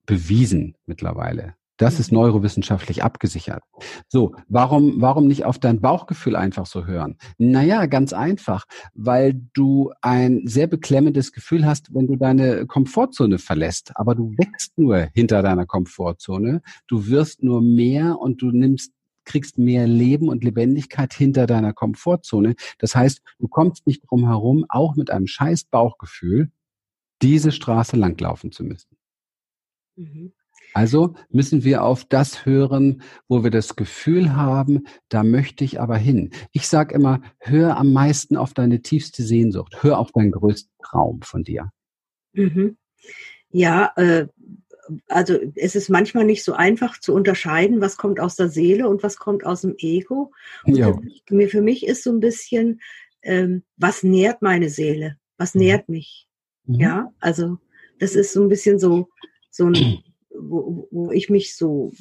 bewiesen 0.05 0.75
mittlerweile. 0.85 1.55
Das 1.81 1.99
ist 1.99 2.11
mhm. 2.11 2.19
neurowissenschaftlich 2.19 3.03
abgesichert. 3.03 3.63
So, 4.07 4.35
warum, 4.47 5.01
warum 5.01 5.27
nicht 5.27 5.45
auf 5.45 5.57
dein 5.57 5.81
Bauchgefühl 5.81 6.35
einfach 6.35 6.67
so 6.67 6.85
hören? 6.85 7.17
Naja, 7.39 7.87
ganz 7.87 8.13
einfach, 8.13 8.65
weil 8.93 9.41
du 9.53 9.91
ein 10.01 10.41
sehr 10.45 10.67
beklemmendes 10.67 11.31
Gefühl 11.31 11.65
hast, 11.65 11.91
wenn 11.93 12.05
du 12.05 12.17
deine 12.17 12.67
Komfortzone 12.67 13.39
verlässt. 13.39 13.93
Aber 13.95 14.13
du 14.13 14.31
wächst 14.37 14.77
nur 14.77 15.09
hinter 15.15 15.41
deiner 15.41 15.65
Komfortzone. 15.65 16.61
Du 16.87 17.07
wirst 17.07 17.41
nur 17.41 17.61
mehr 17.61 18.19
und 18.19 18.43
du 18.43 18.51
nimmst 18.51 18.93
kriegst 19.23 19.59
mehr 19.59 19.87
Leben 19.87 20.29
und 20.29 20.43
Lebendigkeit 20.43 21.13
hinter 21.13 21.45
deiner 21.45 21.73
Komfortzone. 21.73 22.55
Das 22.79 22.95
heißt, 22.95 23.21
du 23.39 23.47
kommst 23.47 23.85
nicht 23.85 24.03
drum 24.09 24.27
herum, 24.27 24.65
auch 24.67 24.95
mit 24.95 25.11
einem 25.11 25.27
scheiß 25.27 25.65
Bauchgefühl, 25.65 26.51
diese 27.21 27.51
Straße 27.51 27.97
langlaufen 27.97 28.51
zu 28.51 28.63
müssen. 28.63 28.97
Mhm. 29.95 30.33
Also 30.73 31.15
müssen 31.29 31.63
wir 31.63 31.83
auf 31.83 32.05
das 32.05 32.45
hören, 32.45 33.01
wo 33.27 33.43
wir 33.43 33.51
das 33.51 33.75
Gefühl 33.75 34.35
haben, 34.35 34.85
da 35.09 35.23
möchte 35.23 35.63
ich 35.63 35.79
aber 35.79 35.97
hin. 35.97 36.31
Ich 36.51 36.67
sage 36.67 36.95
immer, 36.95 37.21
hör 37.39 37.77
am 37.77 37.91
meisten 37.91 38.37
auf 38.37 38.53
deine 38.53 38.81
tiefste 38.81 39.23
Sehnsucht, 39.23 39.83
hör 39.83 39.99
auf 39.99 40.11
deinen 40.11 40.31
größten 40.31 40.71
Traum 40.83 41.21
von 41.21 41.43
dir. 41.43 41.71
Mhm. 42.33 42.77
Ja, 43.49 43.91
äh, 43.97 44.27
also 45.07 45.37
es 45.55 45.75
ist 45.75 45.89
manchmal 45.89 46.25
nicht 46.25 46.43
so 46.43 46.53
einfach 46.53 46.99
zu 46.99 47.13
unterscheiden, 47.13 47.81
was 47.81 47.97
kommt 47.97 48.19
aus 48.19 48.35
der 48.35 48.49
Seele 48.49 48.87
und 48.87 49.03
was 49.03 49.17
kommt 49.17 49.45
aus 49.45 49.61
dem 49.61 49.75
Ego. 49.77 50.31
Ja. 50.65 50.97
Für, 51.27 51.61
mich, 51.61 51.85
ist 51.85 52.03
so 52.03 52.11
ein 52.11 52.19
bisschen, 52.19 52.81
ähm, 53.21 53.63
was 53.77 54.03
nährt 54.03 54.41
meine 54.41 54.69
Seele? 54.69 55.17
Was 55.37 55.53
mhm. 55.53 55.61
nährt 55.61 55.89
mich? 55.89 56.27
Mhm. 56.65 56.75
Ja, 56.75 57.13
also 57.19 57.57
das 57.99 58.15
ist 58.15 58.33
so 58.33 58.41
ein 58.41 58.49
bisschen 58.49 58.79
so, 58.79 59.09
so 59.49 59.67
ein 59.67 59.73
wo, 60.41 60.87
wo 60.91 61.11
ich 61.11 61.29
mich 61.29 61.55
so, 61.55 61.91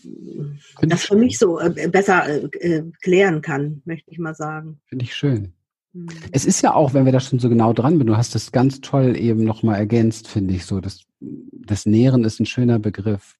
Find 0.78 0.92
das 0.92 1.04
für 1.04 1.16
mich 1.16 1.38
so 1.38 1.58
äh, 1.58 1.88
besser 1.88 2.28
äh, 2.28 2.46
äh, 2.58 2.84
klären 3.02 3.40
kann, 3.40 3.82
möchte 3.84 4.10
ich 4.10 4.18
mal 4.18 4.34
sagen. 4.34 4.80
Finde 4.86 5.04
ich 5.04 5.14
schön. 5.14 5.52
Hm. 5.92 6.08
Es 6.32 6.44
ist 6.44 6.62
ja 6.62 6.74
auch, 6.74 6.94
wenn 6.94 7.04
wir 7.04 7.12
da 7.12 7.20
schon 7.20 7.38
so 7.38 7.48
genau 7.48 7.72
dran 7.72 7.98
sind, 7.98 8.06
du 8.06 8.16
hast 8.16 8.34
das 8.34 8.52
ganz 8.52 8.80
toll 8.80 9.16
eben 9.16 9.44
nochmal 9.44 9.76
ergänzt, 9.76 10.28
finde 10.28 10.54
ich 10.54 10.64
so. 10.64 10.80
Das, 10.80 11.04
das 11.20 11.86
Nähren 11.86 12.24
ist 12.24 12.40
ein 12.40 12.46
schöner 12.46 12.78
Begriff. 12.78 13.36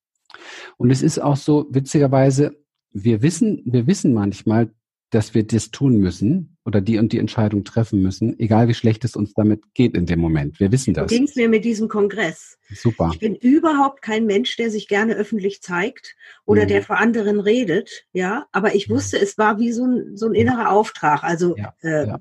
Und 0.77 0.91
es 0.91 1.03
ist 1.03 1.19
auch 1.19 1.37
so, 1.37 1.67
witzigerweise, 1.71 2.57
wir 2.93 3.23
wissen, 3.23 3.63
wir 3.65 3.87
wissen 3.87 4.13
manchmal, 4.13 4.71
dass 5.11 5.35
wir 5.35 5.47
das 5.47 5.71
tun 5.71 5.99
müssen 5.99 6.57
oder 6.70 6.80
die 6.80 6.98
und 6.98 7.12
die 7.12 7.18
Entscheidung 7.18 7.64
treffen 7.64 8.00
müssen, 8.00 8.38
egal 8.38 8.68
wie 8.68 8.74
schlecht 8.74 9.04
es 9.04 9.16
uns 9.16 9.35
damit 9.35 9.74
geht 9.74 9.96
in 9.96 10.06
dem 10.06 10.20
Moment. 10.20 10.61
Wir 10.61 10.70
wissen 10.70 10.94
das. 10.94 11.11
Ging 11.11 11.24
es 11.24 11.35
mir 11.35 11.48
mit 11.48 11.64
diesem 11.64 11.88
Kongress. 11.88 12.59
Super. 12.72 13.11
Ich 13.12 13.18
bin 13.18 13.35
überhaupt 13.35 14.02
kein 14.02 14.24
Mensch, 14.24 14.56
der 14.56 14.70
sich 14.70 14.87
gerne 14.87 15.14
öffentlich 15.14 15.62
zeigt 15.62 16.14
oder 16.44 16.62
mhm. 16.62 16.68
der 16.68 16.83
vor 16.83 16.98
anderen 16.98 17.40
redet, 17.40 18.06
ja. 18.12 18.46
Aber 18.52 18.76
ich 18.76 18.88
wusste, 18.88 19.18
es 19.18 19.37
war 19.37 19.59
wie 19.59 19.72
so 19.72 19.85
ein, 19.85 20.16
so 20.16 20.26
ein 20.26 20.35
innerer 20.35 20.70
Auftrag. 20.70 21.24
Also 21.24 21.56
ja, 21.56 21.74
äh, 21.83 22.06
ja. 22.06 22.20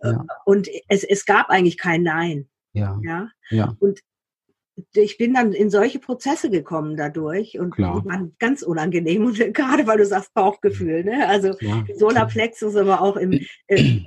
Äh, 0.00 0.14
und 0.44 0.68
es, 0.88 1.04
es 1.04 1.24
gab 1.24 1.48
eigentlich 1.50 1.78
kein 1.78 2.02
Nein. 2.02 2.48
Ja. 2.72 2.98
Ja. 3.04 3.28
ja. 3.50 3.76
Und 3.78 4.00
ich 4.94 5.18
bin 5.18 5.34
dann 5.34 5.52
in 5.52 5.70
solche 5.70 5.98
Prozesse 5.98 6.50
gekommen 6.50 6.96
dadurch 6.96 7.58
und 7.58 7.70
Klar. 7.72 8.00
die 8.02 8.08
waren 8.08 8.36
ganz 8.38 8.62
unangenehm 8.62 9.26
und 9.26 9.36
gerade 9.54 9.86
weil 9.86 9.98
du 9.98 10.06
sagst 10.06 10.32
Bauchgefühl, 10.34 11.04
ne? 11.04 11.26
Also 11.28 11.54
Ja. 11.60 11.84
Solarplexus, 11.96 12.76
aber 12.76 13.00
auch 13.00 13.16
im, 13.16 13.32
äh, 13.32 13.46
äh, 13.68 14.02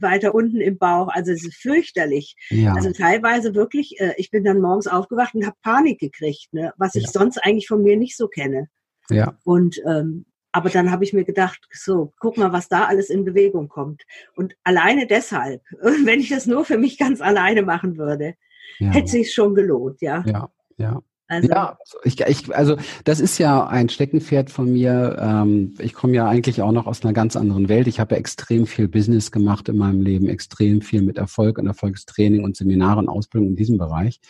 weiter 0.00 0.34
unten 0.34 0.60
im 0.60 0.78
Bauch. 0.78 1.08
Also 1.08 1.32
es 1.32 1.44
ist 1.44 1.56
fürchterlich. 1.56 2.36
Ja. 2.50 2.74
Also 2.74 2.92
teilweise 2.92 3.54
wirklich, 3.54 4.00
äh, 4.00 4.14
ich 4.16 4.30
bin 4.30 4.44
dann 4.44 4.60
morgens 4.60 4.86
aufgewacht 4.86 5.34
und 5.34 5.46
habe 5.46 5.56
Panik 5.62 6.00
gekriegt, 6.00 6.48
ne? 6.52 6.72
was 6.76 6.94
ich 6.94 7.04
Ja. 7.04 7.10
sonst 7.10 7.38
eigentlich 7.38 7.68
von 7.68 7.82
mir 7.82 7.96
nicht 7.96 8.16
so 8.16 8.28
kenne. 8.28 8.68
ja. 9.10 9.38
Und 9.44 9.80
ähm, 9.86 10.26
aber 10.52 10.70
dann 10.70 10.90
habe 10.90 11.04
ich 11.04 11.12
mir 11.12 11.24
gedacht, 11.24 11.68
so, 11.70 12.14
guck 12.18 12.38
mal, 12.38 12.50
was 12.50 12.68
da 12.68 12.84
alles 12.86 13.10
in 13.10 13.26
Bewegung 13.26 13.68
kommt. 13.68 14.04
Und 14.36 14.54
alleine 14.64 15.06
deshalb, 15.06 15.60
wenn 16.04 16.20
ich 16.20 16.30
das 16.30 16.46
nur 16.46 16.64
für 16.64 16.78
mich 16.78 16.96
ganz 16.96 17.20
alleine 17.20 17.60
machen 17.60 17.98
würde, 17.98 18.36
ja. 18.78 18.90
hätte 18.90 19.08
sich 19.08 19.32
schon 19.32 19.54
gelohnt, 19.54 20.00
ja. 20.00 20.24
Ja, 20.26 20.48
ja. 20.76 21.02
Also, 21.28 21.48
Ja, 21.48 21.76
ich, 22.04 22.20
ich, 22.20 22.54
also 22.54 22.76
das 23.02 23.18
ist 23.18 23.38
ja 23.38 23.66
ein 23.66 23.88
Steckenpferd 23.88 24.48
von 24.48 24.72
mir. 24.72 25.16
Ähm, 25.20 25.74
ich 25.80 25.92
komme 25.92 26.14
ja 26.14 26.28
eigentlich 26.28 26.62
auch 26.62 26.70
noch 26.70 26.86
aus 26.86 27.02
einer 27.02 27.12
ganz 27.12 27.34
anderen 27.34 27.68
Welt. 27.68 27.88
Ich 27.88 27.98
habe 27.98 28.14
ja 28.14 28.20
extrem 28.20 28.66
viel 28.66 28.86
Business 28.86 29.32
gemacht 29.32 29.68
in 29.68 29.76
meinem 29.76 30.02
Leben, 30.02 30.28
extrem 30.28 30.82
viel 30.82 31.02
mit 31.02 31.18
Erfolg 31.18 31.58
und 31.58 31.66
Erfolgstraining 31.66 32.44
und 32.44 32.56
Seminare 32.56 33.00
und 33.00 33.08
Ausbildung 33.08 33.50
in 33.50 33.56
diesem 33.56 33.76
Bereich. 33.76 34.20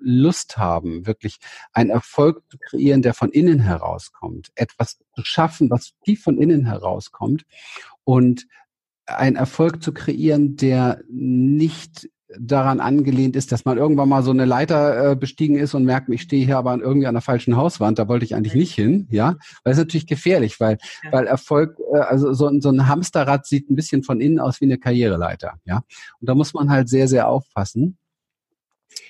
Lust 0.05 0.59
haben, 0.59 1.07
wirklich 1.07 1.39
einen 1.73 1.91
Erfolg 1.91 2.43
zu 2.51 2.59
kreieren, 2.59 3.03
der 3.03 3.15
von 3.15 3.31
innen 3.31 3.61
herauskommt, 3.61 4.51
etwas 4.55 4.99
zu 5.15 5.25
schaffen, 5.25 5.71
was 5.71 5.93
tief 6.05 6.23
von 6.23 6.39
innen 6.39 6.67
herauskommt 6.67 7.45
und 8.05 8.47
einen 9.07 9.37
Erfolg 9.37 9.83
zu 9.83 9.93
kreieren, 9.93 10.57
der 10.57 11.03
nicht 11.11 12.09
daran 12.37 12.81
angelehnt 12.81 13.37
ist, 13.37 13.53
dass 13.53 13.65
man 13.65 13.79
irgendwann 13.79 14.09
mal 14.09 14.25
so 14.25 14.33
eine 14.33 14.45
Leiter 14.45 15.13
äh, 15.13 15.15
bestiegen 15.15 15.55
ist 15.57 15.75
und 15.75 15.85
merkt, 15.85 16.09
ich 16.09 16.23
stehe 16.23 16.45
hier 16.45 16.59
aber 16.59 16.73
an 16.73 16.81
irgendwie 16.81 17.07
an 17.07 17.15
der 17.15 17.21
falschen 17.21 17.57
Hauswand, 17.57 17.99
da 17.99 18.09
wollte 18.09 18.25
ich 18.25 18.35
eigentlich 18.35 18.55
nicht 18.57 18.75
hin, 18.75 19.07
ja, 19.11 19.37
weil 19.63 19.73
es 19.73 19.79
natürlich 19.79 20.07
gefährlich, 20.09 20.59
weil 20.59 20.79
Ja. 21.05 21.13
weil 21.13 21.27
Erfolg, 21.27 21.77
äh, 21.95 21.99
also 21.99 22.33
so, 22.33 22.49
ein- 22.49 22.61
so 22.61 22.71
ein 22.71 22.89
Hamsterrad 22.89 23.47
sieht 23.47 23.71
ein 23.71 23.77
bisschen 23.77 24.03
von 24.03 24.21
innen 24.21 24.41
aus 24.41 24.61
wie 24.61 24.65
eine 24.65 24.79
Karriereleiter, 24.79 25.61
ja, 25.65 25.85
und 26.19 26.29
da 26.29 26.35
muss 26.35 26.55
man 26.55 26.71
halt 26.71 26.89
sehr 26.89 27.07
sehr 27.07 27.29
aufpassen. 27.29 27.99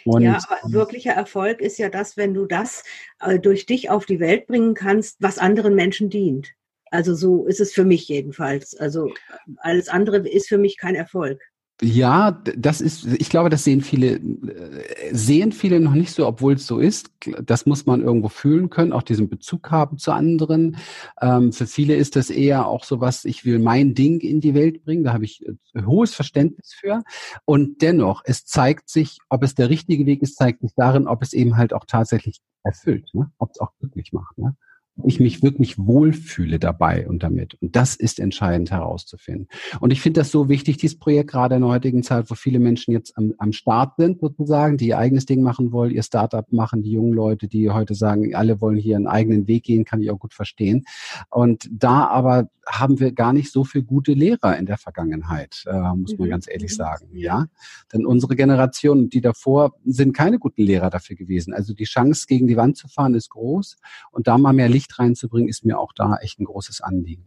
Und 0.05 0.23
ja, 0.23 0.39
aber 0.49 0.73
wirklicher 0.73 1.13
Erfolg 1.13 1.61
ist 1.61 1.79
ja 1.79 1.89
das, 1.89 2.17
wenn 2.17 2.35
du 2.35 2.47
das 2.47 2.85
äh, 3.21 3.39
durch 3.39 3.67
dich 3.67 3.91
auf 3.91 4.07
die 4.07 4.21
Welt 4.21 4.47
bringen 4.47 4.75
kannst, 4.75 5.17
was 5.21 5.39
anderen 5.39 5.75
Menschen 5.75 6.11
dient. 6.11 6.53
Also 6.91 7.15
so 7.15 7.47
ist 7.47 7.61
es 7.61 7.73
für 7.73 7.85
mich 7.85 8.09
jedenfalls. 8.09 8.77
Also 8.77 9.09
äh, 9.09 9.13
alles 9.59 9.89
andere 9.89 10.19
ist 10.29 10.49
für 10.49 10.59
mich 10.59 10.77
kein 10.77 10.95
Erfolg. 10.95 11.41
Ja, 11.83 12.31
das 12.31 12.81
ist, 12.81 13.05
ich 13.05 13.29
glaube, 13.29 13.51
das 13.51 13.64
sehen 13.64 13.81
viele, 13.81 14.14
äh, 14.16 15.12
sehen 15.12 15.51
viele 15.51 15.81
noch 15.81 15.95
nicht 15.95 16.12
so, 16.12 16.25
obwohl 16.27 16.53
es 16.55 16.66
so 16.68 16.79
ist. 16.79 17.11
Das 17.45 17.66
muss 17.66 17.85
man 17.85 18.01
irgendwo 18.01 18.29
fühlen 18.29 18.70
können, 18.70 18.93
auch 18.93 19.03
diesen 19.03 19.29
Bezug 19.29 19.72
haben 19.72 19.99
zu 19.99 20.12
anderen. 20.12 20.77
Ähm, 21.20 21.53
für 21.53 21.66
viele 21.66 21.97
ist 21.97 22.14
das 22.14 22.31
eher 22.31 22.68
auch 22.68 22.85
so 22.85 23.01
was, 23.01 23.25
ich 23.25 23.45
will 23.45 23.59
mein 23.59 23.95
Ding 23.95 24.20
in 24.20 24.41
die 24.41 24.55
Welt 24.55 24.85
bringen. 24.85 25.03
Da 25.03 25.12
habe 25.12 25.25
ich 25.25 25.45
äh, 25.47 25.83
hohes 25.85 26.14
Verständnis 26.14 26.72
für. 26.72 27.03
Und 27.45 27.83
dennoch, 27.83 28.22
es 28.25 28.45
zeigt 28.47 28.89
sich, 28.89 29.18
ob 29.29 29.43
es 29.43 29.57
der 29.57 29.68
richtige 29.68 30.07
Weg 30.07 30.22
ist, 30.22 30.37
zeigt 30.37 30.61
sich 30.61 30.72
darin, 30.77 31.09
ob 31.09 31.22
es 31.22 31.33
eben 31.33 31.57
halt 31.57 31.72
auch 31.72 31.87
tatsächlich 31.87 32.41
erfüllt, 32.62 33.09
ne? 33.14 33.33
ob 33.39 33.51
es 33.51 33.61
auch 33.61 33.72
glücklich 33.81 34.12
macht. 34.12 34.39
Ne? 34.39 34.57
Ich 35.03 35.19
mich 35.19 35.43
wirklich 35.43 35.77
wohlfühle 35.77 36.61
dabei 36.61 37.09
und 37.09 37.25
damit. 37.25 37.55
Und 37.61 37.75
das 37.75 37.97
ist 37.97 38.21
entscheidend 38.21 38.71
herauszufinden. 38.71 39.49
Und 39.81 39.93
ich 39.93 40.01
finde 40.01 40.21
das 40.21 40.31
so 40.31 40.49
wichtig, 40.49 40.77
dieses 40.77 40.99
Projekt 40.99 41.31
gerade 41.31 41.57
in 41.57 41.63
der 41.63 41.71
heutigen 41.71 42.05
Zeit, 42.05 42.31
wo 42.31 42.37
viele 42.37 42.61
Menschen 42.61 42.93
jetzt 42.93 43.17
am, 43.19 43.35
am 43.39 43.53
Start 43.53 43.97
sind, 43.97 44.21
sozusagen, 44.21 44.77
die 44.77 44.89
ihr 44.89 44.99
eigenes 44.99 45.27
Ding 45.27 45.43
machen 45.43 45.73
wollen, 45.73 45.91
ihr 45.91 46.05
Startup 46.05 46.51
machen, 46.53 46.83
die 46.83 46.93
jungen 46.93 47.13
Leute, 47.13 47.49
die 47.49 47.71
heute 47.71 47.95
sagen, 47.95 48.35
alle 48.37 48.61
wollen 48.61 48.77
hier 48.77 48.97
einen 48.97 49.09
eigenen 49.09 49.49
Weg 49.49 49.65
gehen, 49.65 49.85
kann 49.85 50.01
ich 50.01 50.11
auch 50.13 50.19
gut 50.19 50.33
verstehen. 50.33 50.85
Und 51.29 51.69
da 51.73 52.07
aber 52.07 52.49
haben 52.67 53.01
wir 53.01 53.12
gar 53.12 53.33
nicht 53.33 53.51
so 53.53 53.65
viele 53.65 53.85
gute 53.85 54.12
Lehrer 54.12 54.57
in 54.57 54.67
der 54.67 54.79
Vergangenheit, 54.79 55.65
äh, 55.67 55.73
muss 55.95 56.17
man 56.19 56.29
Mhm. 56.29 56.31
ganz 56.33 56.49
ehrlich 56.49 56.73
Mhm. 56.73 56.77
sagen. 56.77 57.09
Ja. 57.12 57.25
Ja, 57.25 57.47
denn 57.93 58.05
unsere 58.07 58.37
Generation, 58.37 59.09
die 59.09 59.21
davor 59.21 59.75
sind 59.85 60.12
keine 60.15 60.39
guten 60.39 60.62
Lehrer 60.62 60.91
dafür 60.91 61.17
gewesen. 61.17 61.55
Also 61.55 61.73
die 61.75 61.85
Chance, 61.85 62.27
gegen 62.29 62.47
die 62.47 62.57
Wand 62.57 62.77
zu 62.77 62.87
fahren, 62.89 63.15
ist 63.15 63.31
groß. 63.31 63.77
Und 64.11 64.27
da 64.27 64.37
mal 64.39 64.53
mehr 64.53 64.69
Licht 64.69 64.99
reinzubringen, 64.99 65.49
ist 65.49 65.65
mir 65.65 65.79
auch 65.79 65.93
da 65.95 66.17
echt 66.19 66.39
ein 66.41 66.45
großes 66.45 66.81
Anliegen. 66.83 67.27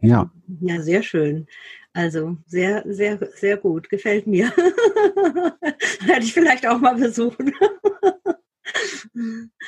Ja. 0.00 0.32
Ja, 0.60 0.80
sehr 0.80 1.02
schön. 1.02 1.46
Also 1.92 2.36
sehr, 2.46 2.84
sehr, 2.86 3.18
sehr 3.34 3.56
gut. 3.56 3.88
Gefällt 3.90 4.26
mir. 4.26 4.46
Werde 6.06 6.22
ich 6.24 6.32
vielleicht 6.32 6.66
auch 6.66 6.78
mal 6.80 6.94
besuchen. 6.94 7.52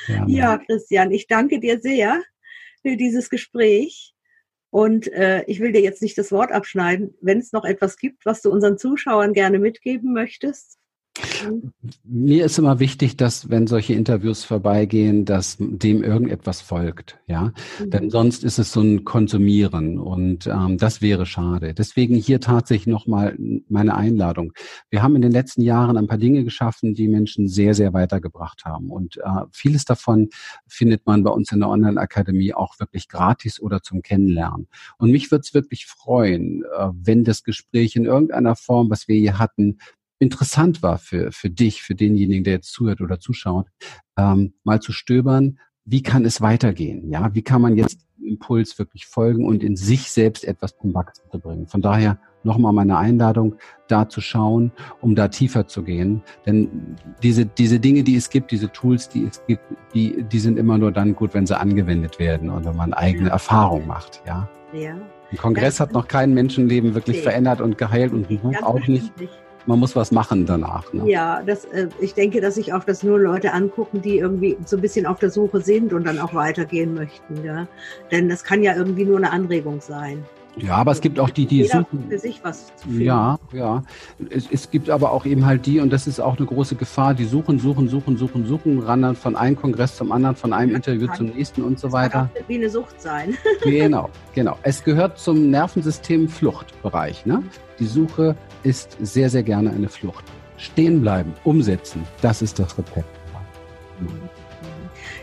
Gerne. 0.07 0.31
Ja, 0.31 0.57
Christian, 0.57 1.11
ich 1.11 1.27
danke 1.27 1.59
dir 1.59 1.79
sehr 1.81 2.21
für 2.81 2.95
dieses 2.97 3.29
Gespräch. 3.29 4.10
Und 4.71 5.11
äh, 5.11 5.43
ich 5.47 5.59
will 5.59 5.73
dir 5.73 5.81
jetzt 5.81 6.01
nicht 6.01 6.17
das 6.17 6.31
Wort 6.31 6.51
abschneiden. 6.51 7.13
Wenn 7.21 7.39
es 7.39 7.51
noch 7.51 7.65
etwas 7.65 7.97
gibt, 7.97 8.25
was 8.25 8.41
du 8.41 8.49
unseren 8.49 8.77
Zuschauern 8.77 9.33
gerne 9.33 9.59
mitgeben 9.59 10.13
möchtest. 10.13 10.80
Mir 12.03 12.45
ist 12.45 12.59
immer 12.59 12.79
wichtig, 12.79 13.17
dass 13.17 13.49
wenn 13.49 13.67
solche 13.67 13.93
Interviews 13.93 14.43
vorbeigehen, 14.43 15.25
dass 15.25 15.57
dem 15.59 16.03
irgendetwas 16.03 16.61
folgt, 16.61 17.17
ja. 17.27 17.53
Denn 17.79 18.09
sonst 18.09 18.43
ist 18.43 18.59
es 18.59 18.71
so 18.71 18.81
ein 18.81 19.03
Konsumieren 19.03 19.97
und 19.99 20.47
ähm, 20.47 20.77
das 20.77 21.01
wäre 21.01 21.25
schade. 21.25 21.73
Deswegen 21.73 22.15
hier 22.15 22.39
tatsächlich 22.39 22.87
nochmal 22.87 23.37
meine 23.69 23.95
Einladung. 23.95 24.53
Wir 24.89 25.01
haben 25.01 25.15
in 25.15 25.21
den 25.21 25.31
letzten 25.31 25.61
Jahren 25.61 25.97
ein 25.97 26.07
paar 26.07 26.17
Dinge 26.17 26.43
geschaffen, 26.43 26.93
die 26.93 27.07
Menschen 27.07 27.47
sehr, 27.47 27.73
sehr 27.73 27.93
weitergebracht 27.93 28.65
haben. 28.65 28.91
Und 28.91 29.17
äh, 29.17 29.21
vieles 29.51 29.85
davon 29.85 30.29
findet 30.67 31.05
man 31.05 31.23
bei 31.23 31.31
uns 31.31 31.51
in 31.51 31.59
der 31.59 31.69
Online-Akademie 31.69 32.53
auch 32.53 32.79
wirklich 32.79 33.07
gratis 33.07 33.59
oder 33.59 33.81
zum 33.81 34.01
Kennenlernen. 34.01 34.67
Und 34.97 35.11
mich 35.11 35.31
würde 35.31 35.41
es 35.45 35.53
wirklich 35.53 35.85
freuen, 35.85 36.63
äh, 36.63 36.89
wenn 36.93 37.23
das 37.23 37.43
Gespräch 37.43 37.95
in 37.95 38.05
irgendeiner 38.05 38.55
Form, 38.55 38.89
was 38.89 39.07
wir 39.07 39.15
hier 39.15 39.39
hatten, 39.39 39.77
interessant 40.21 40.83
war 40.83 40.97
für, 40.97 41.31
für 41.31 41.49
dich, 41.49 41.81
für 41.81 41.95
denjenigen, 41.95 42.43
der 42.43 42.53
jetzt 42.53 42.71
zuhört 42.71 43.01
oder 43.01 43.19
zuschaut, 43.19 43.67
ähm, 44.17 44.53
mal 44.63 44.79
zu 44.81 44.91
stöbern, 44.91 45.59
wie 45.83 46.03
kann 46.03 46.25
es 46.25 46.41
weitergehen? 46.41 47.09
Ja, 47.09 47.33
wie 47.33 47.41
kann 47.41 47.61
man 47.61 47.75
jetzt 47.75 48.05
dem 48.19 48.27
Impuls 48.27 48.77
wirklich 48.77 49.07
folgen 49.07 49.45
und 49.45 49.63
in 49.63 49.75
sich 49.75 50.11
selbst 50.11 50.45
etwas 50.45 50.77
zum 50.77 50.93
Wachsen 50.93 51.23
zu 51.31 51.39
bringen? 51.39 51.65
Von 51.67 51.81
daher 51.81 52.19
nochmal 52.43 52.71
meine 52.71 52.97
Einladung, 52.97 53.55
da 53.87 54.07
zu 54.09 54.21
schauen, 54.21 54.71
um 55.01 55.15
da 55.15 55.27
tiefer 55.27 55.67
zu 55.67 55.83
gehen. 55.83 56.21
Denn 56.45 56.95
diese, 57.23 57.45
diese 57.45 57.79
Dinge, 57.79 58.03
die 58.03 58.15
es 58.15 58.29
gibt, 58.29 58.51
diese 58.51 58.71
Tools, 58.71 59.09
die 59.09 59.25
es 59.25 59.43
gibt, 59.47 59.63
die, 59.93 60.23
die 60.23 60.39
sind 60.39 60.57
immer 60.57 60.77
nur 60.77 60.91
dann 60.91 61.15
gut, 61.15 61.33
wenn 61.33 61.47
sie 61.47 61.59
angewendet 61.59 62.19
werden 62.19 62.49
und 62.51 62.63
wenn 62.65 62.75
man 62.75 62.93
eigene 62.93 63.27
Ja. 63.27 63.33
Erfahrung 63.33 63.87
macht. 63.87 64.21
Ja. 64.27 64.47
Ja. 64.73 64.95
Ein 65.31 65.37
Kongress 65.37 65.79
Ja. 65.79 65.85
hat 65.85 65.93
noch 65.93 66.07
kein 66.07 66.33
Menschenleben 66.33 66.93
wirklich 66.93 67.17
Nee. 67.17 67.23
verändert 67.23 67.59
und 67.61 67.77
geheilt 67.77 68.11
und 68.13 68.29
ein 68.29 68.39
Buch 68.39 68.61
auch 68.63 68.87
nicht. 68.87 69.17
nicht. 69.19 69.31
Man 69.65 69.79
muss 69.79 69.95
was 69.95 70.11
machen 70.11 70.45
danach. 70.45 70.91
Ne? 70.93 71.09
Ja, 71.09 71.41
das, 71.45 71.65
äh, 71.65 71.87
ich 71.99 72.13
denke, 72.13 72.41
dass 72.41 72.55
sich 72.55 72.73
auch 72.73 72.83
das 72.83 73.03
nur 73.03 73.19
Leute 73.19 73.53
angucken, 73.53 74.01
die 74.01 74.17
irgendwie 74.17 74.57
so 74.65 74.75
ein 74.77 74.81
bisschen 74.81 75.05
auf 75.05 75.19
der 75.19 75.29
Suche 75.29 75.61
sind 75.61 75.93
und 75.93 76.05
dann 76.05 76.19
auch 76.19 76.33
weitergehen 76.33 76.93
möchten. 76.93 77.43
Ja? 77.43 77.67
Denn 78.11 78.27
das 78.29 78.43
kann 78.43 78.63
ja 78.63 78.75
irgendwie 78.75 79.05
nur 79.05 79.17
eine 79.17 79.31
Anregung 79.31 79.79
sein. 79.81 80.23
Ja, 80.57 80.75
aber 80.75 80.91
es 80.91 80.99
gibt 80.99 81.17
auch 81.17 81.29
die, 81.29 81.45
die 81.45 81.63
suchen. 81.63 82.07
für 82.09 82.19
sich 82.19 82.41
was 82.43 82.65
zu 82.75 82.89
finden. 82.89 83.01
Ja, 83.03 83.39
ja. 83.53 83.83
Es, 84.29 84.47
es 84.51 84.69
gibt 84.69 84.89
aber 84.89 85.13
auch 85.13 85.25
eben 85.25 85.45
halt 85.45 85.65
die, 85.65 85.79
und 85.79 85.93
das 85.93 86.07
ist 86.07 86.19
auch 86.19 86.37
eine 86.37 86.45
große 86.45 86.75
Gefahr, 86.75 87.13
die 87.13 87.23
suchen, 87.23 87.57
suchen, 87.57 87.87
suchen, 87.87 88.17
suchen, 88.17 88.45
suchen, 88.45 88.79
rannern 88.79 89.15
von 89.15 89.37
einem 89.37 89.55
Kongress 89.55 89.95
zum 89.95 90.11
anderen, 90.11 90.35
von 90.35 90.51
einem 90.51 90.75
Interview 90.75 91.07
kann- 91.07 91.15
zum 91.15 91.25
nächsten 91.27 91.61
und 91.61 91.79
so 91.79 91.87
Das 91.87 91.93
kann 91.93 92.03
weiter. 92.03 92.29
auch 92.43 92.49
wie 92.49 92.55
eine 92.55 92.69
Sucht 92.69 92.99
sein. 93.01 93.37
Genau, 93.63 94.09
genau. 94.35 94.57
Es 94.63 94.83
gehört 94.83 95.19
zum 95.19 95.49
Nervensystem 95.51 96.27
Fluchtbereich. 96.27 97.25
Ne? 97.25 97.43
Die 97.81 97.87
Suche 97.87 98.35
ist 98.61 98.95
sehr, 99.01 99.27
sehr 99.31 99.41
gerne 99.41 99.71
eine 99.71 99.89
Flucht. 99.89 100.23
Stehen 100.57 101.01
bleiben, 101.01 101.33
umsetzen, 101.43 102.03
das 102.21 102.43
ist 102.43 102.59
das 102.59 102.77
Rezept. 102.77 103.09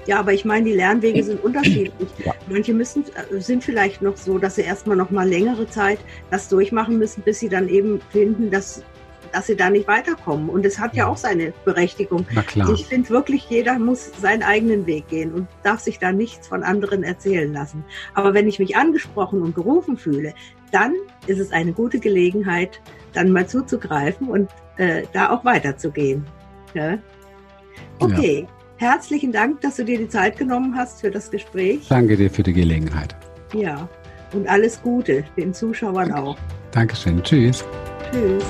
Ja, 0.07 0.19
aber 0.19 0.33
ich 0.33 0.45
meine, 0.45 0.65
die 0.65 0.73
Lernwege 0.73 1.23
sind 1.23 1.45
unterschiedlich. 1.45 2.09
Ja. 2.25 2.35
Manche 2.49 2.75
müssen, 2.75 3.05
äh, 3.05 3.41
sind 3.41 3.63
vielleicht 3.63 4.03
noch 4.03 4.17
so, 4.17 4.39
dass 4.39 4.57
sie 4.57 4.63
erstmal 4.63 4.97
noch 4.97 5.11
mal 5.11 5.29
längere 5.29 5.69
Zeit 5.69 6.01
das 6.33 6.49
durchmachen 6.49 6.99
müssen, 6.99 7.23
bis 7.23 7.39
sie 7.39 7.49
dann 7.49 7.69
eben 7.69 8.01
finden, 8.11 8.51
dass 8.51 8.83
dass 9.33 9.47
sie 9.47 9.57
da 9.57 9.71
nicht 9.71 9.87
weiterkommen. 9.87 10.49
Und 10.49 10.65
es 10.65 10.79
hat 10.79 10.95
ja 10.95 11.07
auch 11.07 11.17
seine 11.17 11.53
Berechtigung. 11.65 12.27
Na 12.33 12.43
klar. 12.43 12.71
Ich 12.73 12.87
finde 12.87 13.11
wirklich, 13.11 13.49
jeder 13.51 13.79
muss 13.79 14.11
seinen 14.21 14.43
eigenen 14.43 14.87
Weg 14.87 15.09
gehen 15.09 15.33
und 15.33 15.49
darf 15.63 15.81
sich 15.81 15.99
da 15.99 16.13
nichts 16.13 16.49
von 16.49 16.63
anderen 16.63 17.03
erzählen 17.03 17.53
lassen. 17.53 17.85
Aber 18.15 18.35
wenn 18.35 18.49
ich 18.49 18.59
mich 18.59 18.77
angesprochen 18.77 19.43
und 19.43 19.55
gerufen 19.55 19.97
fühle, 19.97 20.35
dann 20.71 20.95
ist 21.27 21.39
es 21.39 21.53
eine 21.53 21.73
gute 21.73 21.99
Gelegenheit, 21.99 22.81
dann 23.13 23.31
mal 23.31 23.47
zuzugreifen 23.47 24.29
und 24.29 24.51
äh, 24.77 25.03
da 25.13 25.31
auch 25.31 25.45
weiterzugehen. 25.45 26.25
Ja? 26.75 26.99
Okay. 27.99 28.47
Ja. 28.47 28.91
Herzlichen 28.91 29.33
Dank, 29.33 29.61
dass 29.61 29.77
du 29.77 29.85
dir 29.85 29.99
die 29.99 30.09
Zeit 30.09 30.37
genommen 30.37 30.77
hast 30.77 31.01
für 31.01 31.11
das 31.11 31.31
Gespräch. 31.31 31.87
Danke 31.89 32.17
dir 32.17 32.31
für 32.31 32.45
die 32.45 32.53
Gelegenheit. 32.53 33.17
Ja, 33.53 33.89
und 34.33 34.47
alles 34.49 34.81
Gute 34.81 35.25
den 35.37 35.53
Zuschauern 35.53 36.13
auch. 36.13 36.37
Dankeschön. 36.71 37.23
Tschüss. 37.23 37.65
Tschüss. 38.13 38.45